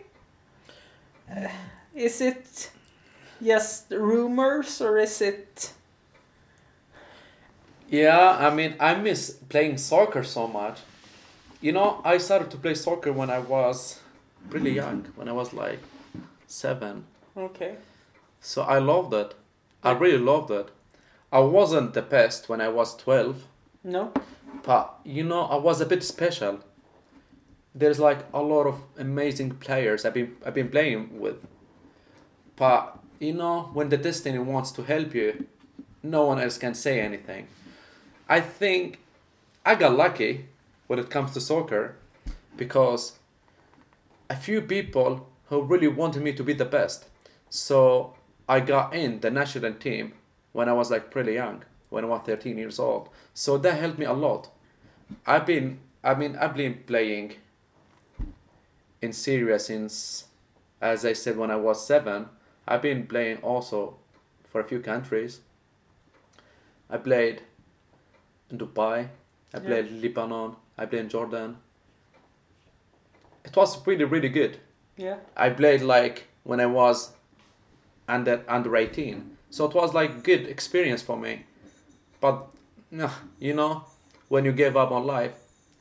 Uh, 1.31 1.47
is 1.95 2.21
it 2.21 2.71
just 3.41 3.91
rumors 3.91 4.81
or 4.81 4.97
is 4.97 5.21
it? 5.21 5.73
Yeah, 7.89 8.37
I 8.39 8.53
mean, 8.53 8.75
I 8.79 8.95
miss 8.95 9.31
playing 9.49 9.77
soccer 9.77 10.23
so 10.23 10.47
much. 10.47 10.79
You 11.61 11.71
know, 11.71 12.01
I 12.05 12.17
started 12.19 12.51
to 12.51 12.57
play 12.57 12.75
soccer 12.75 13.11
when 13.11 13.29
I 13.29 13.39
was 13.39 13.99
really 14.49 14.71
young, 14.71 15.07
when 15.15 15.27
I 15.27 15.31
was 15.33 15.53
like 15.53 15.79
seven. 16.47 17.05
Okay. 17.35 17.75
So 18.39 18.61
I 18.61 18.79
loved 18.79 19.13
it. 19.13 19.33
I 19.83 19.91
really 19.91 20.17
loved 20.17 20.51
it. 20.51 20.69
I 21.31 21.39
wasn't 21.39 21.93
the 21.93 22.01
best 22.01 22.49
when 22.49 22.61
I 22.61 22.69
was 22.69 22.95
12, 22.95 23.45
No. 23.83 24.11
but 24.63 24.99
you 25.03 25.23
know, 25.23 25.41
I 25.41 25.55
was 25.57 25.81
a 25.81 25.85
bit 25.85 26.03
special. 26.03 26.59
There's 27.75 27.99
like 27.99 28.19
a 28.33 28.41
lot 28.41 28.65
of 28.65 28.81
amazing 28.97 29.51
players 29.51 30.05
I've 30.05 30.13
been 30.15 30.35
I've 30.45 30.55
been 30.55 30.69
playing 30.69 31.19
with. 31.19 31.35
But 32.55 32.97
you 33.19 33.33
know, 33.33 33.69
when 33.73 33.89
the 33.89 33.97
destiny 33.97 34.39
wants 34.39 34.71
to 34.73 34.83
help 34.83 35.13
you, 35.13 35.45
no 36.01 36.25
one 36.25 36.39
else 36.39 36.57
can 36.57 36.73
say 36.73 36.99
anything. 36.99 37.47
I 38.29 38.41
think 38.41 38.99
I 39.65 39.73
got 39.73 39.97
lucky 39.97 40.45
when 40.85 40.99
it 40.99 41.09
comes 41.09 41.31
to 41.31 41.41
soccer 41.41 41.95
because 42.55 43.17
a 44.29 44.35
few 44.35 44.61
people 44.61 45.27
who 45.47 45.63
really 45.63 45.87
wanted 45.87 46.21
me 46.21 46.33
to 46.33 46.43
be 46.43 46.53
the 46.53 46.65
best. 46.65 47.05
So 47.49 48.13
I 48.47 48.59
got 48.59 48.93
in 48.93 49.21
the 49.21 49.31
national 49.31 49.73
team 49.73 50.13
when 50.51 50.69
I 50.69 50.73
was 50.73 50.91
like 50.91 51.09
pretty 51.09 51.33
young, 51.33 51.63
when 51.89 52.03
I 52.03 52.07
was 52.07 52.21
13 52.25 52.57
years 52.57 52.77
old. 52.77 53.09
So 53.33 53.57
that 53.57 53.79
helped 53.79 53.97
me 53.97 54.05
a 54.05 54.13
lot. 54.13 54.49
I've 55.25 55.47
been, 55.47 55.79
I 56.03 56.13
mean, 56.13 56.35
I've 56.35 56.55
been 56.55 56.83
playing 56.85 57.33
in 59.01 59.11
Syria 59.11 59.57
since, 59.57 60.25
as 60.79 61.03
I 61.03 61.13
said, 61.13 61.35
when 61.35 61.49
I 61.49 61.55
was 61.55 61.85
seven. 61.85 62.27
I've 62.67 62.83
been 62.83 63.07
playing 63.07 63.37
also 63.37 63.95
for 64.43 64.61
a 64.61 64.63
few 64.63 64.81
countries. 64.81 65.39
I 66.91 66.97
played 66.97 67.41
in 68.51 68.57
Dubai. 68.57 69.07
I 69.53 69.57
Yeah. 69.57 69.59
played 69.67 69.91
Lebanon. 70.03 70.55
I 70.77 70.85
played 70.85 71.01
in 71.05 71.09
Jordan. 71.09 71.57
It 73.43 73.55
was 73.55 73.85
really, 73.87 74.05
really 74.05 74.29
good. 74.29 74.57
Yeah. 74.97 75.17
I 75.35 75.49
played 75.49 75.81
like 75.81 76.27
when 76.43 76.59
I 76.59 76.65
was 76.65 77.11
under 78.07 78.43
under 78.47 78.75
18. 78.75 79.37
So 79.49 79.65
it 79.65 79.73
was 79.73 79.93
like 79.93 80.23
good 80.23 80.45
experience 80.47 81.01
for 81.01 81.17
me. 81.17 81.45
But 82.21 82.47
you 83.39 83.53
know, 83.53 83.83
when 84.27 84.45
you 84.45 84.51
give 84.51 84.75
up 84.77 84.91
on 84.91 85.05
life, 85.05 85.33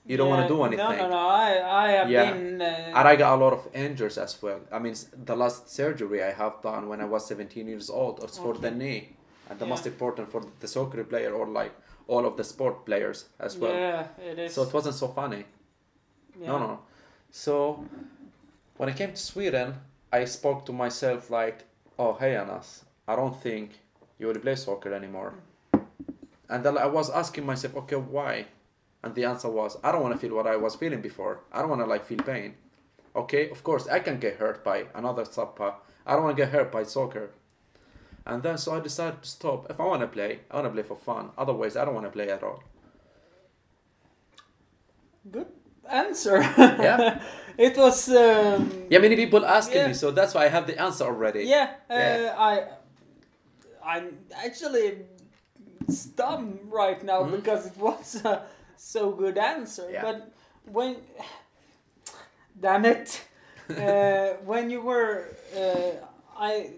you 0.07 0.17
don't 0.17 0.29
want 0.31 0.43
to 0.43 0.49
do 0.55 0.63
anything. 0.63 0.99
No, 0.99 1.09
no, 1.09 1.09
no. 1.09 1.29
I, 1.29 1.85
I 1.87 1.91
have 1.91 2.11
Yeah. 2.11 2.33
been. 2.33 2.63
Uh, 2.63 2.97
And 2.99 3.09
I 3.09 3.17
got 3.17 3.35
a 3.39 3.41
lot 3.45 3.53
of 3.53 3.69
injuries 3.75 4.17
as 4.19 4.41
well. 4.43 4.61
I 4.73 4.79
mean, 4.79 4.95
the 5.25 5.37
last 5.37 5.69
surgery 5.69 6.23
I 6.23 6.33
have 6.33 6.63
done 6.63 6.89
when 6.89 7.01
I 7.01 7.05
was 7.05 7.27
17 7.27 7.67
years 7.69 7.91
old 7.91 8.21
was 8.23 8.39
for 8.39 8.55
the 8.55 8.71
knee. 8.71 9.17
And 9.51 9.59
the 9.59 9.65
Yeah. 9.67 9.71
most 9.75 9.87
important 9.87 10.31
for 10.31 10.43
the 10.61 10.69
soccer 10.69 11.05
player 11.05 11.33
or 11.35 11.47
like 11.47 11.73
all 12.09 12.27
of 12.27 12.37
the 12.37 12.45
sport 12.45 12.85
players 12.85 13.27
as 13.39 13.57
well. 13.57 13.73
Yeah, 13.73 14.07
it 14.31 14.39
is. 14.39 14.55
So 14.55 14.63
it 14.63 14.73
wasn't 14.75 14.97
so 14.97 15.09
funny. 15.09 15.45
yeah. 16.41 16.49
No, 16.49 16.59
no. 16.59 16.79
So 17.31 17.85
when 18.77 18.89
I 18.89 18.93
came 18.93 19.11
to 19.13 19.17
Sweden, 19.17 19.75
I 20.13 20.25
spoke 20.25 20.65
to 20.67 20.73
myself 20.73 21.31
like, 21.31 21.59
"Oh, 21.99 22.15
hey, 22.15 22.35
Anas, 22.37 22.85
I 23.07 23.15
don't 23.17 23.37
think 23.43 23.71
you 24.19 24.27
will 24.29 24.41
play 24.41 24.57
soccer 24.57 24.93
anymore." 24.95 25.35
And 26.49 26.65
then 26.65 26.79
I 26.79 26.87
was 26.87 27.11
asking 27.11 27.45
myself, 27.47 27.77
"Okay, 27.77 27.97
why?" 27.97 28.47
And 29.03 29.15
the 29.15 29.25
answer 29.27 29.51
was, 29.51 29.77
"I 29.85 29.93
don't 29.93 30.03
want 30.03 30.15
to 30.15 30.21
feel 30.21 30.35
what 30.35 30.47
I 30.47 30.57
was 30.57 30.77
feeling 30.77 31.03
before. 31.03 31.41
I 31.53 31.61
don't 31.61 31.71
want 31.71 31.83
to 31.83 31.87
like 31.87 32.05
feel 32.07 32.23
pain." 32.25 32.55
Okay, 33.15 33.51
of 33.51 33.63
course 33.63 33.87
I 33.89 34.01
can 34.01 34.19
get 34.19 34.37
hurt 34.37 34.65
by 34.65 34.87
another 34.95 35.25
sport. 35.25 35.75
I 36.07 36.15
don't 36.15 36.25
want 36.25 36.37
to 36.37 36.43
get 36.43 36.53
hurt 36.53 36.73
by 36.73 36.85
soccer. 36.85 37.31
And 38.29 38.43
then 38.43 38.59
so 38.59 38.77
I 38.77 38.81
decided 38.81 39.23
to 39.23 39.29
stop. 39.29 39.71
If 39.71 39.81
I 39.81 39.85
want 39.85 40.03
to 40.03 40.07
play, 40.07 40.41
I 40.51 40.57
want 40.57 40.67
to 40.67 40.71
play 40.73 40.83
for 40.83 40.97
fun. 40.97 41.31
Otherwise, 41.39 41.77
I 41.77 41.85
don't 41.85 41.95
want 41.95 42.07
to 42.07 42.13
play 42.13 42.29
at 42.31 42.43
all. 42.43 42.63
Good 45.31 45.47
answer. 45.91 46.41
Yeah. 46.59 47.21
it 47.59 47.77
was. 47.77 48.09
Um, 48.09 48.71
Yeah, 48.91 48.99
many 49.01 49.17
people 49.17 49.45
asking 49.47 49.79
Yeah. 49.81 49.89
me, 49.89 49.95
so 49.95 50.11
that's 50.11 50.35
why 50.35 50.45
I 50.45 50.49
have 50.49 50.67
the 50.67 50.79
answer 50.81 51.05
already. 51.05 51.45
Yeah, 51.45 51.71
uh, 51.91 51.95
Yeah. 51.95 52.35
I, 52.39 52.53
I'm 53.83 54.19
actually 54.45 54.99
stunned 55.89 56.59
right 56.71 57.03
now 57.03 57.23
Mhm. 57.25 57.31
because 57.37 57.67
it 57.67 57.77
was 57.79 58.21
a 58.25 58.43
so 58.77 59.11
good 59.13 59.39
answer. 59.39 59.89
Yeah. 59.91 60.03
But 60.03 60.17
when, 60.73 60.97
damn 62.61 62.85
it, 62.85 63.23
uh, 63.71 64.37
when 64.45 64.71
you 64.71 64.83
were, 64.83 65.29
uh, 65.57 65.93
I, 66.39 66.73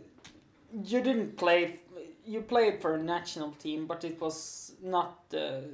you 0.85 1.01
didn't 1.01 1.37
play. 1.37 1.79
You 2.25 2.43
played 2.43 2.81
for 2.81 2.95
a 2.95 3.03
national 3.03 3.53
team, 3.53 3.87
but 3.87 4.05
it 4.05 4.21
was 4.21 4.73
not 4.83 5.29
the 5.31 5.64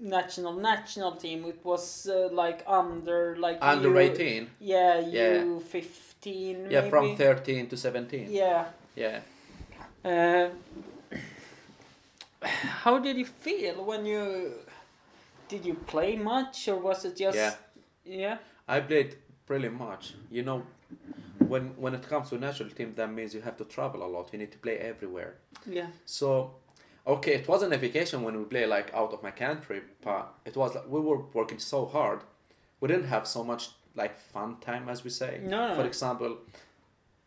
national 0.00 0.52
national 0.54 1.12
team. 1.16 1.44
It 1.46 1.60
was 1.64 2.06
uh, 2.08 2.28
like 2.32 2.62
under 2.66 3.36
like 3.36 3.58
Under 3.60 3.88
U- 3.90 3.98
18. 3.98 4.50
Yeah, 4.60 5.00
Yeah. 5.00 5.42
U 5.44 5.60
fifteen. 5.60 6.70
Yeah, 6.70 6.88
from 6.88 7.16
13 7.16 7.68
to 7.68 7.76
17. 7.76 8.28
Yeah. 8.30 8.66
Yeah. 8.96 9.20
Uh, 10.04 10.50
how 12.84 12.98
did 12.98 13.16
you 13.16 13.24
feel 13.24 13.84
when 13.84 14.06
you 14.06 14.52
did 15.48 15.64
you 15.66 15.74
play 15.74 16.16
much 16.16 16.68
or 16.68 16.76
was 16.78 17.04
it 17.04 17.16
just 17.16 17.36
Yeah. 17.36 17.54
yeah 18.04 18.36
I 18.68 18.80
played 18.80 19.16
pretty 19.46 19.68
much. 19.70 20.14
You 20.30 20.42
know, 20.44 20.62
when 21.48 21.64
when 21.82 21.94
it 21.94 22.08
comes 22.08 22.28
to 22.30 22.38
national 22.38 22.70
team, 22.70 22.94
that 22.96 23.10
means 23.12 23.34
you 23.34 23.42
have 23.42 23.56
to 23.56 23.64
travel 23.64 24.02
a 24.02 24.08
lot. 24.14 24.32
You 24.32 24.38
need 24.38 24.52
to 24.52 24.58
play 24.58 24.76
everywhere. 24.78 25.32
Yeah. 25.66 25.86
So, 26.06 26.50
okay, 27.06 27.34
it 27.40 27.48
wasn't 27.48 27.72
a 27.72 27.78
vacation 27.78 28.22
when 28.24 28.36
we 28.38 28.44
play 28.44 28.66
like 28.66 28.88
out 28.94 29.12
of 29.12 29.22
my 29.22 29.30
country, 29.32 29.80
but 30.04 30.24
it 30.44 30.56
was 30.56 30.74
like 30.74 30.88
we 30.88 31.00
were 31.00 31.20
working 31.34 31.58
so 31.60 31.86
hard. 31.86 32.20
We 32.80 32.88
didn't 32.88 33.08
have 33.08 33.26
so 33.26 33.42
much 33.44 33.70
like 33.94 34.16
fun 34.32 34.56
time, 34.60 34.88
as 34.88 35.04
we 35.04 35.10
say. 35.10 35.40
No, 35.42 35.74
For 35.74 35.84
example, 35.86 36.36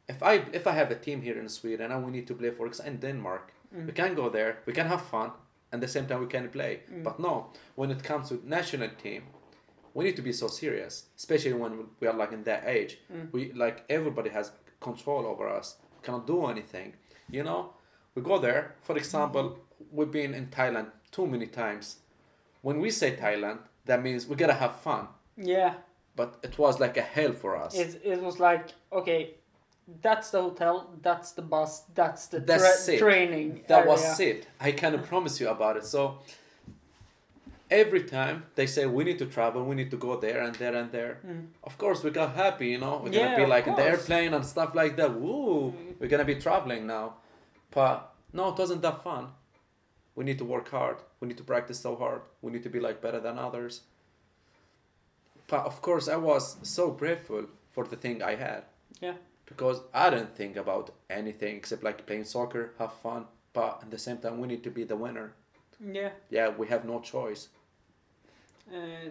if 0.07 0.23
I 0.23 0.33
if 0.53 0.65
I 0.67 0.71
have 0.71 0.91
a 0.91 0.95
team 1.05 1.21
here 1.21 1.39
in 1.39 1.49
Sweden 1.49 1.91
and 1.91 2.05
we 2.05 2.11
need 2.11 2.27
to 2.27 2.33
play 2.35 2.51
for 2.51 2.65
example 2.67 2.93
in 2.93 2.99
Denmark, 2.99 3.51
Mm. 3.75 3.85
we 3.85 3.91
can 3.93 4.15
go 4.15 4.29
there, 4.29 4.53
we 4.65 4.73
can 4.73 4.87
have 4.87 5.01
fun, 5.01 5.31
and 5.71 5.81
at 5.81 5.87
the 5.87 5.87
same 5.87 6.05
time 6.05 6.19
we 6.19 6.27
can 6.27 6.49
play. 6.49 6.79
Mm. 6.91 7.03
But 7.03 7.19
no, 7.19 7.33
when 7.75 7.89
it 7.91 8.03
comes 8.03 8.27
to 8.29 8.35
national 8.45 8.89
team, 9.03 9.21
we 9.93 10.05
need 10.05 10.15
to 10.15 10.21
be 10.21 10.33
so 10.33 10.47
serious, 10.47 11.05
especially 11.17 11.53
when 11.53 11.87
we 11.99 12.07
are 12.07 12.13
like 12.13 12.31
in 12.31 12.43
that 12.43 12.63
age. 12.65 12.99
Mm. 13.13 13.31
We 13.31 13.51
like 13.53 13.83
everybody 13.89 14.29
has 14.29 14.51
control 14.79 15.25
over 15.25 15.47
us, 15.49 15.77
cannot 16.01 16.27
do 16.27 16.45
anything. 16.47 16.93
You 17.29 17.43
know, 17.43 17.73
we 18.15 18.21
go 18.21 18.39
there. 18.39 18.75
For 18.81 18.97
example, 18.97 19.59
we've 19.91 20.11
been 20.11 20.33
in 20.33 20.47
Thailand 20.47 20.87
too 21.11 21.27
many 21.27 21.47
times. 21.47 21.97
When 22.61 22.79
we 22.79 22.91
say 22.91 23.15
Thailand, 23.15 23.59
that 23.85 24.01
means 24.03 24.27
we 24.27 24.35
gotta 24.35 24.53
have 24.53 24.75
fun. 24.77 25.07
Yeah. 25.37 25.75
But 26.15 26.37
it 26.43 26.57
was 26.57 26.79
like 26.79 26.97
a 26.97 27.01
hell 27.01 27.31
for 27.31 27.55
us. 27.55 27.75
It, 27.75 28.01
it 28.03 28.21
was 28.21 28.39
like 28.39 28.69
okay, 28.91 29.35
that's 30.01 30.31
the 30.31 30.41
hotel, 30.41 30.91
that's 31.01 31.31
the 31.31 31.41
bus, 31.41 31.83
that's 31.93 32.27
the 32.27 32.39
tra- 32.41 32.97
training. 32.97 33.63
that 33.67 33.79
area. 33.79 33.91
was 33.91 34.19
it. 34.19 34.47
I 34.59 34.71
of 34.95 35.05
promise 35.07 35.39
you 35.39 35.49
about 35.49 35.77
it. 35.77 35.85
So 35.85 36.19
every 37.71 38.03
time 38.03 38.43
they 38.55 38.67
say 38.67 38.85
we 38.85 39.03
need 39.03 39.17
to 39.19 39.25
travel, 39.25 39.63
we 39.63 39.75
need 39.75 39.89
to 39.91 39.97
go 39.97 40.19
there 40.19 40.41
and 40.41 40.53
there 40.55 40.75
and 40.75 40.91
there. 40.91 41.19
Mm. 41.25 41.47
Of 41.63 41.77
course, 41.77 42.03
we 42.03 42.11
got 42.11 42.35
happy, 42.35 42.67
you 42.67 42.77
know. 42.77 43.01
We're 43.03 43.11
Yeah, 43.13 43.31
gonna 43.31 43.37
be 43.37 43.45
like 43.49 43.67
in 43.67 43.75
the 43.75 43.83
airplane 43.83 44.33
and 44.33 44.45
stuff 44.45 44.75
like 44.75 44.97
that. 44.97 45.13
Woo! 45.19 45.73
We're 45.99 46.09
gonna 46.09 46.25
be 46.25 46.35
traveling 46.35 46.85
now. 46.85 47.15
But 47.71 48.13
no, 48.33 48.49
it 48.49 48.57
wasn't 48.59 48.81
that 48.81 49.03
fun. 49.03 49.29
We 50.15 50.25
need 50.25 50.37
to 50.39 50.45
work 50.45 50.69
hard. 50.69 50.97
We 51.21 51.27
need 51.29 51.37
to 51.37 51.43
practice 51.43 51.79
so 51.79 51.95
hard. 51.95 52.21
We 52.41 52.51
need 52.51 52.63
to 52.63 52.69
be 52.69 52.79
like 52.81 53.01
better 53.01 53.21
than 53.21 53.39
others. 53.39 53.81
But 55.47 55.65
of 55.65 55.81
course, 55.81 56.07
I 56.09 56.17
was 56.17 56.57
so 56.63 56.91
grateful 56.91 57.45
for 57.71 57.85
the 57.85 57.95
thing 57.95 58.21
I 58.21 58.35
had. 58.35 58.63
Yeah. 58.99 59.15
Because 59.45 59.81
I 59.93 60.09
didn't 60.09 60.35
think 60.35 60.55
about 60.57 60.91
anything 61.09 61.55
except 61.57 61.83
like 61.83 62.05
playing 62.05 62.25
soccer, 62.25 62.73
have 62.79 62.93
fun. 62.93 63.25
But 63.53 63.79
at 63.83 63.91
the 63.91 63.97
same 63.97 64.17
time, 64.17 64.39
we 64.39 64.47
need 64.47 64.63
to 64.63 64.69
be 64.71 64.83
the 64.85 64.95
winner. 64.95 65.33
Yeah. 65.79 66.11
Yeah, 66.29 66.49
we 66.49 66.67
have 66.67 66.85
no 66.85 66.99
choice. 67.01 67.49
Uh, 68.73 69.09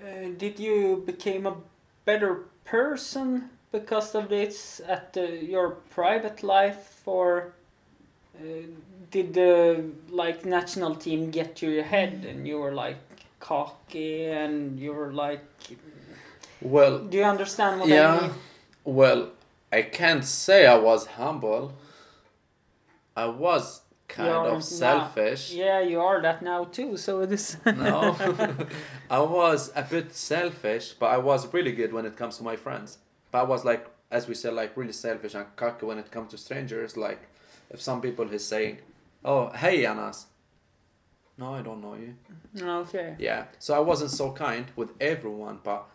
uh, 0.00 0.28
did 0.38 0.58
you 0.58 1.02
become 1.06 1.46
a 1.46 1.56
better 2.04 2.44
person 2.64 3.50
because 3.72 4.14
of 4.14 4.28
this 4.28 4.80
at 4.86 5.12
the, 5.12 5.42
your 5.44 5.70
private 5.70 6.42
life, 6.42 7.02
or 7.06 7.52
uh, 8.36 8.44
did 9.10 9.34
the 9.34 9.84
like 10.10 10.44
national 10.44 10.94
team 10.94 11.30
get 11.30 11.56
to 11.56 11.70
your 11.70 11.84
head 11.84 12.24
and 12.28 12.46
you 12.46 12.58
were 12.58 12.72
like 12.72 12.98
cocky 13.40 14.26
and 14.26 14.78
you 14.78 14.92
were 14.92 15.12
like? 15.12 15.44
Well, 16.60 17.00
Do 17.00 17.16
you 17.18 17.24
understand 17.24 17.80
what 17.80 17.90
I 17.90 17.94
yeah. 17.94 18.20
mean? 18.20 18.30
Well, 18.84 19.30
I 19.72 19.82
can't 19.82 20.24
say 20.24 20.66
I 20.66 20.76
was 20.76 21.06
humble. 21.06 21.72
I 23.16 23.26
was 23.26 23.80
kind 24.12 24.46
of 24.46 24.62
selfish. 24.62 25.52
Yeah, 25.52 25.80
you 25.80 26.00
are 26.00 26.20
that 26.22 26.42
now 26.42 26.64
too. 26.64 26.96
So 26.96 27.20
it 27.20 27.32
is. 27.32 27.56
No, 27.64 28.16
I 29.10 29.18
was 29.20 29.72
a 29.74 29.82
bit 29.82 30.14
selfish, 30.14 30.92
but 30.92 31.06
I 31.06 31.18
was 31.18 31.52
really 31.52 31.72
good 31.72 31.92
when 31.92 32.06
it 32.06 32.16
comes 32.16 32.36
to 32.38 32.44
my 32.44 32.56
friends. 32.56 32.98
But 33.30 33.38
I 33.40 33.42
was 33.44 33.64
like, 33.64 33.86
as 34.10 34.28
we 34.28 34.34
said, 34.34 34.54
like 34.54 34.76
really 34.76 34.92
selfish 34.92 35.34
and 35.34 35.46
cocky 35.56 35.86
when 35.86 35.98
it 35.98 36.10
comes 36.10 36.30
to 36.32 36.38
strangers. 36.38 36.96
Like, 36.96 37.20
if 37.70 37.80
some 37.80 38.00
people 38.00 38.30
is 38.30 38.46
saying, 38.46 38.78
"Oh, 39.24 39.50
hey, 39.50 39.86
Anas," 39.86 40.26
no, 41.38 41.54
I 41.54 41.62
don't 41.62 41.80
know 41.80 41.94
you. 41.94 42.14
okay. 42.62 43.16
Yeah, 43.18 43.46
so 43.58 43.74
I 43.74 43.80
wasn't 43.80 44.10
so 44.10 44.32
kind 44.32 44.66
with 44.76 44.90
everyone, 45.00 45.60
but 45.64 45.88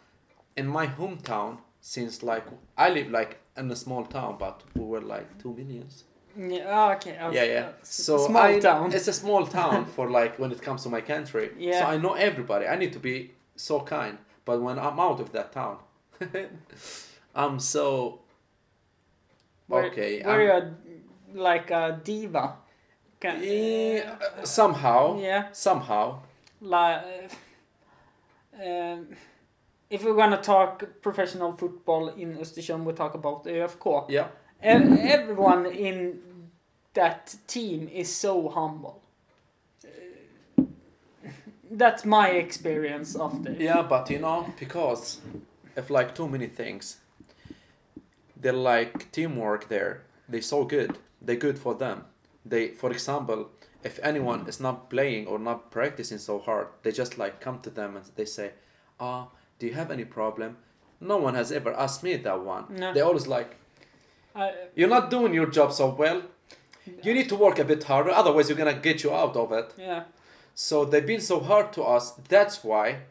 in 0.56 0.68
my 0.68 0.88
hometown, 0.88 1.60
since 1.80 2.24
like 2.24 2.46
I 2.78 2.90
live 2.90 3.12
like 3.12 3.38
in 3.56 3.72
a 3.72 3.76
small 3.76 4.06
town, 4.06 4.38
but 4.40 4.64
we 4.76 4.84
were 4.84 5.02
like 5.02 5.42
two 5.42 5.54
millions. 5.54 6.04
Yeah. 6.38 6.66
oh, 6.68 6.92
Okay. 6.96 7.18
okay. 7.20 7.36
Yeah, 7.36 7.44
yeah. 7.54 7.70
So 7.84 8.18
small 8.18 8.44
I, 8.44 8.60
town. 8.60 8.94
It's 8.94 9.08
a 9.08 9.14
small 9.14 9.46
town 9.60 9.86
for 9.86 10.10
like 10.10 10.38
when 10.40 10.52
it 10.52 10.62
comes 10.62 10.84
to 10.84 10.90
my 10.90 11.02
country. 11.02 11.52
Yeah. 11.58 11.80
So 11.80 11.86
I 11.88 11.98
know 11.98 12.14
everybody. 12.14 12.68
I 12.68 12.76
need 12.76 12.94
to 12.94 13.00
be 13.00 13.32
so 13.56 13.80
kind. 13.82 14.18
But 14.46 14.62
when 14.62 14.78
I'm 14.80 15.00
out 15.00 15.20
of 15.20 15.32
that 15.32 15.52
town, 15.52 15.78
I'm 17.36 17.60
so 17.60 18.20
Were, 19.68 19.86
okay. 19.86 20.22
Were 20.26 20.42
you 20.44 20.52
a, 20.52 20.74
like 21.34 21.72
a 21.72 22.00
diva? 22.04 22.54
Can, 23.20 23.42
Yeah, 23.44 24.16
uh, 24.22 24.46
somehow, 24.46 25.20
Yeah. 25.20 25.48
somehow. 25.52 26.20
Like, 26.62 27.04
uh, 28.60 28.64
um, 28.64 29.08
if 29.90 30.04
we're 30.04 30.16
gonna 30.16 30.42
talk 30.42 30.84
professional 31.02 31.54
football 31.58 32.10
in 32.10 32.38
Östersund, 32.38 32.84
we 32.84 32.94
talk 32.94 33.16
about 33.16 33.46
ÖFK. 33.46 34.06
Yeah. 34.10 34.28
Everyone 34.62 35.66
in 35.66 36.20
that 36.98 37.36
team 37.48 37.88
is 37.94 38.14
so 38.14 38.50
humble. 38.50 39.02
That's 41.70 42.06
my 42.06 42.30
experience 42.30 43.16
of 43.16 43.44
the. 43.44 43.52
Yeah, 43.52 43.84
but 43.84 44.10
you 44.10 44.20
know, 44.20 44.54
because 44.60 45.22
if 45.76 45.90
like 45.90 46.16
too 46.16 46.28
many 46.28 46.48
things, 46.48 46.98
they're 48.36 48.64
like 48.74 49.12
teamwork 49.12 49.70
there. 49.70 50.04
They're 50.28 50.42
so 50.42 50.64
good. 50.64 50.98
They're 51.22 51.44
good 51.48 51.60
for 51.60 51.76
them. 51.76 52.06
They, 52.46 52.70
for 52.70 52.90
example, 52.92 53.50
if 53.84 54.00
anyone 54.02 54.48
is 54.48 54.60
not 54.60 54.90
playing 54.90 55.28
or 55.28 55.38
not 55.40 55.70
practicing 55.70 56.18
so 56.18 56.40
hard, 56.40 56.68
they 56.84 56.92
just 56.92 57.18
like 57.18 57.42
come 57.42 57.60
to 57.60 57.70
them 57.70 57.96
and 57.98 58.06
they 58.16 58.26
say, 58.26 58.52
"Ah, 59.00 59.28
do 59.60 59.68
you 59.68 59.74
have 59.74 59.92
any 59.92 60.06
problem?" 60.06 60.58
No 61.00 61.18
one 61.18 61.36
has 61.36 61.52
ever 61.52 61.74
asked 61.74 62.04
me 62.04 62.18
that 62.18 62.40
one. 62.42 62.64
No. 62.70 62.94
They 62.94 63.02
always 63.02 63.28
like, 63.28 63.58
I, 64.34 64.54
"You're 64.76 64.96
not 64.98 65.12
doing 65.12 65.34
your 65.34 65.52
job 65.58 65.72
so 65.74 65.94
well. 65.94 66.22
You 67.04 67.14
need 67.14 67.30
to 67.30 67.36
work 67.36 67.60
a 67.60 67.64
bit 67.66 67.84
harder, 67.84 68.12
otherwise 68.12 68.50
you're 68.50 68.58
gonna 68.58 68.74
get 68.74 69.04
you 69.04 69.14
out 69.14 69.36
of 69.36 69.52
it." 69.52 69.74
yeah. 69.78 70.04
So 70.56 70.86
they've 70.86 71.06
been 71.06 71.22
so 71.22 71.40
hard 71.40 71.72
to 71.74 71.84
us. 71.84 72.14
That's 72.30 72.64
why 72.64 73.02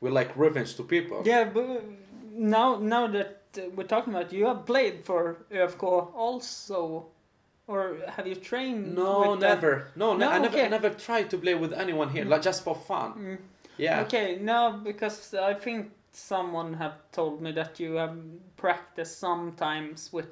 we 0.00 0.10
like 0.10 0.36
revenge 0.36 0.76
to 0.76 0.82
people. 0.82 1.22
Yeah, 1.24 1.44
but 1.44 1.82
now 2.34 2.76
now 2.76 3.06
that 3.06 3.42
uh, 3.56 3.70
we're 3.74 3.84
talking 3.86 4.14
about, 4.14 4.32
you 4.32 4.46
have 4.46 4.66
played 4.66 5.04
for 5.04 5.38
ÖFK 5.50 6.14
also, 6.14 7.06
or 7.66 7.96
have 8.06 8.26
you 8.26 8.34
trained? 8.34 8.94
No, 8.94 9.34
never. 9.34 9.88
No, 9.96 10.16
No, 10.16 10.28
I 10.28 10.38
never. 10.38 10.58
I 10.58 10.68
never 10.68 10.90
tried 10.90 11.30
to 11.30 11.38
play 11.38 11.54
with 11.54 11.72
anyone 11.72 12.10
here, 12.10 12.24
like 12.24 12.42
just 12.42 12.64
for 12.64 12.74
fun. 12.74 13.12
Mm. 13.12 13.38
Yeah. 13.78 14.02
Okay, 14.02 14.38
no, 14.40 14.80
because 14.84 15.32
I 15.34 15.54
think 15.54 15.92
someone 16.12 16.74
have 16.74 16.96
told 17.12 17.40
me 17.40 17.52
that 17.52 17.80
you 17.80 17.94
have 17.94 18.16
practiced 18.56 19.18
sometimes 19.18 20.12
with 20.12 20.26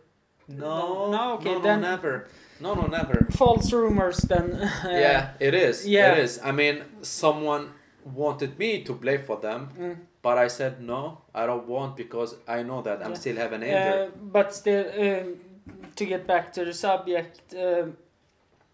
No, 0.48 1.10
No, 1.10 1.34
okay, 1.34 1.52
no, 1.54 1.60
then- 1.60 1.80
no, 1.80 1.90
never. 1.90 2.28
No, 2.60 2.74
no, 2.74 2.86
never. 2.86 3.26
false 3.30 3.72
rumors. 3.72 4.16
Then 4.18 4.52
uh, 4.84 4.88
yeah, 4.90 5.30
it 5.38 5.54
is. 5.54 5.86
yeah. 5.86 6.12
It 6.12 6.18
is. 6.24 6.40
I 6.42 6.50
mean, 6.52 6.82
someone 7.02 7.70
wanted 8.04 8.58
me 8.58 8.82
to 8.84 8.94
play 8.94 9.18
for 9.18 9.36
them, 9.40 9.68
Mm. 9.78 9.96
but 10.22 10.38
I 10.38 10.48
said 10.48 10.80
no, 10.80 11.18
I 11.34 11.46
don't 11.46 11.68
want 11.68 11.96
because 11.96 12.34
I 12.48 12.62
know 12.64 12.82
that 12.82 13.00
I'm 13.04 13.10
Yeah. 13.12 13.18
still 13.20 13.36
having 13.36 13.62
injured. 13.62 14.08
Uh, 14.08 14.10
but 14.32 14.54
still, 14.54 14.86
um, 14.98 15.36
to 15.96 16.04
get 16.06 16.26
back 16.26 16.52
to 16.54 16.64
the 16.64 16.72
subject, 16.72 17.54
uh, 17.54 17.86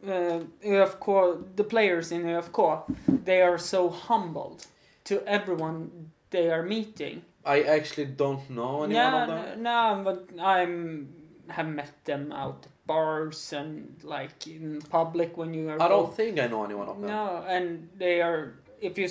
uh, 0.06 0.40
ÖFK, 0.64 1.42
the 1.56 1.64
players 1.64 2.10
in 2.12 2.22
ÖFK, 2.24 2.84
they 3.24 3.42
are 3.42 3.58
so 3.58 3.88
humbled 3.90 4.66
to 5.04 5.14
everyone 5.26 5.90
they 6.30 6.50
are 6.50 6.62
meeting. 6.62 7.22
I 7.44 7.62
actually 7.62 8.06
don't 8.06 8.48
know 8.48 8.84
anyone 8.84 8.90
Yeah, 8.94 9.22
of 9.22 9.28
them. 9.28 9.62
no, 9.62 10.02
but 10.04 10.18
I'm 10.40 11.08
have 11.48 11.68
met 11.68 11.92
them 12.04 12.32
out 12.32 12.66
at 12.66 12.86
bars 12.86 13.52
and 13.52 13.96
like 14.02 14.46
in 14.46 14.80
public 14.90 15.36
when 15.36 15.54
you 15.54 15.68
are. 15.70 15.80
I 15.82 15.88
don't 15.88 16.14
think 16.14 16.38
I 16.38 16.46
know 16.46 16.64
anyone 16.64 16.88
of 16.88 17.00
them. 17.00 17.10
No, 17.10 17.44
and 17.48 17.88
they 17.96 18.20
are. 18.22 18.54
If 18.80 18.98
you 18.98 19.08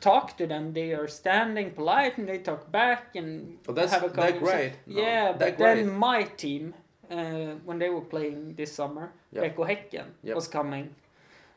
talk 0.00 0.36
to 0.38 0.46
them, 0.46 0.72
they 0.72 0.92
are 0.94 1.06
standing 1.08 1.70
polite 1.72 2.18
and 2.18 2.28
they 2.28 2.38
talk 2.38 2.70
back 2.72 3.14
and 3.14 3.58
that's 3.68 3.92
have 3.92 4.02
a 4.04 4.08
they're 4.08 4.38
great. 4.38 4.72
No, 4.86 5.00
yeah, 5.00 5.32
but 5.32 5.56
great. 5.56 5.76
then 5.76 5.90
my 5.90 6.24
team, 6.24 6.74
uh, 7.10 7.54
when 7.64 7.78
they 7.78 7.88
were 7.88 8.00
playing 8.00 8.54
this 8.56 8.72
summer, 8.74 9.12
Yep. 9.32 9.56
Eko 9.56 9.64
Häcken 9.70 10.06
Yep. 10.24 10.34
was 10.34 10.48
coming, 10.48 10.94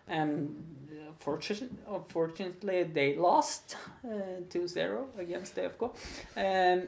and 0.07 0.63
uh, 0.91 1.11
fortunately, 1.19 1.77
unfortunately 1.91 2.83
they 2.83 3.15
lost 3.15 3.75
uh, 4.05 4.41
2-0 4.49 5.05
against 5.17 5.55
the 5.55 5.61
FK. 5.61 5.91
And 6.35 6.87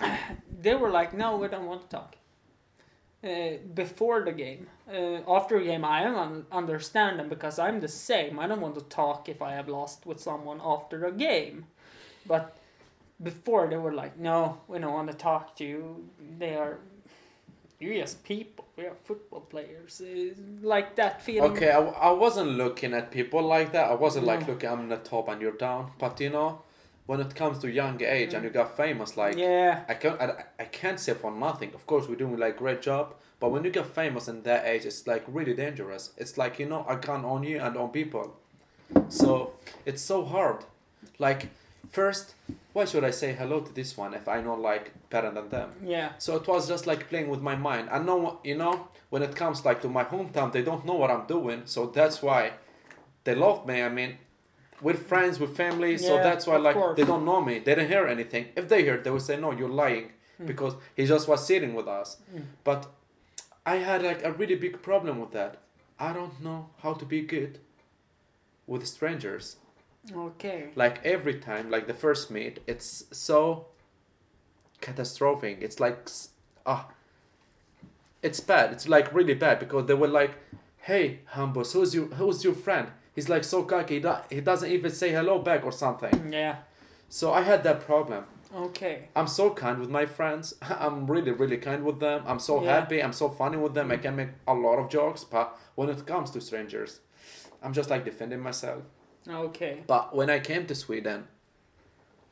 they 0.62 0.74
were 0.74 0.90
like, 0.90 1.12
"No, 1.14 1.36
we 1.36 1.48
don't 1.48 1.66
want 1.66 1.82
to 1.82 1.88
talk." 1.96 2.14
Uh, 3.24 3.56
before 3.74 4.24
the 4.24 4.30
game, 4.30 4.68
uh, 4.88 5.18
after 5.28 5.58
the 5.58 5.64
game, 5.64 5.84
I 5.84 6.06
un- 6.06 6.46
understand 6.52 7.18
them 7.18 7.28
because 7.28 7.58
I'm 7.58 7.80
the 7.80 7.88
same. 7.88 8.38
I 8.38 8.46
don't 8.46 8.60
want 8.60 8.76
to 8.76 8.80
talk 8.82 9.28
if 9.28 9.42
I 9.42 9.52
have 9.54 9.68
lost 9.68 10.06
with 10.06 10.20
someone 10.20 10.60
after 10.64 11.04
a 11.04 11.10
game, 11.10 11.66
but 12.26 12.56
before 13.20 13.66
they 13.66 13.76
were 13.76 13.92
like, 13.92 14.16
no, 14.18 14.58
we 14.68 14.78
don't 14.78 14.92
want 14.92 15.10
to 15.10 15.16
talk 15.16 15.56
to 15.56 15.64
you. 15.64 16.08
They 16.38 16.54
are, 16.54 16.78
you're 17.80 17.94
just 17.94 18.22
people. 18.22 18.64
We 18.76 18.84
are 18.84 18.94
football 19.02 19.40
players. 19.40 20.00
Uh, 20.00 20.34
like 20.62 20.94
that 20.94 21.20
feeling. 21.20 21.50
Okay, 21.50 21.70
I, 21.72 21.80
I 21.80 22.10
wasn't 22.12 22.50
looking 22.50 22.94
at 22.94 23.10
people 23.10 23.42
like 23.42 23.72
that. 23.72 23.90
I 23.90 23.94
wasn't 23.94 24.26
like 24.26 24.42
No. 24.46 24.52
looking, 24.52 24.70
I'm 24.70 24.88
the 24.88 24.96
top 24.98 25.28
and 25.28 25.42
you're 25.42 25.56
down. 25.56 25.90
But 25.98 26.20
you 26.20 26.30
know, 26.30 26.62
when 27.08 27.20
it 27.22 27.34
comes 27.34 27.58
to 27.58 27.70
young 27.70 28.02
age 28.02 28.34
and 28.34 28.44
you 28.44 28.50
got 28.50 28.76
famous, 28.76 29.16
like 29.16 29.34
yeah. 29.34 29.82
I 29.88 29.94
can't, 29.94 30.20
I, 30.20 30.44
I 30.60 30.64
can't 30.64 31.00
say 31.00 31.14
for 31.14 31.30
nothing. 31.30 31.72
Of 31.74 31.86
course, 31.86 32.06
we're 32.06 32.16
doing 32.16 32.36
like 32.36 32.58
great 32.58 32.82
job. 32.82 33.14
But 33.40 33.50
when 33.50 33.64
you 33.64 33.70
get 33.70 33.86
famous 33.86 34.28
in 34.28 34.42
that 34.42 34.66
age, 34.66 34.84
it's 34.84 35.06
like 35.06 35.24
really 35.26 35.54
dangerous. 35.54 36.12
It's 36.18 36.36
like 36.36 36.58
you 36.58 36.66
know, 36.66 36.84
I 36.86 36.96
can 36.96 37.24
on 37.24 37.44
you 37.44 37.60
and 37.60 37.78
on 37.78 37.88
people. 37.92 38.36
So 39.08 39.54
it's 39.86 40.02
so 40.02 40.22
hard. 40.22 40.66
Like 41.18 41.48
first, 41.90 42.34
why 42.74 42.84
should 42.84 43.04
I 43.04 43.10
say 43.10 43.32
hello 43.32 43.60
to 43.60 43.72
this 43.72 43.96
one 43.96 44.12
if 44.12 44.28
I 44.28 44.42
know 44.42 44.54
like 44.54 44.92
better 45.08 45.30
than 45.30 45.48
them? 45.48 45.70
Yeah. 45.82 46.10
So 46.18 46.36
it 46.36 46.46
was 46.46 46.68
just 46.68 46.86
like 46.86 47.08
playing 47.08 47.30
with 47.30 47.40
my 47.40 47.56
mind. 47.56 47.88
I 47.90 48.00
know, 48.00 48.38
you 48.44 48.58
know, 48.58 48.88
when 49.08 49.22
it 49.22 49.34
comes 49.34 49.64
like 49.64 49.80
to 49.80 49.88
my 49.88 50.04
hometown, 50.04 50.52
they 50.52 50.62
don't 50.62 50.84
know 50.84 50.96
what 50.96 51.10
I'm 51.10 51.26
doing. 51.26 51.62
So 51.64 51.86
that's 51.86 52.20
why 52.20 52.52
they 53.24 53.34
love 53.34 53.66
me. 53.66 53.80
I 53.82 53.88
mean, 53.88 54.18
with 54.82 55.06
friends, 55.06 55.38
with 55.40 55.56
family. 55.56 55.98
so 55.98 56.16
that's 56.16 56.46
why 56.46 56.56
like 56.56 56.74
course. 56.76 56.96
they 56.96 57.04
don't 57.04 57.24
know 57.24 57.40
me. 57.40 57.54
They 57.58 57.74
didn't 57.74 57.88
hear 57.88 58.06
anything. 58.06 58.46
If 58.56 58.68
they 58.68 58.84
heard, 58.84 59.04
they 59.04 59.10
would 59.10 59.22
say, 59.22 59.36
"No, 59.36 59.50
you're 59.52 59.68
lying," 59.68 60.12
Hmm. 60.36 60.46
because 60.46 60.74
he 60.96 61.04
just 61.06 61.26
was 61.28 61.46
sitting 61.46 61.74
with 61.74 61.88
us. 61.88 62.16
Mm. 62.34 62.44
But 62.64 62.86
I 63.66 63.76
had 63.76 64.02
like 64.02 64.24
a 64.24 64.32
really 64.32 64.54
big 64.54 64.80
problem 64.82 65.18
with 65.20 65.32
that. 65.32 65.56
I 65.98 66.12
don't 66.12 66.40
know 66.40 66.70
how 66.82 66.94
to 66.94 67.04
be 67.04 67.22
good 67.22 67.58
with 68.66 68.86
strangers 68.86 69.56
Okay. 70.14 70.68
like 70.76 71.04
every 71.04 71.34
time 71.40 71.70
like 71.70 71.86
the 71.86 71.94
first 71.94 72.30
meet 72.30 72.60
it's 72.66 73.04
so 73.10 73.66
catastrophic 74.80 75.58
it's 75.60 75.80
like 75.80 76.08
ah 76.66 76.88
it's 78.22 78.40
bad 78.40 78.72
it's 78.72 78.88
like 78.88 79.12
really 79.14 79.34
bad 79.34 79.58
because 79.58 79.86
they 79.86 79.94
were 79.94 80.08
like 80.08 80.32
hey 80.82 81.20
Hambus 81.34 81.72
who's 81.72 81.94
your 81.94 82.06
who's 82.06 82.44
your 82.44 82.54
friend 82.54 82.88
he's 83.18 83.28
like 83.28 83.42
so 83.42 83.58
cocky 83.64 83.94
he, 83.94 84.00
do- 84.00 84.24
he 84.30 84.40
doesn't 84.40 84.70
even 84.70 84.90
say 84.92 85.08
hello 85.18 85.34
back 85.48 85.64
or 85.68 85.72
something 85.84 86.32
Yeah. 86.32 86.56
so 87.08 87.32
i 87.32 87.42
had 87.50 87.60
that 87.64 87.80
problem 87.90 88.24
Okay. 88.66 88.96
i'm 89.18 89.26
so 89.38 89.44
kind 89.62 89.76
with 89.82 89.90
my 89.90 90.06
friends 90.06 90.54
i'm 90.84 91.06
really 91.14 91.32
really 91.32 91.58
kind 91.68 91.82
with 91.88 91.98
them 92.06 92.22
i'm 92.30 92.38
so 92.48 92.54
Yeah. 92.62 92.74
happy 92.76 92.98
i'm 93.02 93.12
so 93.22 93.28
funny 93.40 93.56
with 93.64 93.74
them 93.74 93.90
i 93.90 93.96
can 94.04 94.14
make 94.20 94.30
a 94.46 94.54
lot 94.66 94.78
of 94.82 94.88
jokes 94.98 95.24
but 95.24 95.46
when 95.74 95.88
it 95.94 96.06
comes 96.12 96.30
to 96.34 96.40
strangers 96.40 97.00
i'm 97.62 97.72
just 97.80 97.90
like 97.90 98.04
defending 98.04 98.40
myself 98.50 98.82
Okay. 99.28 99.74
but 99.86 100.04
when 100.18 100.30
I 100.30 100.38
came 100.50 100.64
to 100.68 100.74
Sweden, 100.74 101.24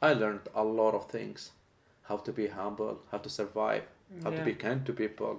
I 0.00 0.10
learned 0.14 0.44
a 0.54 0.64
lot 0.64 0.94
of 0.94 1.10
things. 1.10 1.50
How 2.08 2.16
to 2.26 2.32
be 2.32 2.46
humble, 2.46 3.00
how 3.10 3.18
to 3.18 3.28
survive, 3.28 3.82
how 4.22 4.30
yeah. 4.30 4.38
to 4.38 4.44
be 4.50 4.54
kind 4.54 4.80
to 4.86 4.92
people. 4.94 5.32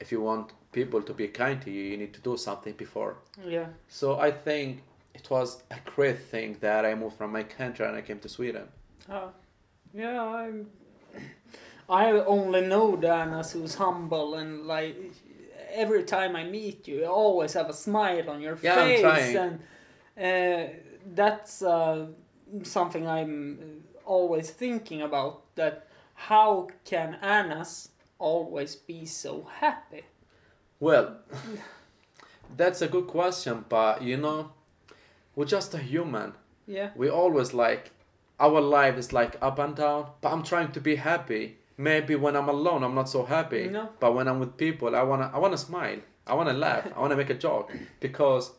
If 0.00 0.10
you 0.12 0.20
want 0.20 0.52
people 0.72 1.02
to 1.02 1.12
be 1.12 1.28
kind 1.28 1.60
to 1.62 1.70
you, 1.70 1.82
you 1.82 1.96
need 1.96 2.12
to 2.14 2.20
do 2.20 2.36
something 2.36 2.74
before. 2.74 3.16
Yeah. 3.44 3.66
So 3.88 4.18
I 4.18 4.30
think 4.30 4.82
it 5.14 5.28
was 5.30 5.62
a 5.70 5.76
great 5.94 6.18
thing 6.20 6.56
that 6.60 6.84
I 6.84 6.94
moved 6.94 7.16
from 7.16 7.32
my 7.32 7.42
country 7.42 7.86
and 7.86 7.96
I 7.96 8.02
came 8.02 8.18
to 8.20 8.28
Sweden. 8.28 8.68
Uh, 9.08 9.28
yeah, 9.94 10.22
I'm. 10.22 10.66
I 11.88 12.10
only 12.12 12.60
know 12.60 12.96
Danas 12.96 13.52
who's 13.52 13.74
humble 13.74 14.36
and 14.36 14.64
like 14.66 14.96
every 15.72 16.04
time 16.04 16.36
I 16.36 16.44
meet 16.44 16.86
you, 16.86 16.98
you 17.00 17.06
always 17.06 17.52
have 17.54 17.68
a 17.68 17.72
smile 17.72 18.30
on 18.30 18.40
your 18.40 18.56
Yeah, 18.62 18.74
I'm 18.76 18.86
face, 18.88 19.00
trying. 19.00 19.36
and 20.16 20.68
uh, 20.68 20.72
that's 21.14 21.62
uh, 21.62 22.06
something 22.62 23.06
I'm 23.08 23.82
always 24.04 24.50
thinking 24.50 25.02
about. 25.02 25.42
That 25.56 25.86
how 26.14 26.68
can 26.84 27.16
Anas 27.22 27.88
always 28.20 28.76
be 28.76 29.04
so 29.06 29.48
happy? 29.58 30.04
Well, 30.78 31.16
that's 32.56 32.80
a 32.82 32.88
good 32.88 33.08
question, 33.08 33.64
but 33.68 34.02
you 34.02 34.16
know, 34.16 34.52
we're 35.34 35.46
just 35.46 35.74
a 35.74 35.78
human. 35.78 36.34
Yeah, 36.66 36.90
we 36.94 37.08
always 37.10 37.52
like 37.52 37.90
our 38.40 38.60
life 38.60 38.96
is 38.96 39.12
like 39.12 39.36
up 39.42 39.58
and 39.58 39.76
down 39.76 40.06
but 40.20 40.32
i'm 40.32 40.42
trying 40.42 40.72
to 40.72 40.80
be 40.80 40.96
happy 40.96 41.56
maybe 41.76 42.14
when 42.14 42.34
i'm 42.34 42.48
alone 42.48 42.82
i'm 42.82 42.94
not 42.94 43.08
so 43.08 43.24
happy 43.24 43.68
No. 43.68 43.90
but 44.00 44.14
when 44.14 44.26
i'm 44.28 44.40
with 44.40 44.56
people 44.56 44.96
i 44.96 45.02
want 45.02 45.22
to 45.22 45.36
i 45.36 45.38
want 45.38 45.52
to 45.52 45.58
smile 45.58 45.98
i 46.26 46.34
want 46.34 46.48
to 46.48 46.54
laugh 46.54 46.86
i 46.96 46.98
want 46.98 47.10
to 47.10 47.16
make 47.16 47.30
a 47.30 47.34
joke 47.34 47.70
because 48.00 48.52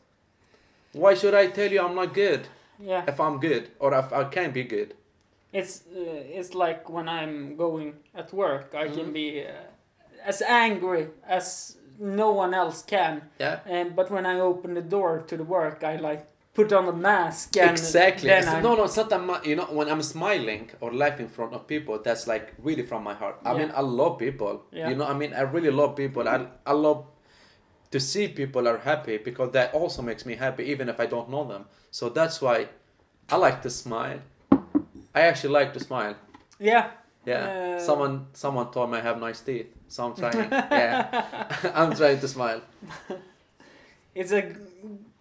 why 0.93 1.15
should 1.15 1.33
i 1.33 1.47
tell 1.47 1.71
you 1.71 1.81
i'm 1.81 1.95
not 1.95 2.13
good 2.13 2.47
yeah. 2.79 3.03
if 3.07 3.19
i'm 3.19 3.39
good 3.39 3.69
or 3.79 3.93
if 3.95 4.13
i 4.13 4.23
can 4.25 4.51
be 4.51 4.63
good 4.63 4.93
It's 5.53 5.83
uh, 5.87 6.39
it's 6.39 6.53
like 6.55 6.89
when 6.89 7.07
I'm 7.09 7.55
going 7.57 7.93
at 8.15 8.33
work, 8.33 8.73
I 8.73 8.87
Mhm. 8.87 8.93
can 8.95 9.13
be 9.13 9.41
uh, 9.45 9.51
as 10.25 10.41
angry 10.41 11.07
as 11.27 11.77
no 11.99 12.31
one 12.31 12.53
else 12.53 12.83
can. 12.83 13.21
yeah 13.39 13.59
And 13.65 13.95
but 13.95 14.09
when 14.11 14.25
I 14.25 14.39
open 14.39 14.73
the 14.73 14.81
door 14.81 15.23
to 15.27 15.37
the 15.37 15.43
work, 15.43 15.83
I 15.83 15.95
like 15.97 16.25
put 16.53 16.71
on 16.73 16.87
a 16.87 16.91
mask 16.93 17.55
and 17.57 17.71
exactly 17.71 18.29
no 18.61 18.75
no 18.75 18.83
it's 18.83 18.97
not 18.97 19.09
that 19.09 19.23
much 19.23 19.47
you 19.47 19.55
know 19.55 19.65
when 19.77 19.87
i'm 19.87 20.01
smiling 20.01 20.69
or 20.81 20.91
laughing 20.93 21.25
in 21.27 21.31
front 21.31 21.53
of 21.53 21.65
people 21.65 21.97
that's 22.03 22.27
like 22.27 22.53
really 22.67 22.83
from 22.83 23.03
my 23.03 23.13
heart 23.13 23.37
i 23.45 23.51
Yeah. 23.53 23.59
mean 23.59 23.71
i 23.73 23.79
love 23.81 24.17
people 24.19 24.53
Yeah. 24.71 24.89
you 24.89 24.95
know 24.95 25.05
i 25.05 25.13
mean 25.13 25.31
i 25.33 25.43
really 25.55 25.71
love 25.71 25.95
people 25.95 26.27
i, 26.27 26.45
I 26.65 26.73
love 26.73 27.05
to 27.91 27.99
see 27.99 28.27
people 28.27 28.67
are 28.67 28.79
happy 28.79 29.17
because 29.17 29.51
that 29.51 29.73
also 29.73 30.01
makes 30.01 30.25
me 30.25 30.35
happy 30.35 30.63
even 30.73 30.89
if 30.89 30.99
i 30.99 31.05
don't 31.05 31.29
know 31.29 31.45
them 31.47 31.63
so 31.89 32.09
that's 32.09 32.41
why 32.41 32.67
i 33.29 33.35
like 33.37 33.61
to 33.61 33.69
smile 33.69 34.19
i 35.15 35.21
actually 35.21 35.53
like 35.59 35.73
to 35.73 35.79
smile. 35.79 36.15
Yeah. 36.59 36.91
yeah. 37.25 37.75
Uh, 37.75 37.79
someone 37.79 38.27
someone 38.33 38.71
told 38.71 38.91
me 38.91 38.97
i 38.97 39.01
have 39.01 39.19
nice 39.19 39.41
teeth 39.41 39.67
so 39.87 40.05
i'm 40.05 40.15
trying 40.15 40.49
yeah. 40.51 41.25
I'm 41.79 41.95
trying 41.95 42.19
to 42.19 42.27
smile. 42.27 42.61
It's 44.15 44.31
a 44.33 44.41
g- 44.41 44.55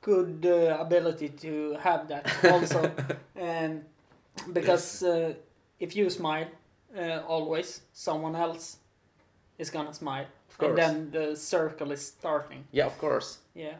good 0.00 0.44
uh, 0.44 0.76
ability 0.80 1.28
to 1.28 1.76
have 1.80 2.08
that 2.08 2.26
also, 2.44 2.90
and 3.36 3.84
because 4.52 5.02
uh, 5.04 5.34
if 5.78 5.94
you 5.94 6.10
smile 6.10 6.48
uh, 6.98 7.20
always, 7.28 7.82
someone 7.92 8.34
else 8.34 8.78
is 9.58 9.70
gonna 9.70 9.94
smile, 9.94 10.26
of 10.50 10.58
course. 10.58 10.70
and 10.70 10.78
then 10.78 11.10
the 11.12 11.36
circle 11.36 11.92
is 11.92 12.00
starting. 12.06 12.64
yeah 12.72 12.86
of 12.86 12.98
course. 12.98 13.38
Yeah. 13.54 13.76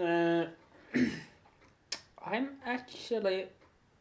Uh, 0.00 0.46
I'm 2.24 2.48
actually 2.64 3.46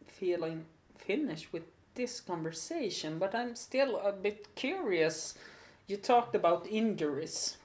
feeling 0.08 0.66
finished 1.06 1.52
with 1.54 1.64
this 1.96 2.22
conversation, 2.22 3.20
but 3.20 3.36
I'm 3.36 3.56
still 3.56 3.98
a 4.00 4.12
bit 4.12 4.56
curious. 4.56 5.36
You 5.88 5.98
talked 5.98 6.36
about 6.36 6.68
injuries. 6.68 7.58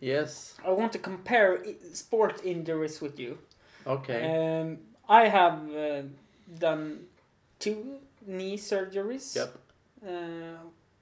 yes 0.00 0.54
I 0.64 0.70
want 0.70 0.92
to 0.92 0.98
compare 0.98 1.58
sport 1.92 2.40
injuries 2.44 3.00
with 3.00 3.18
you. 3.18 3.38
okay 3.86 4.20
Um, 4.22 4.78
I 5.08 5.28
have 5.28 5.58
uh, 5.74 6.02
done 6.58 7.06
two 7.58 7.98
knee 8.26 8.58
surgeries. 8.58 9.34
Yep. 9.36 9.50
Uh, 10.06 10.58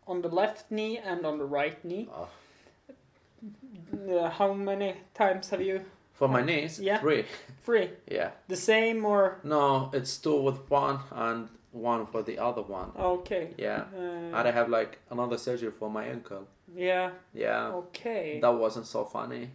on 0.07 0.22
the 0.22 0.28
left 0.28 0.70
knee 0.70 0.98
and 0.98 1.26
on 1.26 1.38
the 1.38 1.44
right 1.44 1.84
knee. 1.84 2.09
Oh. 2.14 2.28
Uh, 4.11 4.30
how 4.30 4.52
many 4.52 4.94
times 5.14 5.50
have 5.50 5.61
you? 5.61 5.84
For 6.18 6.28
my 6.28 6.42
knees 6.42 6.80
Yeah. 6.80 6.98
three 7.00 7.24
Three. 7.64 7.90
yeah 8.10 8.30
The 8.48 8.56
same 8.56 9.04
or 9.04 9.38
No, 9.44 9.90
it's 9.92 10.16
two 10.18 10.40
with 10.42 10.58
one 10.70 10.98
and 11.12 11.48
one 11.72 12.06
for 12.06 12.22
the 12.22 12.38
other 12.38 12.62
one. 12.62 12.90
okay? 12.98 13.48
Yeah. 13.58 13.84
Uh, 13.94 14.36
And 14.36 14.48
I 14.48 14.50
have 14.50 14.68
like 14.70 14.98
another 15.10 15.38
surgery 15.38 15.70
for 15.78 15.90
my 15.90 16.04
ankle. 16.06 16.46
yeah. 16.74 17.10
Yeah. 17.34 17.72
Okay. 17.74 18.40
That 18.40 18.54
wasn't 18.54 18.86
so 18.86 19.04
funny. 19.04 19.50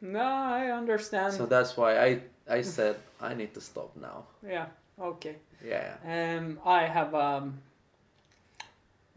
No, 0.00 0.20
I 0.60 0.70
understand. 0.78 1.32
So 1.34 1.46
that's 1.46 1.76
why 1.76 1.90
I 2.06 2.20
I 2.58 2.62
said 2.62 2.96
I 3.20 3.34
need 3.34 3.52
to 3.54 3.60
stop 3.60 3.90
now. 3.96 4.24
yeah. 4.42 4.66
Okay. 5.00 5.36
Yeah. 5.64 5.96
Um, 6.04 6.58
I 6.64 6.86
have 6.86 7.14
um, 7.14 7.60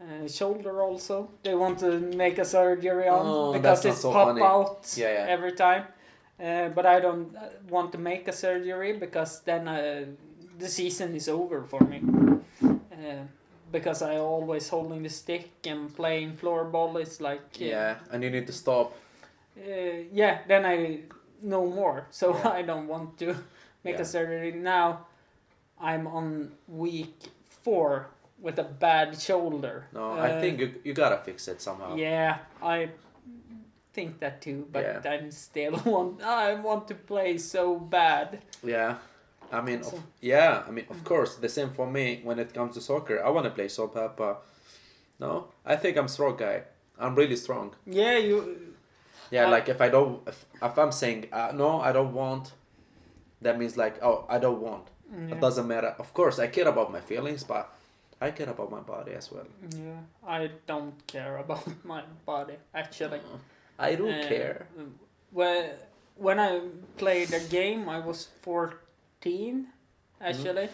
a 0.00 0.28
shoulder 0.28 0.82
also. 0.82 1.28
They 1.42 1.54
want 1.54 1.78
to 1.80 1.98
make 2.16 2.38
a 2.38 2.44
surgery 2.44 3.08
on 3.08 3.26
Oh, 3.26 3.52
because 3.52 3.84
it's 3.88 4.00
so 4.02 4.12
pop 4.12 4.28
funny. 4.28 4.42
out 4.42 4.96
Yeah, 4.96 5.12
yeah. 5.12 5.26
every 5.34 5.52
time. 5.52 5.84
Uh, 6.42 6.68
but 6.74 6.86
I 6.86 6.98
don't 7.00 7.36
uh, 7.36 7.40
want 7.68 7.92
to 7.92 7.98
make 7.98 8.26
a 8.28 8.32
surgery 8.32 8.92
because 8.98 9.42
then 9.44 9.68
uh, 9.68 10.04
the 10.58 10.68
season 10.68 11.14
is 11.14 11.28
over 11.28 11.62
for 11.62 11.80
me. 11.84 12.02
Uh, 12.62 13.22
because 13.70 14.02
I 14.02 14.16
always 14.18 14.68
holding 14.68 15.02
the 15.02 15.08
stick 15.08 15.50
and 15.66 15.94
playing 15.94 16.36
floorball. 16.36 17.00
It's 17.00 17.20
like 17.20 17.40
uh, 17.60 17.64
Yeah. 17.64 17.94
And 18.10 18.22
you 18.24 18.30
need 18.30 18.46
to 18.46 18.52
stop. 18.52 18.92
uh, 19.56 20.02
yeah, 20.12 20.38
then 20.48 20.64
I 20.66 21.00
know 21.42 21.66
more. 21.66 22.06
So 22.10 22.34
Yeah. 22.34 22.48
I 22.58 22.62
don't 22.62 22.88
want 22.88 23.18
to 23.18 23.26
make 23.84 23.94
Yeah. 23.96 24.02
a 24.02 24.04
surgery 24.04 24.52
now. 24.52 25.06
I'm 25.80 26.06
on 26.06 26.52
week 26.68 27.30
four 27.64 28.06
with 28.40 28.58
a 28.58 28.64
bad 28.64 29.20
shoulder. 29.20 29.86
No, 29.92 30.12
I 30.12 30.40
think 30.40 30.60
you 30.60 30.68
you 30.84 30.94
gotta 30.94 31.18
fix 31.24 31.48
it 31.48 31.60
somehow. 31.62 31.96
Yeah, 31.96 32.38
I 32.62 32.88
think 33.92 34.20
that 34.20 34.40
too, 34.40 34.66
but 34.72 34.82
Yeah. 34.84 35.10
I'm 35.12 35.30
still 35.30 35.72
want. 35.84 36.22
I 36.22 36.54
want 36.54 36.88
to 36.88 36.94
play 36.94 37.38
so 37.38 37.76
bad. 37.78 38.42
Yeah. 38.64 38.96
I 39.52 39.60
mean, 39.60 39.82
So- 39.82 39.96
of, 39.96 40.02
yeah, 40.20 40.62
I 40.66 40.70
mean, 40.70 40.86
of 40.90 40.96
mm. 40.96 41.04
course, 41.04 41.36
the 41.36 41.48
same 41.48 41.70
for 41.70 41.86
me 41.86 42.20
when 42.24 42.38
it 42.38 42.54
comes 42.54 42.74
to 42.74 42.80
soccer. 42.80 43.22
I 43.24 43.28
want 43.30 43.44
to 43.44 43.50
play 43.50 43.68
so 43.68 43.86
bad, 43.86 44.16
but 44.16 44.42
no, 45.20 45.48
I 45.64 45.76
think 45.76 45.96
I'm 45.98 46.08
strong 46.08 46.36
guy. 46.36 46.62
I'm 46.98 47.14
really 47.14 47.36
strong. 47.36 47.74
Yeah, 47.86 48.16
you. 48.18 48.38
Yeah, 49.30 49.46
I- 49.46 49.50
like 49.50 49.68
if 49.68 49.80
I 49.80 49.88
don't, 49.88 50.26
if, 50.26 50.46
if 50.62 50.78
I'm 50.78 50.92
saying 50.92 51.26
uh, 51.32 51.52
no, 51.54 51.80
I 51.80 51.92
don't 51.92 52.14
want, 52.14 52.52
that 53.42 53.58
means 53.58 53.76
like 53.76 54.02
oh, 54.02 54.24
I 54.28 54.38
don't 54.38 54.60
want. 54.60 54.86
Mm, 55.12 55.28
yeah. 55.28 55.34
It 55.34 55.40
doesn't 55.40 55.66
matter. 55.68 55.94
Of 55.98 56.14
course, 56.14 56.38
I 56.38 56.46
care 56.48 56.68
about 56.68 56.90
my 56.90 57.00
feelings, 57.00 57.44
but 57.44 57.68
I 58.20 58.30
care 58.30 58.48
about 58.48 58.70
my 58.70 58.80
body 58.80 59.12
as 59.12 59.30
well. 59.32 59.46
Yeah, 59.70 60.00
I 60.26 60.50
don't 60.66 60.94
care 61.06 61.36
about 61.38 61.66
my 61.84 62.02
body 62.24 62.54
actually. 62.74 63.18
Uh-huh. 63.18 63.38
I 63.78 63.94
do 63.96 64.08
Uh, 64.08 64.28
care. 64.28 64.66
When 65.30 65.70
when 66.16 66.38
I 66.38 66.60
played 66.98 67.32
a 67.32 67.40
game, 67.40 67.88
I 67.88 67.98
was 68.00 68.28
fourteen. 68.42 69.66
Actually, 70.20 70.68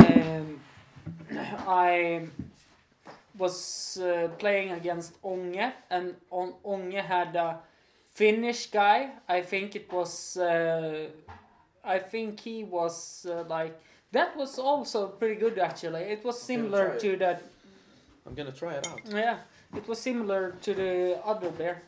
um, 0.00 0.60
I 1.66 2.26
was 3.38 3.98
uh, 4.02 4.28
playing 4.38 4.72
against 4.72 5.20
Ånge, 5.22 5.72
and 5.90 6.14
on 6.30 6.54
Ånge 6.64 7.00
had 7.02 7.36
a 7.36 7.58
Finnish 8.14 8.66
guy. 8.70 9.10
I 9.28 9.40
think 9.42 9.76
it 9.76 9.90
was. 9.92 10.36
Uh, 10.36 11.08
I 11.84 11.98
think 11.98 12.40
he 12.40 12.64
was 12.64 13.24
uh, 13.26 13.44
like 13.48 13.74
that 14.12 14.36
was 14.36 14.58
also 14.58 15.06
pretty 15.08 15.36
good 15.40 15.58
actually. 15.58 16.00
It 16.12 16.24
was 16.24 16.42
similar 16.42 16.98
to 16.98 17.16
that 17.16 17.42
I'm 18.26 18.34
gonna 18.34 18.52
try 18.52 18.74
it 18.74 18.86
out. 18.86 19.00
yeah, 19.08 19.38
it 19.74 19.88
was 19.88 19.98
similar 19.98 20.50
to 20.60 20.74
the 20.74 21.18
other 21.24 21.50
bear. 21.50 21.82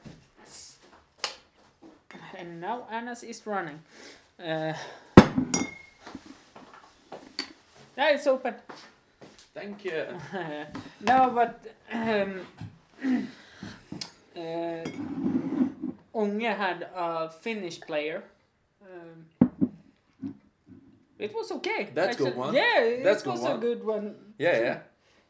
And 2.43 2.61
now 2.61 2.89
Anas 2.91 3.23
is 3.23 3.47
running. 3.47 3.79
Uh, 4.37 4.75
yeah, 7.97 8.11
it's 8.11 8.27
open. 8.27 8.55
Thank 9.55 9.85
you. 9.85 10.07
no, 11.07 11.31
but 11.31 11.65
um, 11.93 12.41
uh, 14.37 14.85
Ånge 16.13 16.57
had 16.57 16.89
a 16.97 17.31
Finnish 17.31 17.81
player. 17.81 18.25
Um, 18.83 19.55
it 21.21 21.33
was 21.33 21.53
okay. 21.53 21.91
That's 21.95 22.17
good 22.17 22.35
one. 22.35 22.55
Yeah, 22.55 22.81
it 22.81 23.05
That's 23.05 23.23
good 23.23 23.39
was 23.39 23.45
a 23.45 23.57
good 23.57 23.85
one. 23.85 24.17
Yeah, 24.37 24.59
yeah. 24.59 24.79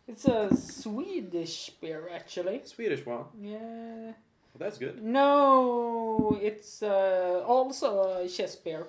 It's 0.08 0.24
a 0.24 0.48
Swedish 0.56 1.72
beer, 1.78 2.08
actually. 2.10 2.62
Swedish 2.64 3.04
one. 3.04 3.26
Yeah. 3.38 4.12
That's 4.59 4.78
good. 4.78 5.03
No, 5.03 6.38
it's 6.42 6.82
uh, 6.82 7.42
also 7.46 8.22
a 8.22 8.28
chess 8.28 8.57
beer. 8.57 8.86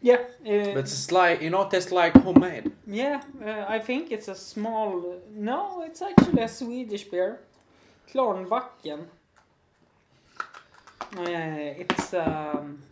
Yeah, 0.00 0.18
uh, 0.44 0.74
But 0.74 0.78
it's 0.84 1.12
like 1.12 1.42
you 1.42 1.50
know, 1.50 1.68
tastes 1.68 1.92
like 1.92 2.12
homemade. 2.22 2.72
yeah. 2.86 3.20
Uh, 3.40 3.64
I 3.68 3.78
think 3.78 4.10
it's 4.10 4.28
a 4.28 4.34
small. 4.34 5.20
No, 5.36 5.82
it's 5.86 6.02
actually 6.02 6.42
a 6.42 6.48
Swedish 6.48 7.04
beer. 7.04 7.38
Klarnbacken. 8.12 9.06
Uh, 11.16 11.80
it's 11.82 12.14
um, 12.14 12.82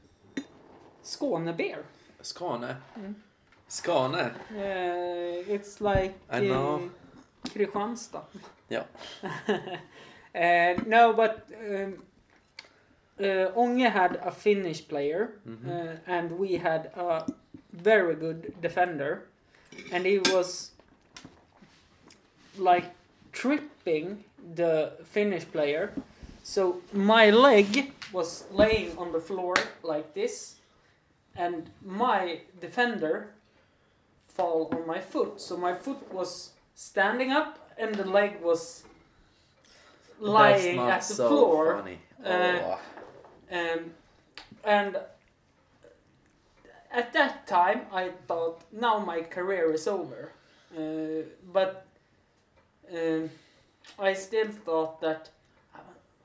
Skåne 1.02 1.56
beer. 1.56 1.84
Skåne. 2.22 2.76
Mm. 2.98 3.14
Skåne. 3.68 4.30
Uh, 4.54 5.52
it's 5.54 5.80
like 5.80 6.14
I 6.30 6.40
know. 6.40 6.90
Kristianstad. 7.44 8.24
Yeah. 8.68 8.84
uh, 10.34 10.82
no, 10.86 11.12
but 11.12 11.46
um, 11.68 11.94
uh, 13.20 13.52
had 13.90 14.16
a 14.24 14.30
Finnish 14.30 14.86
player, 14.88 15.32
Mhm. 15.46 15.66
uh, 15.68 15.96
and 16.06 16.38
we 16.38 16.58
had 16.58 16.90
a 16.96 17.24
very 17.72 18.14
good 18.14 18.54
defender, 18.60 19.22
and 19.92 20.06
he 20.06 20.18
was 20.18 20.72
like 22.58 22.90
tripping 23.32 24.24
the 24.56 24.92
Finnish 25.04 25.44
player. 25.52 25.92
So 26.42 26.80
my 26.92 27.30
leg 27.30 27.92
was 28.12 28.44
laying 28.52 28.96
on 28.98 29.12
the 29.12 29.20
floor 29.20 29.54
like 29.82 30.14
this, 30.14 30.56
and 31.36 31.70
my 31.84 32.40
defender 32.60 33.28
fall 34.28 34.68
on 34.72 34.86
my 34.86 35.00
foot. 35.00 35.40
So 35.40 35.56
my 35.56 35.74
foot 35.74 36.12
was 36.12 36.50
standing 36.80 37.30
up, 37.30 37.58
and 37.76 37.94
the 37.94 38.04
leg 38.04 38.40
was 38.40 38.84
lying 40.18 40.78
at 40.78 41.02
the 41.02 41.14
so 41.14 41.28
floor. 41.28 41.76
funny. 41.76 41.98
Uh, 42.24 42.58
oh. 42.64 42.80
Um, 43.52 43.80
and 44.64 44.96
at 46.90 47.12
that 47.12 47.46
time, 47.46 47.82
I 47.92 48.12
thought, 48.26 48.62
now 48.72 48.98
my 48.98 49.20
career 49.20 49.74
is 49.74 49.86
over. 49.86 50.32
Uh, 50.74 51.26
but 51.52 51.86
um, 52.94 53.28
I 53.98 54.14
still 54.14 54.48
thought 54.48 55.02
that 55.02 55.28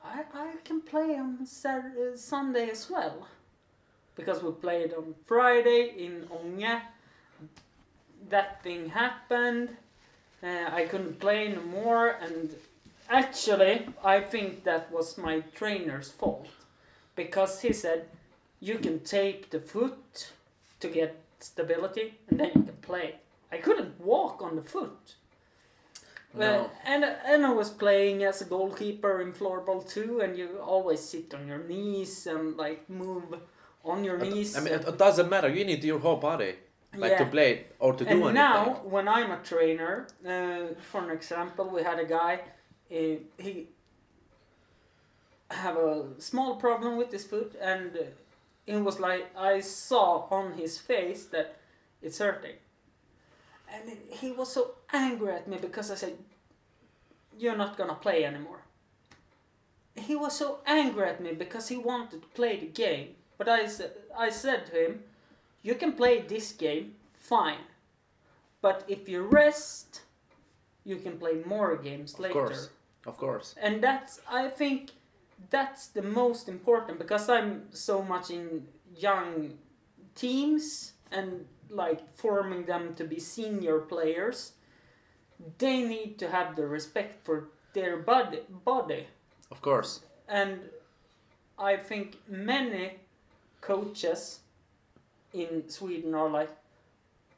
I, 0.05 0.23
I 0.33 0.53
can 0.63 0.79
play 0.79 1.17
on 1.17 1.45
Sat- 1.45 1.97
uh, 1.97 2.15
Sunday 2.15 2.69
as 2.69 2.89
well. 2.89 3.27
Because 4.15 4.41
we 4.41 4.51
played 4.51 4.93
on 4.93 5.15
Friday 5.25 5.93
in 5.97 6.29
Ånge. 6.31 6.81
That 8.29 8.63
thing 8.63 8.89
happened. 8.89 9.75
Uh, 10.45 10.69
I 10.71 10.85
couldn't 10.85 11.19
play 11.19 11.47
no 11.47 11.61
more, 11.61 12.09
and 12.21 12.55
actually, 13.09 13.87
I 14.03 14.19
think 14.19 14.63
that 14.63 14.91
was 14.91 15.17
my 15.17 15.39
trainer's 15.55 16.11
fault 16.11 16.47
because 17.15 17.61
he 17.61 17.73
said 17.73 18.05
you 18.59 18.77
can 18.77 18.99
tape 18.99 19.49
the 19.49 19.59
foot 19.59 20.31
to 20.81 20.87
get 20.87 21.19
stability 21.39 22.15
and 22.29 22.39
then 22.39 22.51
you 22.55 22.63
can 22.63 22.77
play. 22.81 23.15
I 23.51 23.57
couldn't 23.57 23.99
walk 23.99 24.41
on 24.41 24.55
the 24.55 24.61
foot. 24.61 25.15
No. 26.33 26.65
Uh, 26.65 26.69
and 26.85 27.03
and 27.03 27.45
I 27.45 27.53
was 27.53 27.69
playing 27.69 28.23
as 28.23 28.41
a 28.41 28.45
goalkeeper 28.45 29.21
in 29.21 29.31
floorball 29.31 29.87
too, 29.89 30.19
and 30.21 30.37
you 30.37 30.59
always 30.61 30.99
sit 30.99 31.33
on 31.33 31.47
your 31.47 31.63
knees 31.63 32.27
and 32.27 32.57
like 32.57 32.89
move 32.89 33.23
on 33.83 34.03
your 34.03 34.17
knees. 34.17 34.57
I 34.57 34.59
mean, 34.59 34.73
it, 34.73 34.87
it 34.87 34.97
doesnte 34.97 35.29
matter. 35.29 35.49
You 35.49 35.63
need 35.63 35.83
your 35.83 35.99
whole 35.99 36.17
body, 36.17 36.55
like 36.97 37.17
to 37.17 37.23
Yeah. 37.23 37.29
play 37.29 37.65
or 37.79 37.93
to 37.93 38.05
do 38.05 38.09
and 38.11 38.19
anything. 38.23 38.33
now, 38.35 38.81
when 38.83 39.07
I'm 39.07 39.31
a 39.31 39.37
trainer, 39.43 40.07
uh, 40.25 40.73
for 40.91 41.01
an 41.03 41.11
example, 41.11 41.65
we 41.69 41.83
had 41.83 41.99
a 41.99 42.05
guy. 42.05 42.39
Uh, 42.91 43.17
he 43.37 43.69
have 45.51 45.77
a 45.77 46.05
small 46.19 46.55
problem 46.55 46.97
with 46.97 47.11
his 47.11 47.25
foot, 47.25 47.55
and 47.61 47.95
uh, 47.95 48.03
it 48.67 48.77
was 48.77 48.99
like 48.99 49.25
I 49.37 49.61
saw 49.61 50.27
on 50.31 50.53
his 50.53 50.77
face 50.77 51.25
that 51.27 51.57
it's 52.01 52.17
hurting, 52.19 52.55
and 53.71 53.97
he 54.09 54.31
was 54.31 54.51
so 54.53 54.75
angry 54.93 55.33
at 55.33 55.47
me 55.47 55.57
because 55.57 55.91
I 55.91 55.95
said, 55.95 56.17
"You're 57.37 57.57
not 57.57 57.77
gonna 57.77 57.95
play 57.95 58.23
anymore." 58.25 58.61
He 59.95 60.15
was 60.15 60.37
so 60.37 60.59
angry 60.65 61.07
at 61.07 61.21
me 61.21 61.31
because 61.33 61.69
he 61.69 61.77
wanted 61.77 62.21
to 62.21 62.27
play 62.29 62.57
the 62.59 62.67
game, 62.67 63.15
but 63.37 63.47
I 63.47 63.67
I 64.17 64.29
said 64.29 64.65
to 64.67 64.71
him, 64.85 65.03
"You 65.67 65.75
can 65.81 65.91
play 66.01 66.15
this 66.33 66.47
game, 66.65 66.85
fine, 67.33 67.63
but 68.61 68.77
if 68.87 69.01
you 69.09 69.19
rest, 69.41 70.01
you 70.89 70.97
can 71.05 71.17
play 71.23 71.35
more 71.55 71.75
games 71.89 72.13
of 72.13 72.19
later." 72.19 72.33
course, 72.33 72.69
of 73.09 73.15
course. 73.17 73.47
and 73.65 73.73
that's 73.87 74.13
i 74.41 74.43
think 74.59 74.81
that's 75.55 75.83
the 75.97 76.01
most 76.21 76.43
important 76.55 76.95
because 77.03 77.25
i'm 77.35 77.51
so 77.87 77.95
much 78.13 78.29
in 78.37 78.45
young 79.07 79.57
teams 80.23 80.93
and 81.17 81.45
like 81.69 82.01
forming 82.23 82.65
them 82.65 82.83
to 82.99 83.03
be 83.03 83.19
senior 83.19 83.77
players 83.93 84.37
they 85.57 85.77
need 85.93 86.11
to 86.21 86.27
have 86.29 86.55
the 86.55 86.65
respect 86.77 87.13
for 87.25 87.37
their 87.73 87.97
body 87.97 88.39
body 88.71 89.03
Of 89.51 89.59
course. 89.61 89.91
and 90.27 90.51
i 91.71 91.73
think 91.89 92.07
many 92.29 92.85
coaches 93.61 94.39
in 95.41 95.67
sweden 95.69 96.13
are 96.15 96.29
like 96.29 96.49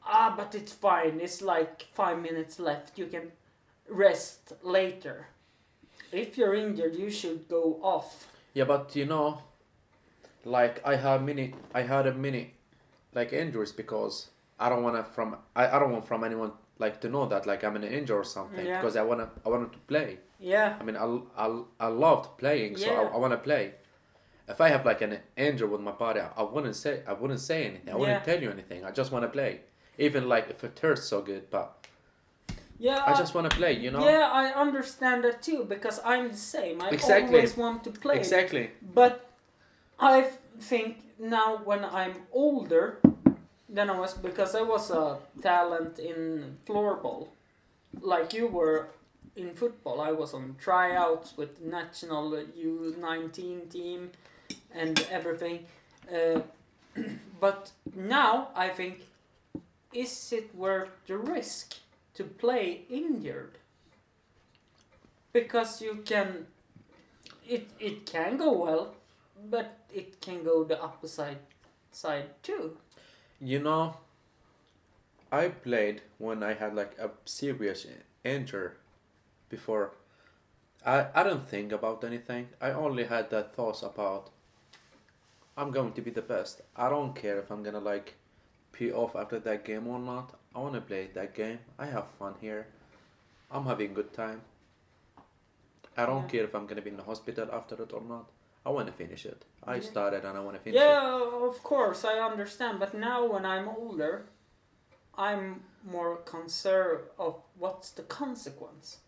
ah 0.06 0.34
but 0.38 0.56
it's 0.60 0.74
fine 0.74 1.20
it's 1.26 1.42
like 1.42 1.86
five 1.94 2.18
minutes 2.22 2.60
left 2.60 2.98
you 3.00 3.08
can 3.08 3.32
rest 3.90 4.54
later 4.64 5.28
if 6.12 6.38
you're 6.38 6.54
injured 6.56 6.96
you 6.96 7.10
should 7.12 7.48
go 7.50 7.64
off 7.82 8.12
Yeah, 8.54 8.66
but 8.66 8.96
you 8.96 9.06
know, 9.06 9.42
like 10.46 10.76
I 10.86 10.96
have 10.96 11.22
many, 11.24 11.54
I 11.80 11.82
had 11.84 12.08
a 12.08 12.14
many, 12.14 12.54
like 13.14 13.34
injuries 13.34 13.72
because 13.72 14.30
I 14.60 14.70
don't 14.70 14.84
wanna 14.84 15.04
from 15.04 15.36
I, 15.56 15.68
I 15.68 15.80
don't 15.80 15.92
want 15.92 16.08
from 16.08 16.24
anyone 16.24 16.52
like 16.80 17.00
to 17.02 17.10
know 17.10 17.26
that 17.28 17.46
like 17.46 17.64
I'm 17.64 17.76
an 17.76 17.84
injury 17.84 18.18
or 18.18 18.24
something 18.24 18.66
Yeah. 18.66 18.80
because 18.80 18.96
I 18.96 19.04
wanna 19.04 19.30
I 19.46 19.50
wanted 19.50 19.72
to 19.74 19.80
play. 19.92 20.18
yeah 20.40 20.76
I 20.80 20.84
mean 20.84 20.96
I 20.98 21.06
I, 21.46 21.46
I 21.80 21.88
loved 22.06 22.38
playing, 22.42 22.78
so 22.78 22.86
Yeah. 22.90 23.02
I, 23.02 23.16
I 23.16 23.18
wanna 23.18 23.38
play. 23.50 23.74
If 24.48 24.62
I 24.62 24.70
have 24.70 24.86
like 24.86 25.02
an 25.02 25.20
injury 25.36 25.68
with 25.68 25.82
my 25.82 25.92
body, 25.92 26.22
I, 26.22 26.30
I 26.38 26.44
wouldn't 26.44 26.76
say 26.76 27.02
I 27.08 27.14
wouldn't 27.14 27.40
say 27.42 27.66
anything. 27.66 27.90
I 27.94 27.98
wouldn't 27.98 28.20
Yeah. 28.26 28.34
tell 28.34 28.42
you 28.42 28.50
anything. 28.52 28.86
I 28.86 28.92
just 28.92 29.12
wanna 29.12 29.28
play, 29.28 29.62
even 29.98 30.28
like 30.30 30.50
if 30.50 30.64
it 30.64 30.80
hurts 30.80 31.04
so 31.04 31.22
good. 31.22 31.50
But 31.50 31.74
yeah 32.80 33.04
I 33.06 33.14
just 33.18 33.34
wanna 33.36 33.50
play, 33.50 33.74
you 33.74 33.90
know. 33.92 34.04
yeah 34.06 34.30
i 34.32 34.46
understand 34.66 35.24
that 35.24 35.42
too 35.42 35.66
because 35.68 36.00
i'm 36.06 36.26
the 36.30 36.38
same 36.38 36.80
i 36.80 36.90
Exactly. 36.90 37.36
always 37.36 37.58
want 37.58 37.84
to 37.86 37.92
play 37.92 38.16
Exactly. 38.18 38.70
But 38.94 39.14
I 40.00 40.30
think 40.70 40.98
now 41.18 41.50
when 41.70 41.84
I'm 41.84 42.16
older 42.32 43.00
than 43.76 43.90
I 43.90 43.98
was 44.00 44.14
because 44.14 44.54
I 44.54 44.62
was 44.62 44.92
a 44.92 45.18
talent 45.42 45.98
in 46.00 46.58
floorball, 46.68 47.30
like 48.14 48.32
you 48.38 48.46
were 48.48 48.80
in 49.36 49.54
football. 49.56 50.00
I 50.02 50.12
was 50.12 50.34
on 50.36 50.56
tryouts 50.60 51.36
with 51.40 51.52
national 51.62 52.26
U19 52.32 53.70
team 53.72 54.12
and 54.78 55.06
everything. 55.12 55.66
Uh, 56.12 56.42
but 57.40 57.72
now 57.96 58.50
I 58.56 58.70
think, 58.70 59.02
is 59.94 60.32
it 60.32 60.54
worth 60.56 60.90
the 61.08 61.18
risk 61.18 61.76
to 62.16 62.24
play 62.24 62.82
injured? 62.90 63.58
Because 65.34 65.82
you 65.82 66.02
can, 66.06 66.48
it 67.48 67.68
it 67.80 68.06
can 68.06 68.38
go 68.38 68.52
well, 68.54 68.96
but 69.50 69.78
it 69.94 70.20
can 70.22 70.44
go 70.44 70.64
the 70.64 70.80
opposite 70.82 71.42
side 71.92 72.30
too. 72.42 72.78
You 73.40 73.60
know, 73.60 73.98
I 75.32 75.50
played 75.50 76.02
when 76.18 76.42
I 76.42 76.54
had 76.54 76.74
like 76.76 76.98
a 76.98 77.12
serious 77.26 77.86
injury 78.24 78.72
before. 79.50 79.92
I, 80.86 81.08
I 81.14 81.24
don't 81.24 81.48
think 81.48 81.72
about 81.72 82.04
anything. 82.04 82.50
I 82.62 82.72
only 82.72 83.06
had 83.06 83.30
that 83.32 83.56
thoughts 83.56 83.84
about 83.84 84.30
I'm 85.58 85.72
going 85.72 85.94
to 85.94 86.02
be 86.02 86.12
the 86.12 86.22
best. 86.22 86.62
I 86.76 86.88
don't 86.90 87.16
care 87.16 87.40
if 87.40 87.50
I'm 87.52 87.64
gonna 87.64 87.80
like 87.80 88.16
pee 88.72 88.92
off 88.92 89.16
after 89.16 89.40
that 89.40 89.66
game 89.66 89.88
or 89.88 90.00
not. 90.00 90.34
I 90.56 90.60
wanna 90.60 90.82
play 90.82 91.10
that 91.14 91.34
game. 91.34 91.60
I 91.80 91.88
have 91.88 92.08
fun 92.20 92.36
here. 92.40 92.68
I'm 93.50 93.66
having 93.66 93.92
a 93.92 93.94
good 93.94 94.14
time. 94.14 94.42
I 95.98 96.06
don't 96.06 96.24
Yeah. 96.24 96.30
care 96.30 96.44
if 96.44 96.54
I'm 96.54 96.68
gonna 96.68 96.82
be 96.82 96.92
in 96.92 96.98
the 96.98 97.04
hospital 97.04 97.50
after 97.52 97.82
it 97.82 97.92
or 97.92 98.02
not. 98.02 98.26
I 98.66 98.70
wanna 98.70 98.92
finish 98.92 99.26
it. 99.26 99.46
I 99.64 99.76
Yeah. 99.76 99.82
started 99.82 100.26
and 100.26 100.38
I 100.38 100.42
wanna 100.42 100.60
finish 100.60 100.80
it. 100.80 100.86
Yeah, 100.86 101.48
of 101.50 101.64
course, 101.64 102.06
I 102.06 102.20
understand. 102.20 102.80
But 102.80 102.94
now, 102.94 103.26
when 103.26 103.46
I'm 103.46 103.68
older, 103.68 104.28
I'm 105.18 105.64
more 105.84 106.18
concerned 106.18 107.06
of 107.18 107.42
what's 107.58 107.90
the 107.92 108.04
consequence. 108.04 109.00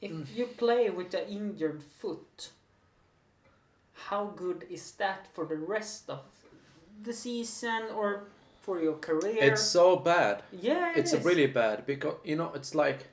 If 0.00 0.12
Mm. 0.12 0.34
you 0.36 0.46
play 0.46 0.88
with 0.88 1.12
an 1.14 1.26
injured 1.28 1.82
foot, 1.82 2.52
how 4.08 4.26
good 4.36 4.64
is 4.70 4.92
that 4.92 5.26
for 5.34 5.44
the 5.46 5.56
rest 5.56 6.08
of 6.10 6.20
the 7.02 7.12
season 7.12 7.82
or 7.94 8.24
for 8.62 8.80
your 8.80 8.94
career? 8.94 9.38
It's 9.40 9.62
so 9.62 9.96
bad. 9.96 10.42
yeah, 10.52 10.92
it 10.92 10.98
it's 10.98 11.12
is. 11.12 11.24
really 11.24 11.46
bad 11.46 11.86
because 11.86 12.14
you 12.24 12.36
know 12.36 12.52
it's 12.54 12.74
like 12.74 13.08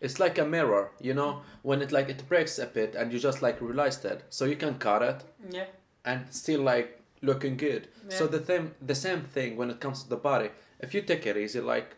it's 0.00 0.18
like 0.18 0.36
a 0.38 0.44
mirror 0.44 0.90
you 1.00 1.14
know 1.14 1.42
when 1.62 1.80
it 1.80 1.92
like 1.92 2.08
it 2.08 2.28
breaks 2.28 2.58
a 2.58 2.66
bit 2.66 2.94
and 2.96 3.12
you 3.12 3.18
just 3.18 3.40
like 3.42 3.60
realize 3.60 3.98
that 4.00 4.22
so 4.30 4.44
you 4.44 4.56
can 4.56 4.74
cut 4.74 5.00
it 5.02 5.22
yeah, 5.50 5.66
and 6.04 6.20
still 6.30 6.60
like 6.60 7.00
looking 7.20 7.56
good 7.56 7.86
Yeah. 8.08 8.16
so 8.18 8.26
the 8.26 8.40
thing 8.40 8.72
the 8.84 8.94
same 8.96 9.20
thing 9.22 9.56
when 9.56 9.70
it 9.70 9.78
comes 9.80 10.02
to 10.02 10.08
the 10.08 10.16
body 10.16 10.50
if 10.80 10.92
you 10.94 11.02
take 11.02 11.24
it 11.24 11.36
easy 11.36 11.60
like 11.60 11.94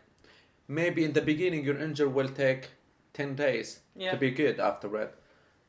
maybe 0.67 1.03
in 1.03 1.13
the 1.13 1.21
beginning 1.21 1.65
your 1.65 1.79
injury 1.79 2.07
will 2.07 2.29
take 2.29 2.69
10 3.13 3.35
days 3.35 3.79
yeah, 3.95 4.11
to 4.11 4.17
be 4.17 4.29
good 4.29 4.59
after 4.59 4.95
it 4.97 5.15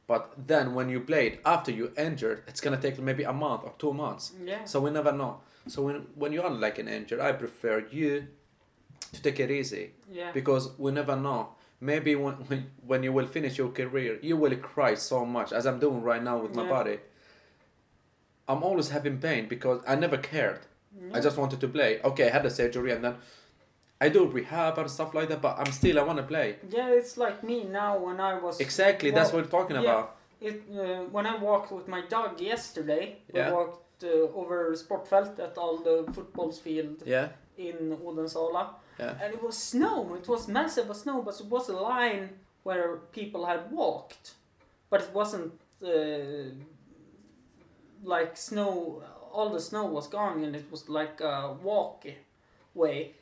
but 0.07 0.33
then 0.47 0.75
when 0.75 0.89
you 0.89 1.01
played 1.01 1.39
after 1.45 1.71
you 1.73 1.93
injured 1.97 2.43
it's 2.47 2.61
gonna 2.61 2.81
take 2.81 2.99
maybe 2.99 3.25
a 3.25 3.33
month 3.33 3.63
or 3.65 3.73
two 3.79 3.93
months 3.93 4.33
yeah, 4.45 4.65
so 4.65 4.81
we 4.81 4.91
never 4.91 5.13
know 5.13 5.41
so 5.67 5.83
when 5.83 6.07
when 6.15 6.33
you 6.33 6.43
are 6.43 6.51
like 6.51 6.79
an 6.79 6.89
injured 6.89 7.21
i 7.21 7.33
prefer 7.33 7.85
you 7.91 8.27
to 9.13 9.23
take 9.23 9.41
it 9.41 9.51
easy 9.51 9.91
yeah, 10.11 10.31
because 10.33 10.71
we 10.79 10.93
never 10.93 11.17
know. 11.17 11.49
Maybe 11.81 12.15
when, 12.15 12.35
when 12.49 12.71
when 12.87 13.03
you 13.03 13.13
will 13.13 13.27
finish 13.27 13.59
your 13.59 13.69
career, 13.69 14.19
you 14.23 14.37
will 14.37 14.57
cry 14.57 14.95
so 14.95 15.25
much 15.27 15.53
as 15.53 15.67
I'm 15.67 15.79
doing 15.79 16.03
right 16.03 16.23
now 16.23 16.39
with 16.39 16.55
my 16.55 16.63
Yeah. 16.63 16.69
body. 16.69 16.99
I'm 18.49 18.63
always 18.63 18.89
having 18.91 19.19
pain 19.19 19.49
because 19.49 19.83
I 19.87 19.95
never 19.97 20.17
cared. 20.17 20.61
I 21.13 21.21
just 21.21 21.37
wanted 21.37 21.61
to 21.61 21.69
play. 21.69 22.01
Okay, 22.03 22.29
I 22.29 22.31
had 22.31 22.43
the 22.45 22.51
surgery 22.51 22.93
and 22.93 23.05
then 23.05 23.17
I 24.01 24.09
do 24.11 24.27
rehab 24.27 24.79
and 24.79 24.91
stuff 24.91 25.15
like 25.15 25.29
that, 25.31 25.41
but 25.41 25.59
I'm 25.59 25.73
still 25.73 25.99
I 25.99 26.03
want 26.03 26.19
to 26.19 26.25
play. 26.25 26.57
yeah. 26.71 26.89
It's 26.99 27.17
like 27.17 27.43
me 27.43 27.65
now 27.65 27.99
when 27.99 28.21
I 28.21 28.35
was 28.39 28.61
Exactly, 28.61 29.11
that's 29.11 29.33
what 29.33 29.45
we're 29.45 29.51
talking 29.59 29.77
yeah. 29.77 29.83
about. 29.83 30.17
It 30.41 30.63
uh, 30.71 31.05
when 31.15 31.27
I 31.27 31.37
walked 31.37 31.73
with 31.73 31.89
my 31.89 32.03
dog 32.09 32.41
yesterday, 32.41 33.05
Yeah. 33.35 33.49
we 33.49 33.53
walked 33.57 34.05
uh, 34.05 34.41
over 34.41 34.59
Sportfält 34.75 35.39
at 35.39 35.57
all 35.57 35.77
the 35.89 35.97
footballs 36.13 36.59
field 36.59 37.03
Yeah, 37.07 37.29
in 37.57 37.97
Odensala, 38.05 38.65
yeah, 39.01 39.15
and 39.23 39.33
it 39.35 39.43
was 39.43 39.57
snow. 39.57 40.15
It 40.21 40.29
was 40.29 40.47
massive 40.49 40.95
snow, 40.95 41.23
but 41.23 41.41
it 41.41 41.47
was 41.47 41.69
a 41.71 41.77
line 41.93 42.29
where 42.65 42.97
people 43.13 43.47
had 43.47 43.63
walked, 43.71 44.35
but 44.91 45.01
it 45.01 45.11
wasn't 45.15 45.53
uh, 45.83 46.51
like 48.05 48.37
snow. 48.37 49.03
All 49.33 49.51
the 49.51 49.61
snow 49.61 49.85
was 49.87 50.07
gone, 50.09 50.45
and 50.45 50.55
it 50.57 50.67
was 50.71 50.89
like 50.89 51.21
a 51.21 51.55
walk 51.63 52.05
way. 52.75 53.15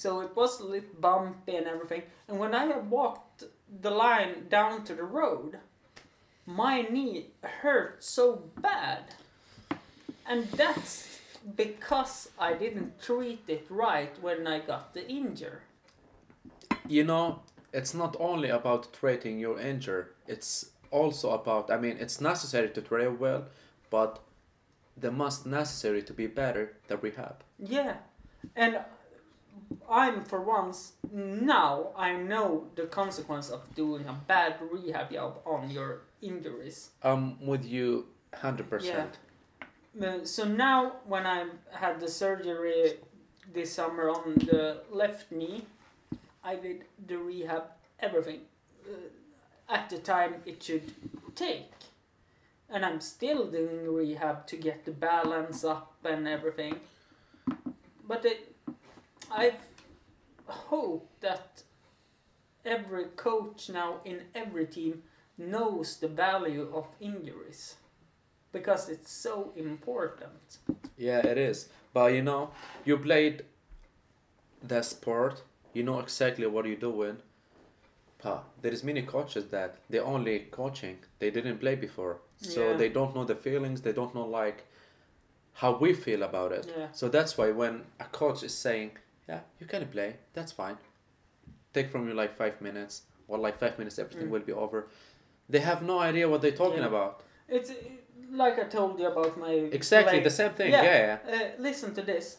So 0.00 0.22
it 0.22 0.34
was 0.34 0.60
a 0.60 0.64
little 0.64 0.96
bumpy 0.98 1.56
and 1.56 1.66
everything. 1.66 2.04
And 2.26 2.38
when 2.38 2.54
I 2.54 2.64
had 2.64 2.88
walked 2.90 3.44
the 3.82 3.90
line 3.90 4.48
down 4.48 4.82
to 4.84 4.94
the 4.94 5.02
road, 5.04 5.58
my 6.46 6.80
knee 6.80 7.26
hurt 7.42 8.02
so 8.02 8.44
bad. 8.56 9.04
And 10.26 10.46
that's 10.52 11.20
because 11.54 12.30
I 12.38 12.54
didn't 12.54 13.02
treat 13.02 13.42
it 13.46 13.66
right 13.68 14.14
when 14.22 14.46
I 14.46 14.60
got 14.60 14.94
the 14.94 15.06
injury. 15.06 15.60
you 16.88 17.04
know, 17.04 17.40
it's 17.72 17.92
not 17.94 18.16
only 18.18 18.48
about 18.48 18.92
treating 18.94 19.38
your 19.38 19.60
injury. 19.60 20.04
It's 20.26 20.70
also 20.90 21.30
about. 21.30 21.70
I 21.70 21.76
mean, 21.76 21.96
it's 22.00 22.20
necessary 22.22 22.70
to 22.70 22.80
train 22.80 23.18
well, 23.18 23.44
but 23.90 24.20
the 24.96 25.10
most 25.10 25.44
necessary 25.46 26.02
to 26.04 26.12
be 26.14 26.26
better 26.26 26.72
the 26.88 26.96
rehab. 26.96 27.42
Yeah. 27.58 27.96
And 28.56 28.78
I'm 29.88 30.24
for 30.24 30.40
once 30.40 30.92
now 31.12 31.88
I 31.96 32.12
know 32.14 32.66
the 32.76 32.86
consequence 32.86 33.50
of 33.50 33.62
doing 33.74 34.06
a 34.06 34.12
bad 34.26 34.56
rehab 34.70 35.10
job 35.12 35.40
on 35.44 35.70
your 35.70 36.02
injuries. 36.22 36.90
I'm 37.02 37.44
with 37.44 37.64
you 37.64 38.06
hundred 38.34 38.70
percent. 38.70 39.18
Uh, 40.00 40.24
So 40.24 40.44
now 40.44 40.96
when 41.06 41.26
I 41.26 41.46
had 41.72 41.98
the 41.98 42.08
surgery 42.08 42.98
this 43.52 43.72
summer 43.72 44.08
on 44.08 44.34
the 44.34 44.82
left 44.90 45.32
knee, 45.32 45.64
I 46.44 46.54
did 46.56 46.84
the 47.06 47.18
rehab 47.18 47.64
everything 47.98 48.40
uh, 48.88 49.74
at 49.74 49.90
the 49.90 49.98
time 49.98 50.34
it 50.46 50.62
should 50.62 50.94
take. 51.34 51.72
And 52.68 52.84
I'm 52.86 53.00
still 53.00 53.50
doing 53.50 53.92
rehab 53.92 54.46
to 54.46 54.56
get 54.56 54.84
the 54.84 54.92
balance 54.92 55.64
up 55.64 55.92
and 56.04 56.28
everything. 56.28 56.76
But 58.06 58.24
it, 58.24 58.49
I 59.30 59.52
hope 60.46 61.08
that 61.20 61.62
every 62.64 63.04
coach 63.16 63.68
now 63.70 64.00
in 64.04 64.22
every 64.34 64.66
team 64.66 65.02
knows 65.38 65.96
the 65.96 66.08
value 66.08 66.68
of 66.74 66.86
injuries 67.00 67.76
because 68.52 68.88
it's 68.88 69.10
so 69.12 69.52
important. 69.56 70.58
Yeah, 70.96 71.18
it 71.26 71.38
is. 71.38 71.68
But 71.94 72.12
you 72.12 72.22
know, 72.22 72.50
you 72.84 72.98
played 72.98 73.44
the 74.62 74.82
sport. 74.82 75.42
You 75.72 75.84
know 75.84 76.00
exactly 76.00 76.46
what 76.46 76.66
you're 76.66 76.76
doing. 76.76 77.18
But 78.22 78.44
there 78.60 78.72
is 78.72 78.84
many 78.84 79.02
coaches 79.02 79.46
that 79.46 79.76
they 79.88 79.98
only 79.98 80.40
coaching. 80.50 80.98
They 81.20 81.30
didn't 81.30 81.58
play 81.58 81.74
before, 81.76 82.18
so 82.36 82.70
Yeah. 82.70 82.76
they 82.76 82.88
don't 82.90 83.14
know 83.14 83.24
the 83.24 83.34
feelings. 83.36 83.80
They 83.82 83.92
don't 83.92 84.14
know 84.14 84.26
like 84.26 84.64
how 85.54 85.78
we 85.78 85.94
feel 85.94 86.22
about 86.22 86.52
it. 86.52 86.66
Yeah. 86.76 86.88
So 86.92 87.08
that's 87.08 87.38
why 87.38 87.50
when 87.50 87.84
a 87.98 88.04
coach 88.04 88.42
is 88.42 88.54
saying, 88.54 88.90
"Yeah, 89.30 89.40
you 89.60 89.66
can 89.66 89.86
play. 89.88 90.10
That's 90.34 90.52
fine. 90.52 90.76
Take 91.72 91.88
from 91.92 92.08
you 92.08 92.14
like 92.22 92.32
five 92.42 92.56
minutes, 92.60 93.02
or 93.28 93.38
like 93.46 93.56
five 93.58 93.74
minutes, 93.78 93.98
everything 93.98 94.28
Mm. 94.28 94.32
will 94.34 94.46
be 94.46 94.52
over." 94.64 94.80
They 95.52 95.60
have 95.60 95.82
no 95.82 95.98
idea 96.08 96.28
what 96.28 96.40
they're 96.42 96.58
talking 96.64 96.82
Yeah. 96.82 96.92
about. 96.92 97.12
It's 97.48 97.70
uh, 97.70 97.74
like 98.42 98.56
I 98.64 98.68
told 98.68 98.98
you 99.00 99.06
about 99.06 99.36
my 99.38 99.54
Exactly 99.78 100.14
leg. 100.18 100.24
the 100.24 100.30
same 100.40 100.52
thing. 100.54 100.72
Yeah. 100.72 100.84
yeah. 100.84 101.18
yeah. 101.26 101.34
Uh, 101.36 101.62
listen 101.62 101.94
to 101.94 102.02
this. 102.02 102.38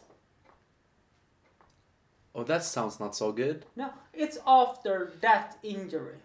Oh, 2.34 2.44
that 2.44 2.62
sounds 2.64 2.98
not 3.00 3.14
so 3.14 3.32
good. 3.32 3.66
No, 3.76 3.90
it's 4.14 4.38
after 4.46 5.12
that 5.20 5.58
injury. 5.62 6.16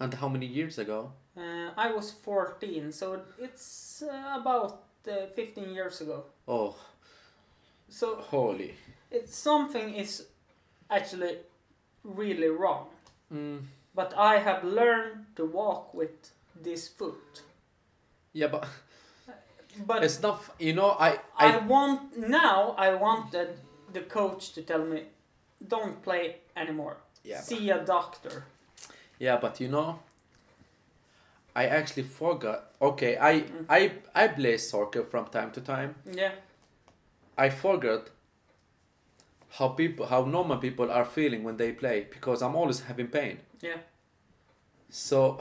And 0.00 0.14
how 0.14 0.28
many 0.28 0.46
years 0.46 0.78
ago? 0.78 1.12
Uh, 1.36 1.70
I 1.76 1.92
was 1.92 2.10
14, 2.12 2.92
so 2.92 3.20
it's 3.38 4.02
uh, 4.02 4.40
about 4.40 4.82
uh, 5.08 5.26
15 5.34 5.74
years 5.74 6.00
ago. 6.00 6.24
Oh, 6.48 6.74
So 7.88 8.16
holy. 8.16 8.74
It's 9.10 9.36
something 9.36 9.94
is 9.94 10.26
actually 10.90 11.38
really 12.04 12.48
wrong. 12.48 12.86
Mm. 13.32 13.62
But 13.94 14.14
I 14.16 14.38
have 14.38 14.64
learned 14.64 15.26
to 15.36 15.44
walk 15.46 15.94
with 15.94 16.32
this 16.62 16.88
foot. 16.88 17.42
Yeah, 18.32 18.48
but 18.48 18.68
But 19.86 20.04
it's 20.04 20.22
not. 20.22 20.42
You 20.58 20.74
know, 20.74 20.96
I. 20.98 21.18
I 21.36 21.52
I. 21.52 21.56
want 21.58 22.16
now. 22.16 22.74
I 22.78 22.94
wanted 22.94 23.48
the 23.92 24.00
coach 24.00 24.52
to 24.54 24.62
tell 24.62 24.84
me, 24.84 25.04
"Don't 25.68 26.02
play 26.02 26.36
anymore. 26.56 26.96
Yeah, 27.24 27.38
but, 27.38 27.44
See 27.44 27.70
a 27.70 27.84
doctor." 27.84 28.44
yeah, 29.18 29.36
but 29.40 29.60
you 29.60 29.68
know, 29.68 29.98
I 31.54 31.66
actually 31.66 32.04
forgot. 32.04 32.72
Okay, 32.80 33.16
I 33.18 33.44
I 33.68 33.92
I 34.14 34.28
play 34.28 34.56
soccer 34.58 35.04
from 35.04 35.26
time 35.26 35.50
to 35.52 35.60
time. 35.60 35.94
Yeah. 36.10 36.32
I 37.38 37.50
forgot 37.50 38.08
how 39.58 39.68
people 39.68 40.06
how 40.06 40.24
normal 40.24 40.58
people 40.58 40.90
are 40.90 41.04
feeling 41.04 41.42
when 41.42 41.56
they 41.56 41.72
play 41.72 42.06
because 42.10 42.42
I'm 42.42 42.54
always 42.54 42.80
having 42.80 43.08
pain. 43.08 43.38
Yeah. 43.60 43.78
So 44.90 45.38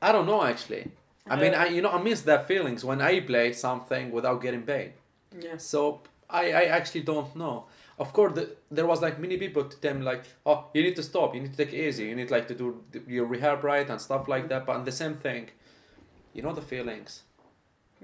I 0.00 0.12
don't 0.12 0.26
know 0.26 0.42
actually. 0.42 0.90
I 1.26 1.36
mean, 1.36 1.54
I 1.54 1.66
you 1.68 1.82
know 1.82 1.90
I 1.90 2.02
miss 2.02 2.22
that 2.22 2.46
feelings 2.46 2.84
when 2.84 3.00
I 3.00 3.20
play 3.20 3.52
something 3.52 4.10
without 4.10 4.40
getting 4.42 4.62
paid. 4.62 4.92
Yeah. 5.38 5.56
So 5.58 6.00
I 6.28 6.52
I 6.52 6.64
actually 6.64 7.02
don't 7.02 7.34
know. 7.36 7.66
Of 7.96 8.12
course, 8.12 8.34
the, 8.34 8.56
there 8.70 8.86
was 8.86 9.00
like 9.02 9.20
many 9.20 9.36
people 9.36 9.64
to 9.64 9.76
tell 9.80 9.94
me 9.94 10.02
like, 10.02 10.24
oh, 10.44 10.66
you 10.74 10.82
need 10.82 10.96
to 10.96 11.02
stop, 11.02 11.32
you 11.34 11.40
need 11.40 11.52
to 11.52 11.56
take 11.56 11.72
it 11.72 11.80
easy, 11.88 12.06
you 12.06 12.16
need 12.16 12.30
like 12.30 12.48
to 12.48 12.54
do 12.54 12.82
your 13.06 13.26
rehab 13.26 13.62
right 13.62 13.88
and 13.88 14.00
stuff 14.00 14.26
like 14.26 14.48
that. 14.48 14.66
But 14.66 14.84
the 14.84 14.92
same 14.92 15.14
thing, 15.14 15.50
you 16.32 16.42
know 16.42 16.52
the 16.52 16.62
feelings. 16.62 17.22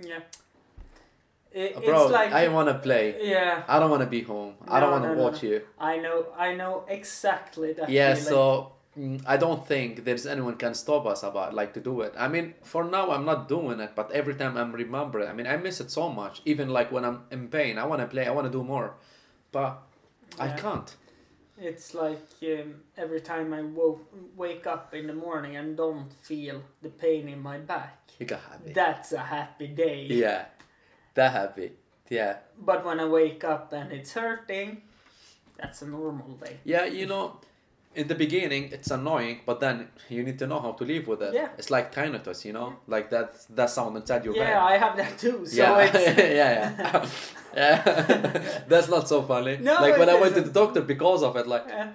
Yeah. 0.00 0.20
It, 1.52 1.84
Bro, 1.84 2.04
it's 2.04 2.12
like 2.12 2.32
I 2.32 2.48
wanna 2.48 2.74
play. 2.74 3.16
yeah. 3.28 3.64
I 3.66 3.78
don't 3.80 3.90
wanna 3.90 4.06
be 4.06 4.22
home. 4.22 4.54
I 4.68 4.78
don't 4.80 4.90
wanna 4.92 5.08
no, 5.08 5.14
no, 5.14 5.22
watch 5.22 5.42
you. 5.42 5.62
I 5.78 5.98
know. 5.98 6.26
I 6.36 6.54
know 6.54 6.84
exactly 6.88 7.72
that. 7.72 7.88
Yeah, 7.90 8.14
feeling. 8.14 8.28
so 8.28 8.72
mm, 8.96 9.22
I 9.26 9.36
don't 9.36 9.66
think 9.66 10.04
there's 10.04 10.26
anyone 10.26 10.56
can 10.56 10.74
stop 10.74 11.06
us 11.06 11.22
about 11.24 11.52
like 11.54 11.74
to 11.74 11.80
do 11.80 12.02
it. 12.02 12.14
I 12.16 12.28
mean, 12.28 12.54
for 12.62 12.84
now 12.84 13.10
I'm 13.10 13.24
not 13.24 13.48
doing 13.48 13.80
it, 13.80 13.92
but 13.96 14.12
every 14.12 14.34
time 14.34 14.56
I'm 14.56 14.70
remembering, 14.72 15.28
I 15.28 15.32
mean, 15.32 15.48
I 15.48 15.56
miss 15.56 15.80
it 15.80 15.90
so 15.90 16.08
much. 16.08 16.40
Even 16.44 16.68
like 16.68 16.92
when 16.92 17.04
I'm 17.04 17.22
in 17.32 17.48
pain, 17.48 17.78
I 17.78 17.84
want 17.84 18.00
to 18.00 18.06
play, 18.06 18.26
I 18.26 18.30
want 18.30 18.46
to 18.46 18.52
do 18.52 18.62
more, 18.62 18.94
but 19.50 19.82
I 20.38 20.48
can't. 20.50 20.94
It's 21.58 21.92
like 21.94 22.28
um, 22.42 22.76
every 22.96 23.20
time 23.20 23.52
I 23.52 23.62
wo- 23.62 24.00
wake 24.36 24.66
up 24.66 24.94
in 24.94 25.06
the 25.08 25.12
morning 25.12 25.56
and 25.56 25.76
don't 25.76 26.10
feel 26.22 26.62
the 26.80 26.88
pain 26.88 27.28
in 27.28 27.42
my 27.42 27.58
back. 27.58 27.98
You 28.18 28.24
got 28.26 28.40
happy. 28.40 28.72
That's 28.72 29.12
a 29.12 29.18
happy 29.18 29.66
day. 29.66 30.06
Yeah, 30.08 30.44
that 31.20 31.32
happy. 31.32 31.68
Yeah, 32.08 32.32
But 32.58 32.84
when 32.84 32.98
I 32.98 33.06
wake 33.06 33.44
up 33.44 33.72
and 33.72 33.92
it's 33.92 34.12
hurting, 34.14 34.82
that's 35.58 35.82
a 35.82 35.88
normal 35.98 36.30
day. 36.44 36.54
yeah. 36.64 36.84
You 37.00 37.06
know, 37.06 37.24
in 37.94 38.06
the 38.08 38.14
beginning 38.24 38.64
it's 38.76 38.90
annoying, 38.90 39.36
but 39.48 39.56
then 39.64 39.76
you 40.08 40.22
need 40.28 40.38
to 40.42 40.46
know 40.46 40.60
how 40.66 40.72
to 40.80 40.84
live 40.92 41.04
with 41.10 41.22
it. 41.22 41.32
Yeah. 41.34 41.48
It's 41.58 41.70
like 41.70 41.86
tinnitus, 41.94 42.44
you 42.44 42.52
know, 42.58 42.68
like 42.94 43.06
that 43.14 43.28
that 43.58 43.70
sound 43.76 43.96
inside 43.96 44.24
your 44.24 44.34
yeah, 44.34 44.46
head. 44.46 44.56
I 44.72 44.74
have 44.84 44.94
that 44.96 45.18
too. 45.24 45.38
So 45.46 45.56
yeah, 45.60 45.86
it's 45.86 46.18
yeah, 46.40 46.50
yeah. 46.58 47.06
yeah. 47.60 47.76
That's 48.70 48.88
not 48.94 49.04
so 49.12 49.22
funny. 49.22 49.54
No, 49.70 49.74
like 49.86 49.98
when 50.00 50.10
I 50.14 50.16
went 50.22 50.34
to 50.38 50.42
the 50.48 50.54
doctor 50.62 50.82
because 50.94 51.22
of 51.28 51.32
it, 51.40 51.46
like 51.54 51.66
uh, 51.80 51.88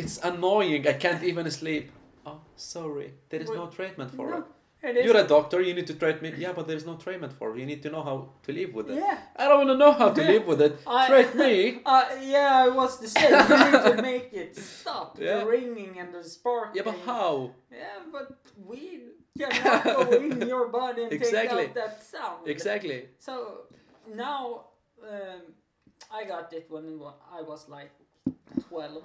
it's 0.00 0.16
annoying. 0.30 0.82
I 0.94 0.94
can't 1.04 1.22
even 1.30 1.50
sleep. 1.50 1.84
Oh, 2.26 2.40
sorry, 2.56 3.08
there 3.28 3.40
is 3.44 3.50
no 3.60 3.66
treatment 3.76 4.10
for 4.18 4.26
no, 4.30 4.36
it. 4.38 4.44
You're 4.92 5.16
a 5.16 5.26
doctor. 5.26 5.60
You 5.60 5.74
need 5.74 5.86
to 5.86 5.94
treat 5.94 6.20
me. 6.22 6.32
Yeah, 6.36 6.52
but 6.52 6.66
there 6.66 6.76
is 6.76 6.84
no 6.86 6.96
treatment 6.96 7.32
for 7.32 7.54
it. 7.54 7.58
You 7.60 7.66
need 7.66 7.82
to 7.84 7.90
know 7.90 8.02
how 8.02 8.28
to 8.42 8.52
live 8.52 8.74
with 8.74 8.90
it. 8.90 8.96
yeah. 8.96 9.18
I 9.36 9.48
don't 9.48 9.58
want 9.66 9.70
to 9.70 9.76
know 9.76 9.92
how 9.92 10.10
to 10.10 10.22
live 10.32 10.46
with 10.46 10.60
it. 10.60 10.78
I- 10.86 11.08
Treat 11.08 11.34
me. 11.34 11.80
Uh, 11.86 12.04
yeah, 12.22 12.50
I 12.64 12.68
was 12.68 12.98
the 13.00 13.08
same. 13.08 13.30
You 13.32 13.72
need 13.72 13.96
to 13.96 14.02
make 14.02 14.28
it 14.32 14.56
stop. 14.56 15.18
Yeah. 15.20 15.38
The 15.40 15.46
ringing 15.46 15.98
and 15.98 16.12
the 16.14 16.22
sparking. 16.24 16.76
Yeah, 16.76 16.82
but 16.90 16.98
how? 17.06 17.50
Yeah, 17.70 17.98
but 18.12 18.26
we 18.66 19.00
cannot 19.38 19.84
go 19.84 20.10
in 20.12 20.46
your 20.48 20.68
body 20.68 21.02
and 21.04 21.12
Exactly. 21.12 21.66
take 21.66 21.68
out 21.70 21.74
that 21.74 22.02
sound. 22.02 22.46
Exactly. 22.46 23.08
So 23.18 23.34
now 24.14 24.66
um, 25.02 25.42
I 26.12 26.24
got 26.24 26.52
it 26.52 26.66
when 26.68 27.00
I 27.38 27.42
was 27.42 27.68
like 27.68 27.90
12. 28.68 29.02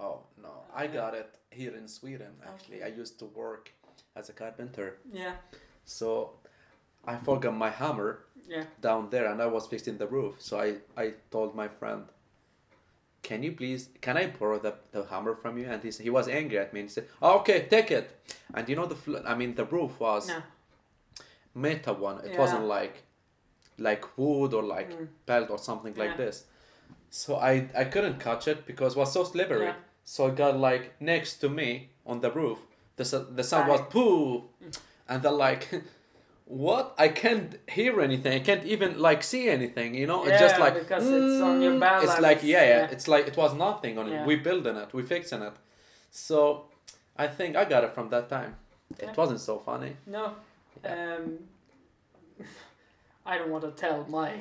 Oh 0.00 0.20
no, 0.42 0.52
I 0.74 0.86
got 0.86 1.14
it 1.14 1.30
here 1.50 1.74
in 1.76 1.86
Sweden. 1.88 2.32
Actually, 2.46 2.82
I 2.82 2.88
used 2.88 3.18
to 3.18 3.26
work 3.26 3.70
as 4.16 4.28
a 4.28 4.32
carpenter, 4.32 4.98
Yeah, 5.12 5.34
so 5.84 6.32
I 7.04 7.16
forgot 7.16 7.54
my 7.56 7.70
hammer 7.70 8.24
yeah, 8.48 8.64
down 8.80 9.10
there, 9.10 9.26
and 9.26 9.42
I 9.42 9.46
was 9.46 9.66
fixing 9.66 9.98
the 9.98 10.06
roof. 10.06 10.36
So 10.40 10.60
I 10.60 10.76
I 10.96 11.14
told 11.30 11.54
my 11.54 11.68
friend, 11.68 12.04
"Can 13.22 13.42
you 13.42 13.52
please? 13.52 13.88
Can 14.02 14.16
I 14.18 14.26
borrow 14.26 14.58
the, 14.58 14.74
the 14.92 15.04
hammer 15.04 15.34
from 15.34 15.56
you?" 15.58 15.66
And 15.66 15.82
he 15.82 15.90
he 15.90 16.10
was 16.10 16.28
angry 16.28 16.58
at 16.58 16.72
me 16.72 16.80
and 16.80 16.88
he 16.88 16.92
said, 16.92 17.08
oh, 17.22 17.38
"Okay, 17.40 17.66
take 17.70 17.90
it." 17.90 18.10
And 18.54 18.68
you 18.68 18.76
know 18.76 18.86
the 18.86 18.94
fl- 18.96 19.24
I 19.26 19.34
mean 19.34 19.54
the 19.54 19.64
roof 19.64 19.98
was 20.00 20.28
no, 20.28 20.42
metal 21.54 21.94
one. 21.96 22.18
It 22.24 22.32
Yeah. 22.32 22.38
wasn't 22.38 22.64
like 22.64 23.02
like 23.78 24.04
wood 24.18 24.54
or 24.54 24.62
like 24.62 24.90
Mm. 24.92 25.08
pelt 25.26 25.50
or 25.50 25.58
something 25.58 25.94
like 25.96 26.16
this. 26.16 26.44
So 27.10 27.36
I 27.36 27.68
I 27.74 27.84
couldn't 27.86 28.20
catch 28.20 28.48
it 28.48 28.66
because 28.66 28.96
it 28.96 29.00
was 29.00 29.12
so 29.12 29.24
slippery. 29.24 29.66
Yeah. 29.66 29.76
So 30.04 30.28
it 30.28 30.36
got 30.36 30.58
like 30.58 31.00
next 31.00 31.40
to 31.40 31.48
me 31.48 31.90
on 32.06 32.20
the 32.20 32.30
roof. 32.30 32.58
The 33.00 33.26
the 33.38 33.44
sound 33.44 33.68
was 33.68 33.80
poo, 33.90 34.44
and 35.08 35.22
then 35.22 35.36
like. 35.38 35.64
What? 36.66 36.96
I 36.98 37.08
can't 37.22 37.50
hear 37.68 38.00
anything. 38.00 38.32
I 38.32 38.40
can't 38.40 38.64
even 38.64 38.98
like 38.98 39.22
see 39.22 39.48
anything. 39.48 39.94
You 39.94 40.08
know, 40.08 40.24
it's 40.26 40.40
just 40.40 40.58
like 40.58 40.74
because 40.74 41.04
it's 41.08 41.40
on 41.40 41.62
your 41.62 41.74
mm, 41.74 41.78
balance, 41.78 42.10
It's 42.10 42.20
like 42.20 42.42
yeah, 42.42 42.64
yeah, 42.64 42.76
yeah. 42.78 42.94
It's 42.94 43.06
like 43.06 43.28
it 43.28 43.36
was 43.36 43.54
nothing 43.54 43.98
on 43.98 44.08
Yeah. 44.08 44.22
it. 44.22 44.26
We 44.26 44.34
building 44.34 44.74
it. 44.82 44.92
We 44.92 45.02
fixing 45.04 45.42
it. 45.42 45.52
So 46.10 46.64
I 47.16 47.28
think 47.28 47.54
I 47.54 47.64
got 47.66 47.84
it 47.84 47.92
from 47.94 48.08
that 48.10 48.28
time. 48.28 48.56
Yeah. 48.98 49.10
It 49.10 49.16
wasn't 49.16 49.40
so 49.40 49.54
funny. 49.60 49.92
no. 50.06 50.24
Yeah. 50.82 51.18
Um, 51.18 51.38
I 53.30 53.38
don't 53.38 53.50
want 53.50 53.64
to 53.64 53.70
tell 53.70 53.98
my 54.08 54.32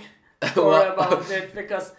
story 0.51 0.87
about 0.87 1.29
it 1.29 1.53
because 1.53 1.93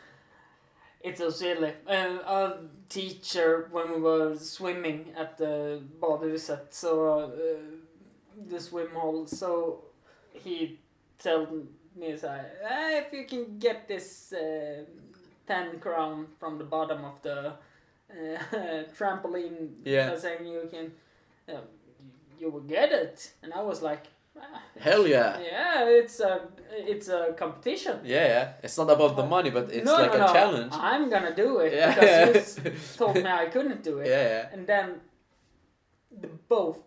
it's 1.00 1.18
so 1.20 1.30
silly. 1.30 1.72
Uh, 1.86 2.18
a 2.26 2.58
teacher 2.88 3.68
when 3.70 3.90
we 3.94 4.00
were 4.00 4.36
swimming 4.36 5.12
at 5.16 5.38
the 5.38 5.80
badhuset, 6.00 6.66
so 6.70 7.08
uh, 7.20 7.30
the 8.48 8.60
swim 8.60 8.90
hall, 8.94 9.26
so 9.26 9.84
he 10.32 10.78
told 11.18 11.66
me 11.96 12.16
so, 12.16 12.28
"Ah, 12.64 12.90
if 12.90 13.12
you 13.12 13.24
can 13.26 13.58
get 13.58 13.88
this 13.88 14.32
uh, 14.32 14.84
ten 15.46 15.78
crown 15.80 16.26
from 16.38 16.58
the 16.58 16.64
bottom 16.64 17.04
of 17.04 17.20
the 17.22 17.52
uh, 18.10 18.84
trampoline 18.96 19.70
Yeah. 19.84 20.16
saying 20.16 20.46
you 20.46 20.68
can 20.70 20.92
uh, 21.48 21.60
you 22.38 22.50
will 22.50 22.60
get 22.76 22.90
it 22.92 23.32
and 23.42 23.52
i 23.52 23.60
was 23.62 23.82
like 23.82 24.06
Hell 24.86 25.06
yeah. 25.06 25.38
yeah 25.40 25.84
it's 26.00 26.20
a 26.20 26.40
it's 26.92 27.08
a 27.08 27.34
competition 27.36 27.96
Yeah, 28.04 28.26
yeah. 28.34 28.52
It's 28.62 28.78
not 28.78 28.90
about 28.90 29.16
the 29.16 29.26
money, 29.26 29.50
but 29.50 29.70
it's 29.72 29.84
no, 29.84 29.94
like 29.94 30.12
no, 30.12 30.16
a 30.16 30.26
no. 30.26 30.32
challenge. 30.32 30.72
i'm 30.74 31.10
gonna 31.10 31.34
do 31.34 31.58
it 31.64 31.72
Yeah. 31.74 32.26
because 32.26 32.58
you 32.64 32.72
told 32.96 33.14
me 33.16 33.26
i 33.26 33.46
couldn't 33.54 33.82
do 33.82 33.98
it 33.98 34.06
Yeah, 34.08 34.24
yeah. 34.34 34.48
and 34.54 34.66
then 34.66 34.86
the 36.22 36.28
both 36.48 36.78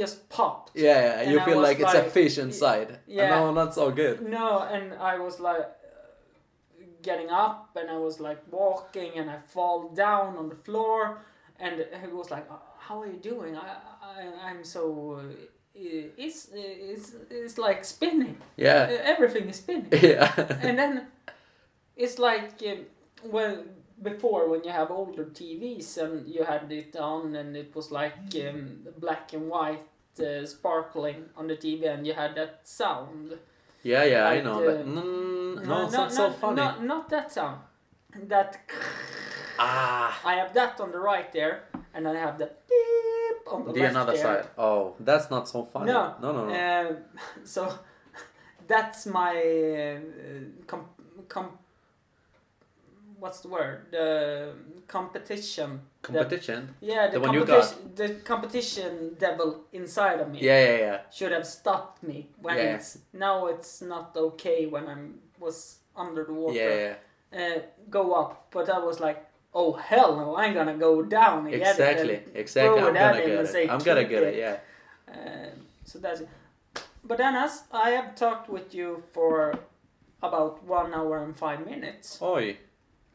just 0.00 0.28
popped 0.28 0.70
Yeah, 0.74 1.00
yeah. 1.06 1.20
And 1.20 1.30
You 1.30 1.40
I 1.40 1.44
feel 1.44 1.58
was 1.60 1.68
like 1.68 1.80
it's 1.80 1.94
a 1.94 2.04
fish 2.18 2.38
inside. 2.38 2.98
Yeah. 3.06 3.28
No, 3.30 3.52
not 3.52 3.74
so 3.74 3.90
good. 3.90 4.16
No, 4.40 4.48
and 4.74 4.94
I 5.12 5.18
was 5.18 5.40
like 5.40 5.60
uh, 5.60 6.84
getting 7.02 7.28
up 7.30 7.76
and 7.78 7.90
I 7.90 7.98
was 8.06 8.18
like 8.18 8.40
walking 8.50 9.10
and 9.18 9.28
I 9.30 9.38
fall 9.56 9.78
down 9.90 10.36
on 10.40 10.48
the 10.48 10.54
floor 10.66 11.18
and 11.60 11.74
he 12.02 12.08
was 12.20 12.30
like, 12.30 12.46
"Uh, 12.50 12.56
"How 12.86 12.96
are 13.02 13.06
you 13.14 13.20
doing? 13.32 13.52
I, 13.56 13.68
I 14.02 14.48
I'm 14.48 14.64
so 14.64 14.82
uh, 15.20 15.22
it's 15.74 16.48
it's 16.52 17.12
it's 17.30 17.58
like 17.58 17.84
spinning. 17.84 18.36
Yeah. 18.56 18.88
Everything 19.02 19.48
is 19.48 19.56
spinning." 19.56 19.88
Yeah. 20.02 20.32
and 20.62 20.78
then 20.78 21.06
it's 21.96 22.18
like 22.18 22.62
um, 22.66 22.86
when 23.30 23.68
before 24.02 24.48
when 24.48 24.64
you 24.64 24.70
have 24.70 24.90
older 24.90 25.24
TVs 25.24 25.98
and 25.98 26.28
you 26.28 26.44
had 26.44 26.70
it 26.70 26.96
on 26.96 27.34
and 27.36 27.56
it 27.56 27.74
was 27.74 27.90
like 27.90 28.14
um, 28.48 28.86
black 28.98 29.32
and 29.32 29.48
white 29.48 29.86
uh, 30.20 30.44
sparkling 30.44 31.24
on 31.36 31.46
the 31.46 31.56
TV 31.56 31.88
and 31.92 32.06
you 32.06 32.12
had 32.14 32.34
that 32.34 32.60
sound. 32.64 33.38
yeah, 33.82 34.04
yeah, 34.04 34.26
I 34.26 34.40
know 34.40 34.68
uh. 34.68 34.82
Mm, 34.82 35.66
no, 35.66 35.84
it's 35.84 35.92
not 35.92 36.12
so 36.12 36.30
funny. 36.30 36.56
Not, 36.56 36.84
not 36.84 37.08
that 37.10 37.32
sound. 37.32 37.60
That 38.28 38.60
ah. 39.58 40.20
I 40.24 40.34
have 40.34 40.54
that 40.54 40.80
on 40.80 40.92
the 40.92 40.98
right 40.98 41.32
there, 41.32 41.64
and 41.92 42.06
I 42.06 42.14
have 42.14 42.38
the 42.38 42.50
on 43.50 43.64
the, 43.66 43.72
The 43.72 43.80
left 43.80 43.90
another 43.94 44.12
there. 44.12 44.22
side. 44.22 44.46
Oh, 44.58 44.94
that's 45.00 45.30
not 45.30 45.48
so 45.48 45.64
funny. 45.64 45.92
No, 45.92 46.14
no, 46.20 46.32
no. 46.32 46.48
no. 46.48 46.88
Um, 46.90 46.96
so 47.44 47.72
that's 48.66 49.06
my 49.06 49.36
uh, 49.36 50.00
com- 50.66 50.88
com- 51.28 51.58
what's 53.18 53.40
the 53.40 53.48
word? 53.48 53.86
The 53.90 54.52
competition. 54.88 55.80
Competition. 56.02 56.74
The, 56.80 56.86
yeah, 56.86 57.06
the, 57.08 57.12
The 57.18 57.20
one 57.20 57.34
you 57.34 57.44
competition. 57.44 57.92
The 57.94 58.08
competition 58.24 59.16
devil 59.18 59.64
inside 59.72 60.20
of 60.20 60.30
me 60.30 60.38
Yeah, 60.40 60.64
yeah, 60.64 60.76
yeah. 60.78 61.00
should 61.10 61.32
have 61.32 61.46
stopped 61.46 62.02
me 62.02 62.28
when 62.40 62.56
Yeah. 62.56 62.74
it's 62.76 62.98
now. 63.12 63.46
It's 63.46 63.80
not 63.82 64.16
okay 64.16 64.66
when 64.66 64.86
I'm 64.88 65.20
was 65.40 65.78
under 65.96 66.24
the 66.24 66.32
water. 66.32 66.56
Yeah, 66.56 66.94
yeah. 67.32 67.56
uh, 67.56 67.60
go 67.90 68.12
up, 68.14 68.46
but 68.50 68.68
I 68.70 68.78
was 68.78 69.00
like, 69.00 69.24
oh 69.54 69.72
hell 69.72 70.16
no, 70.16 70.36
I'm 70.36 70.52
gonna 70.54 70.76
go 70.76 71.02
down 71.02 71.46
Exactly, 71.46 72.20
exactly. 72.34 72.80
I'm 72.80 72.94
gonna 72.94 73.16
get 73.26 73.28
it. 73.40 73.48
say, 73.48 73.68
I'm 73.68 73.78
gonna 73.88 74.04
get 74.04 74.22
it. 74.22 74.34
it." 74.34 74.38
Yeah. 74.44 74.56
Uh, 75.14 75.50
so 75.84 75.98
that's 75.98 76.20
it. 76.20 76.28
But 77.04 77.18
then, 77.18 77.34
as 77.36 77.64
I 77.72 77.90
have 77.90 78.14
talked 78.14 78.48
with 78.48 78.74
you 78.74 79.02
for 79.12 79.58
about 80.22 80.64
one 80.64 80.94
hour 80.94 81.22
and 81.22 81.36
five 81.36 81.60
minutes. 81.66 82.18
Oi, 82.22 82.56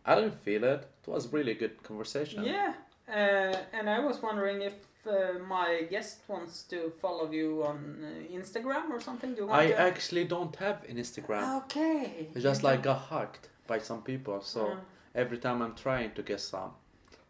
I 0.06 0.16
didn't 0.16 0.36
feel 0.46 0.64
it. 0.64 0.82
It 1.06 1.10
was 1.12 1.32
really 1.34 1.56
good 1.56 1.82
conversation. 1.84 2.44
Yeah, 2.44 2.74
Uh, 3.10 3.56
and 3.78 3.90
I 3.90 4.00
was 4.00 4.22
wondering 4.22 4.62
if 4.62 4.76
uh, 5.08 5.40
my 5.58 5.88
guest 5.90 6.20
wants 6.28 6.64
to 6.72 6.92
follow 7.02 7.32
you 7.32 7.64
on 7.66 7.78
uh, 8.04 8.38
Instagram 8.40 8.92
or 8.92 9.00
something. 9.00 9.34
Do 9.34 9.42
you 9.42 9.48
want 9.48 9.60
I 9.64 9.68
to? 9.72 9.80
actually 9.90 10.26
don't 10.26 10.56
have 10.58 10.78
an 10.90 10.98
Instagram. 10.98 11.44
Okay. 11.64 12.28
I 12.36 12.40
just 12.40 12.62
like 12.64 12.84
got 12.84 13.00
hacked 13.10 13.50
by 13.66 13.80
some 13.80 14.02
people, 14.04 14.42
so 14.42 14.62
Uh, 14.68 14.76
every 15.16 15.38
time 15.38 15.62
I'm 15.62 15.76
trying 15.76 16.12
to 16.14 16.22
get 16.24 16.40
some, 16.42 16.72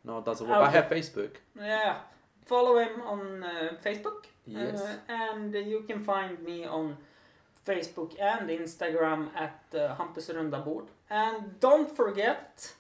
no, 0.04 0.20
it 0.20 0.26
doesn't 0.26 0.48
work. 0.48 0.58
I 0.60 0.70
have 0.72 0.86
Facebook. 0.90 1.32
yeah. 1.58 1.98
Follow 2.46 2.80
him 2.80 3.02
on 3.04 3.44
uh, 3.44 3.74
Facebook. 3.86 4.26
Yes. 4.48 4.82
Uh, 4.82 4.98
and 5.08 5.54
you 5.54 5.84
can 5.88 6.00
find 6.04 6.42
me 6.44 6.66
on 6.66 6.98
Facebook 7.64 8.16
and 8.20 8.50
Instagram 8.50 9.30
at 9.36 9.62
uh, 9.76 9.96
Hampus 9.96 10.30
Runda 10.34 10.64
Bord. 10.66 10.86
And 11.12 11.60
don't 11.60 11.96
forget 11.96 12.74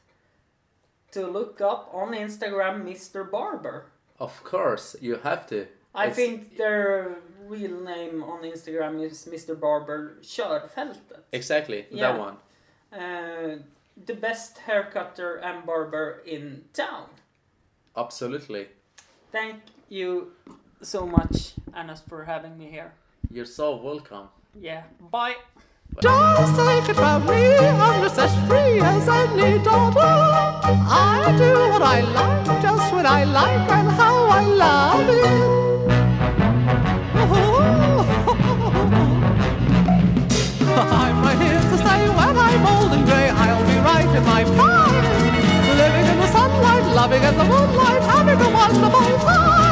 to 1.11 1.27
look 1.27 1.61
up 1.61 1.89
on 1.93 2.13
Instagram 2.13 2.83
Mr. 2.83 3.29
Barber. 3.29 3.85
Of 4.19 4.43
course, 4.43 4.95
you 5.01 5.17
have 5.23 5.45
to. 5.47 5.67
I 5.93 6.05
It's- 6.07 6.15
think 6.15 6.57
their 6.57 7.17
real 7.47 7.79
name 7.81 8.23
on 8.23 8.41
Instagram 8.43 9.03
is 9.03 9.25
Mr. 9.25 9.59
Barber 9.59 10.17
Körfältet. 10.21 11.19
Exactly 11.31 11.85
Yeah. 11.91 12.11
that 12.11 12.19
one. 12.19 12.37
Uh, 12.91 13.57
the 14.05 14.13
best 14.13 14.59
haircutter 14.67 15.41
and 15.43 15.65
barber 15.65 16.21
in 16.25 16.65
town. 16.73 17.05
Absolutely. 17.95 18.67
Thank 19.31 19.61
you 19.89 20.31
so 20.81 21.05
much, 21.05 21.53
Anas, 21.73 22.01
for 22.07 22.23
having 22.25 22.57
me 22.57 22.69
here. 22.69 22.93
You're 23.31 23.45
so 23.45 23.75
welcome. 23.75 24.29
Yeah, 24.59 24.83
bye. 25.11 25.35
Just 26.01 26.55
take 26.55 26.89
it 26.89 26.95
from 26.95 27.25
me, 27.25 27.57
I'm 27.57 28.01
just 28.03 28.17
as 28.19 28.33
free 28.47 28.79
as 28.79 29.07
any 29.09 29.57
daughter. 29.63 29.99
I 29.99 31.35
do 31.37 31.53
what 31.71 31.81
I 31.81 32.01
like, 32.01 32.61
just 32.61 32.93
when 32.93 33.05
I 33.05 33.23
like, 33.25 33.69
and 33.71 33.89
how 33.91 34.25
I 34.27 34.41
love 34.45 35.09
it. 35.09 35.49
I'm 40.77 41.21
right 41.23 41.39
here 41.41 41.59
to 41.59 41.77
stay 41.77 42.09
when 42.09 42.18
I'm 42.49 42.65
old 42.65 42.91
and 42.93 43.05
grey. 43.05 43.29
I'll 43.29 43.65
be 43.65 43.77
right 43.91 44.09
in 44.17 44.23
my 44.25 44.43
prime, 44.57 45.05
living 45.77 46.05
in 46.11 46.17
the 46.17 46.29
sunlight, 46.31 46.85
loving 46.95 47.23
in 47.23 47.37
the 47.37 47.43
moonlight, 47.43 48.01
having 48.01 48.39
a 48.41 48.49
wonderful 48.49 49.17
time. 49.19 49.68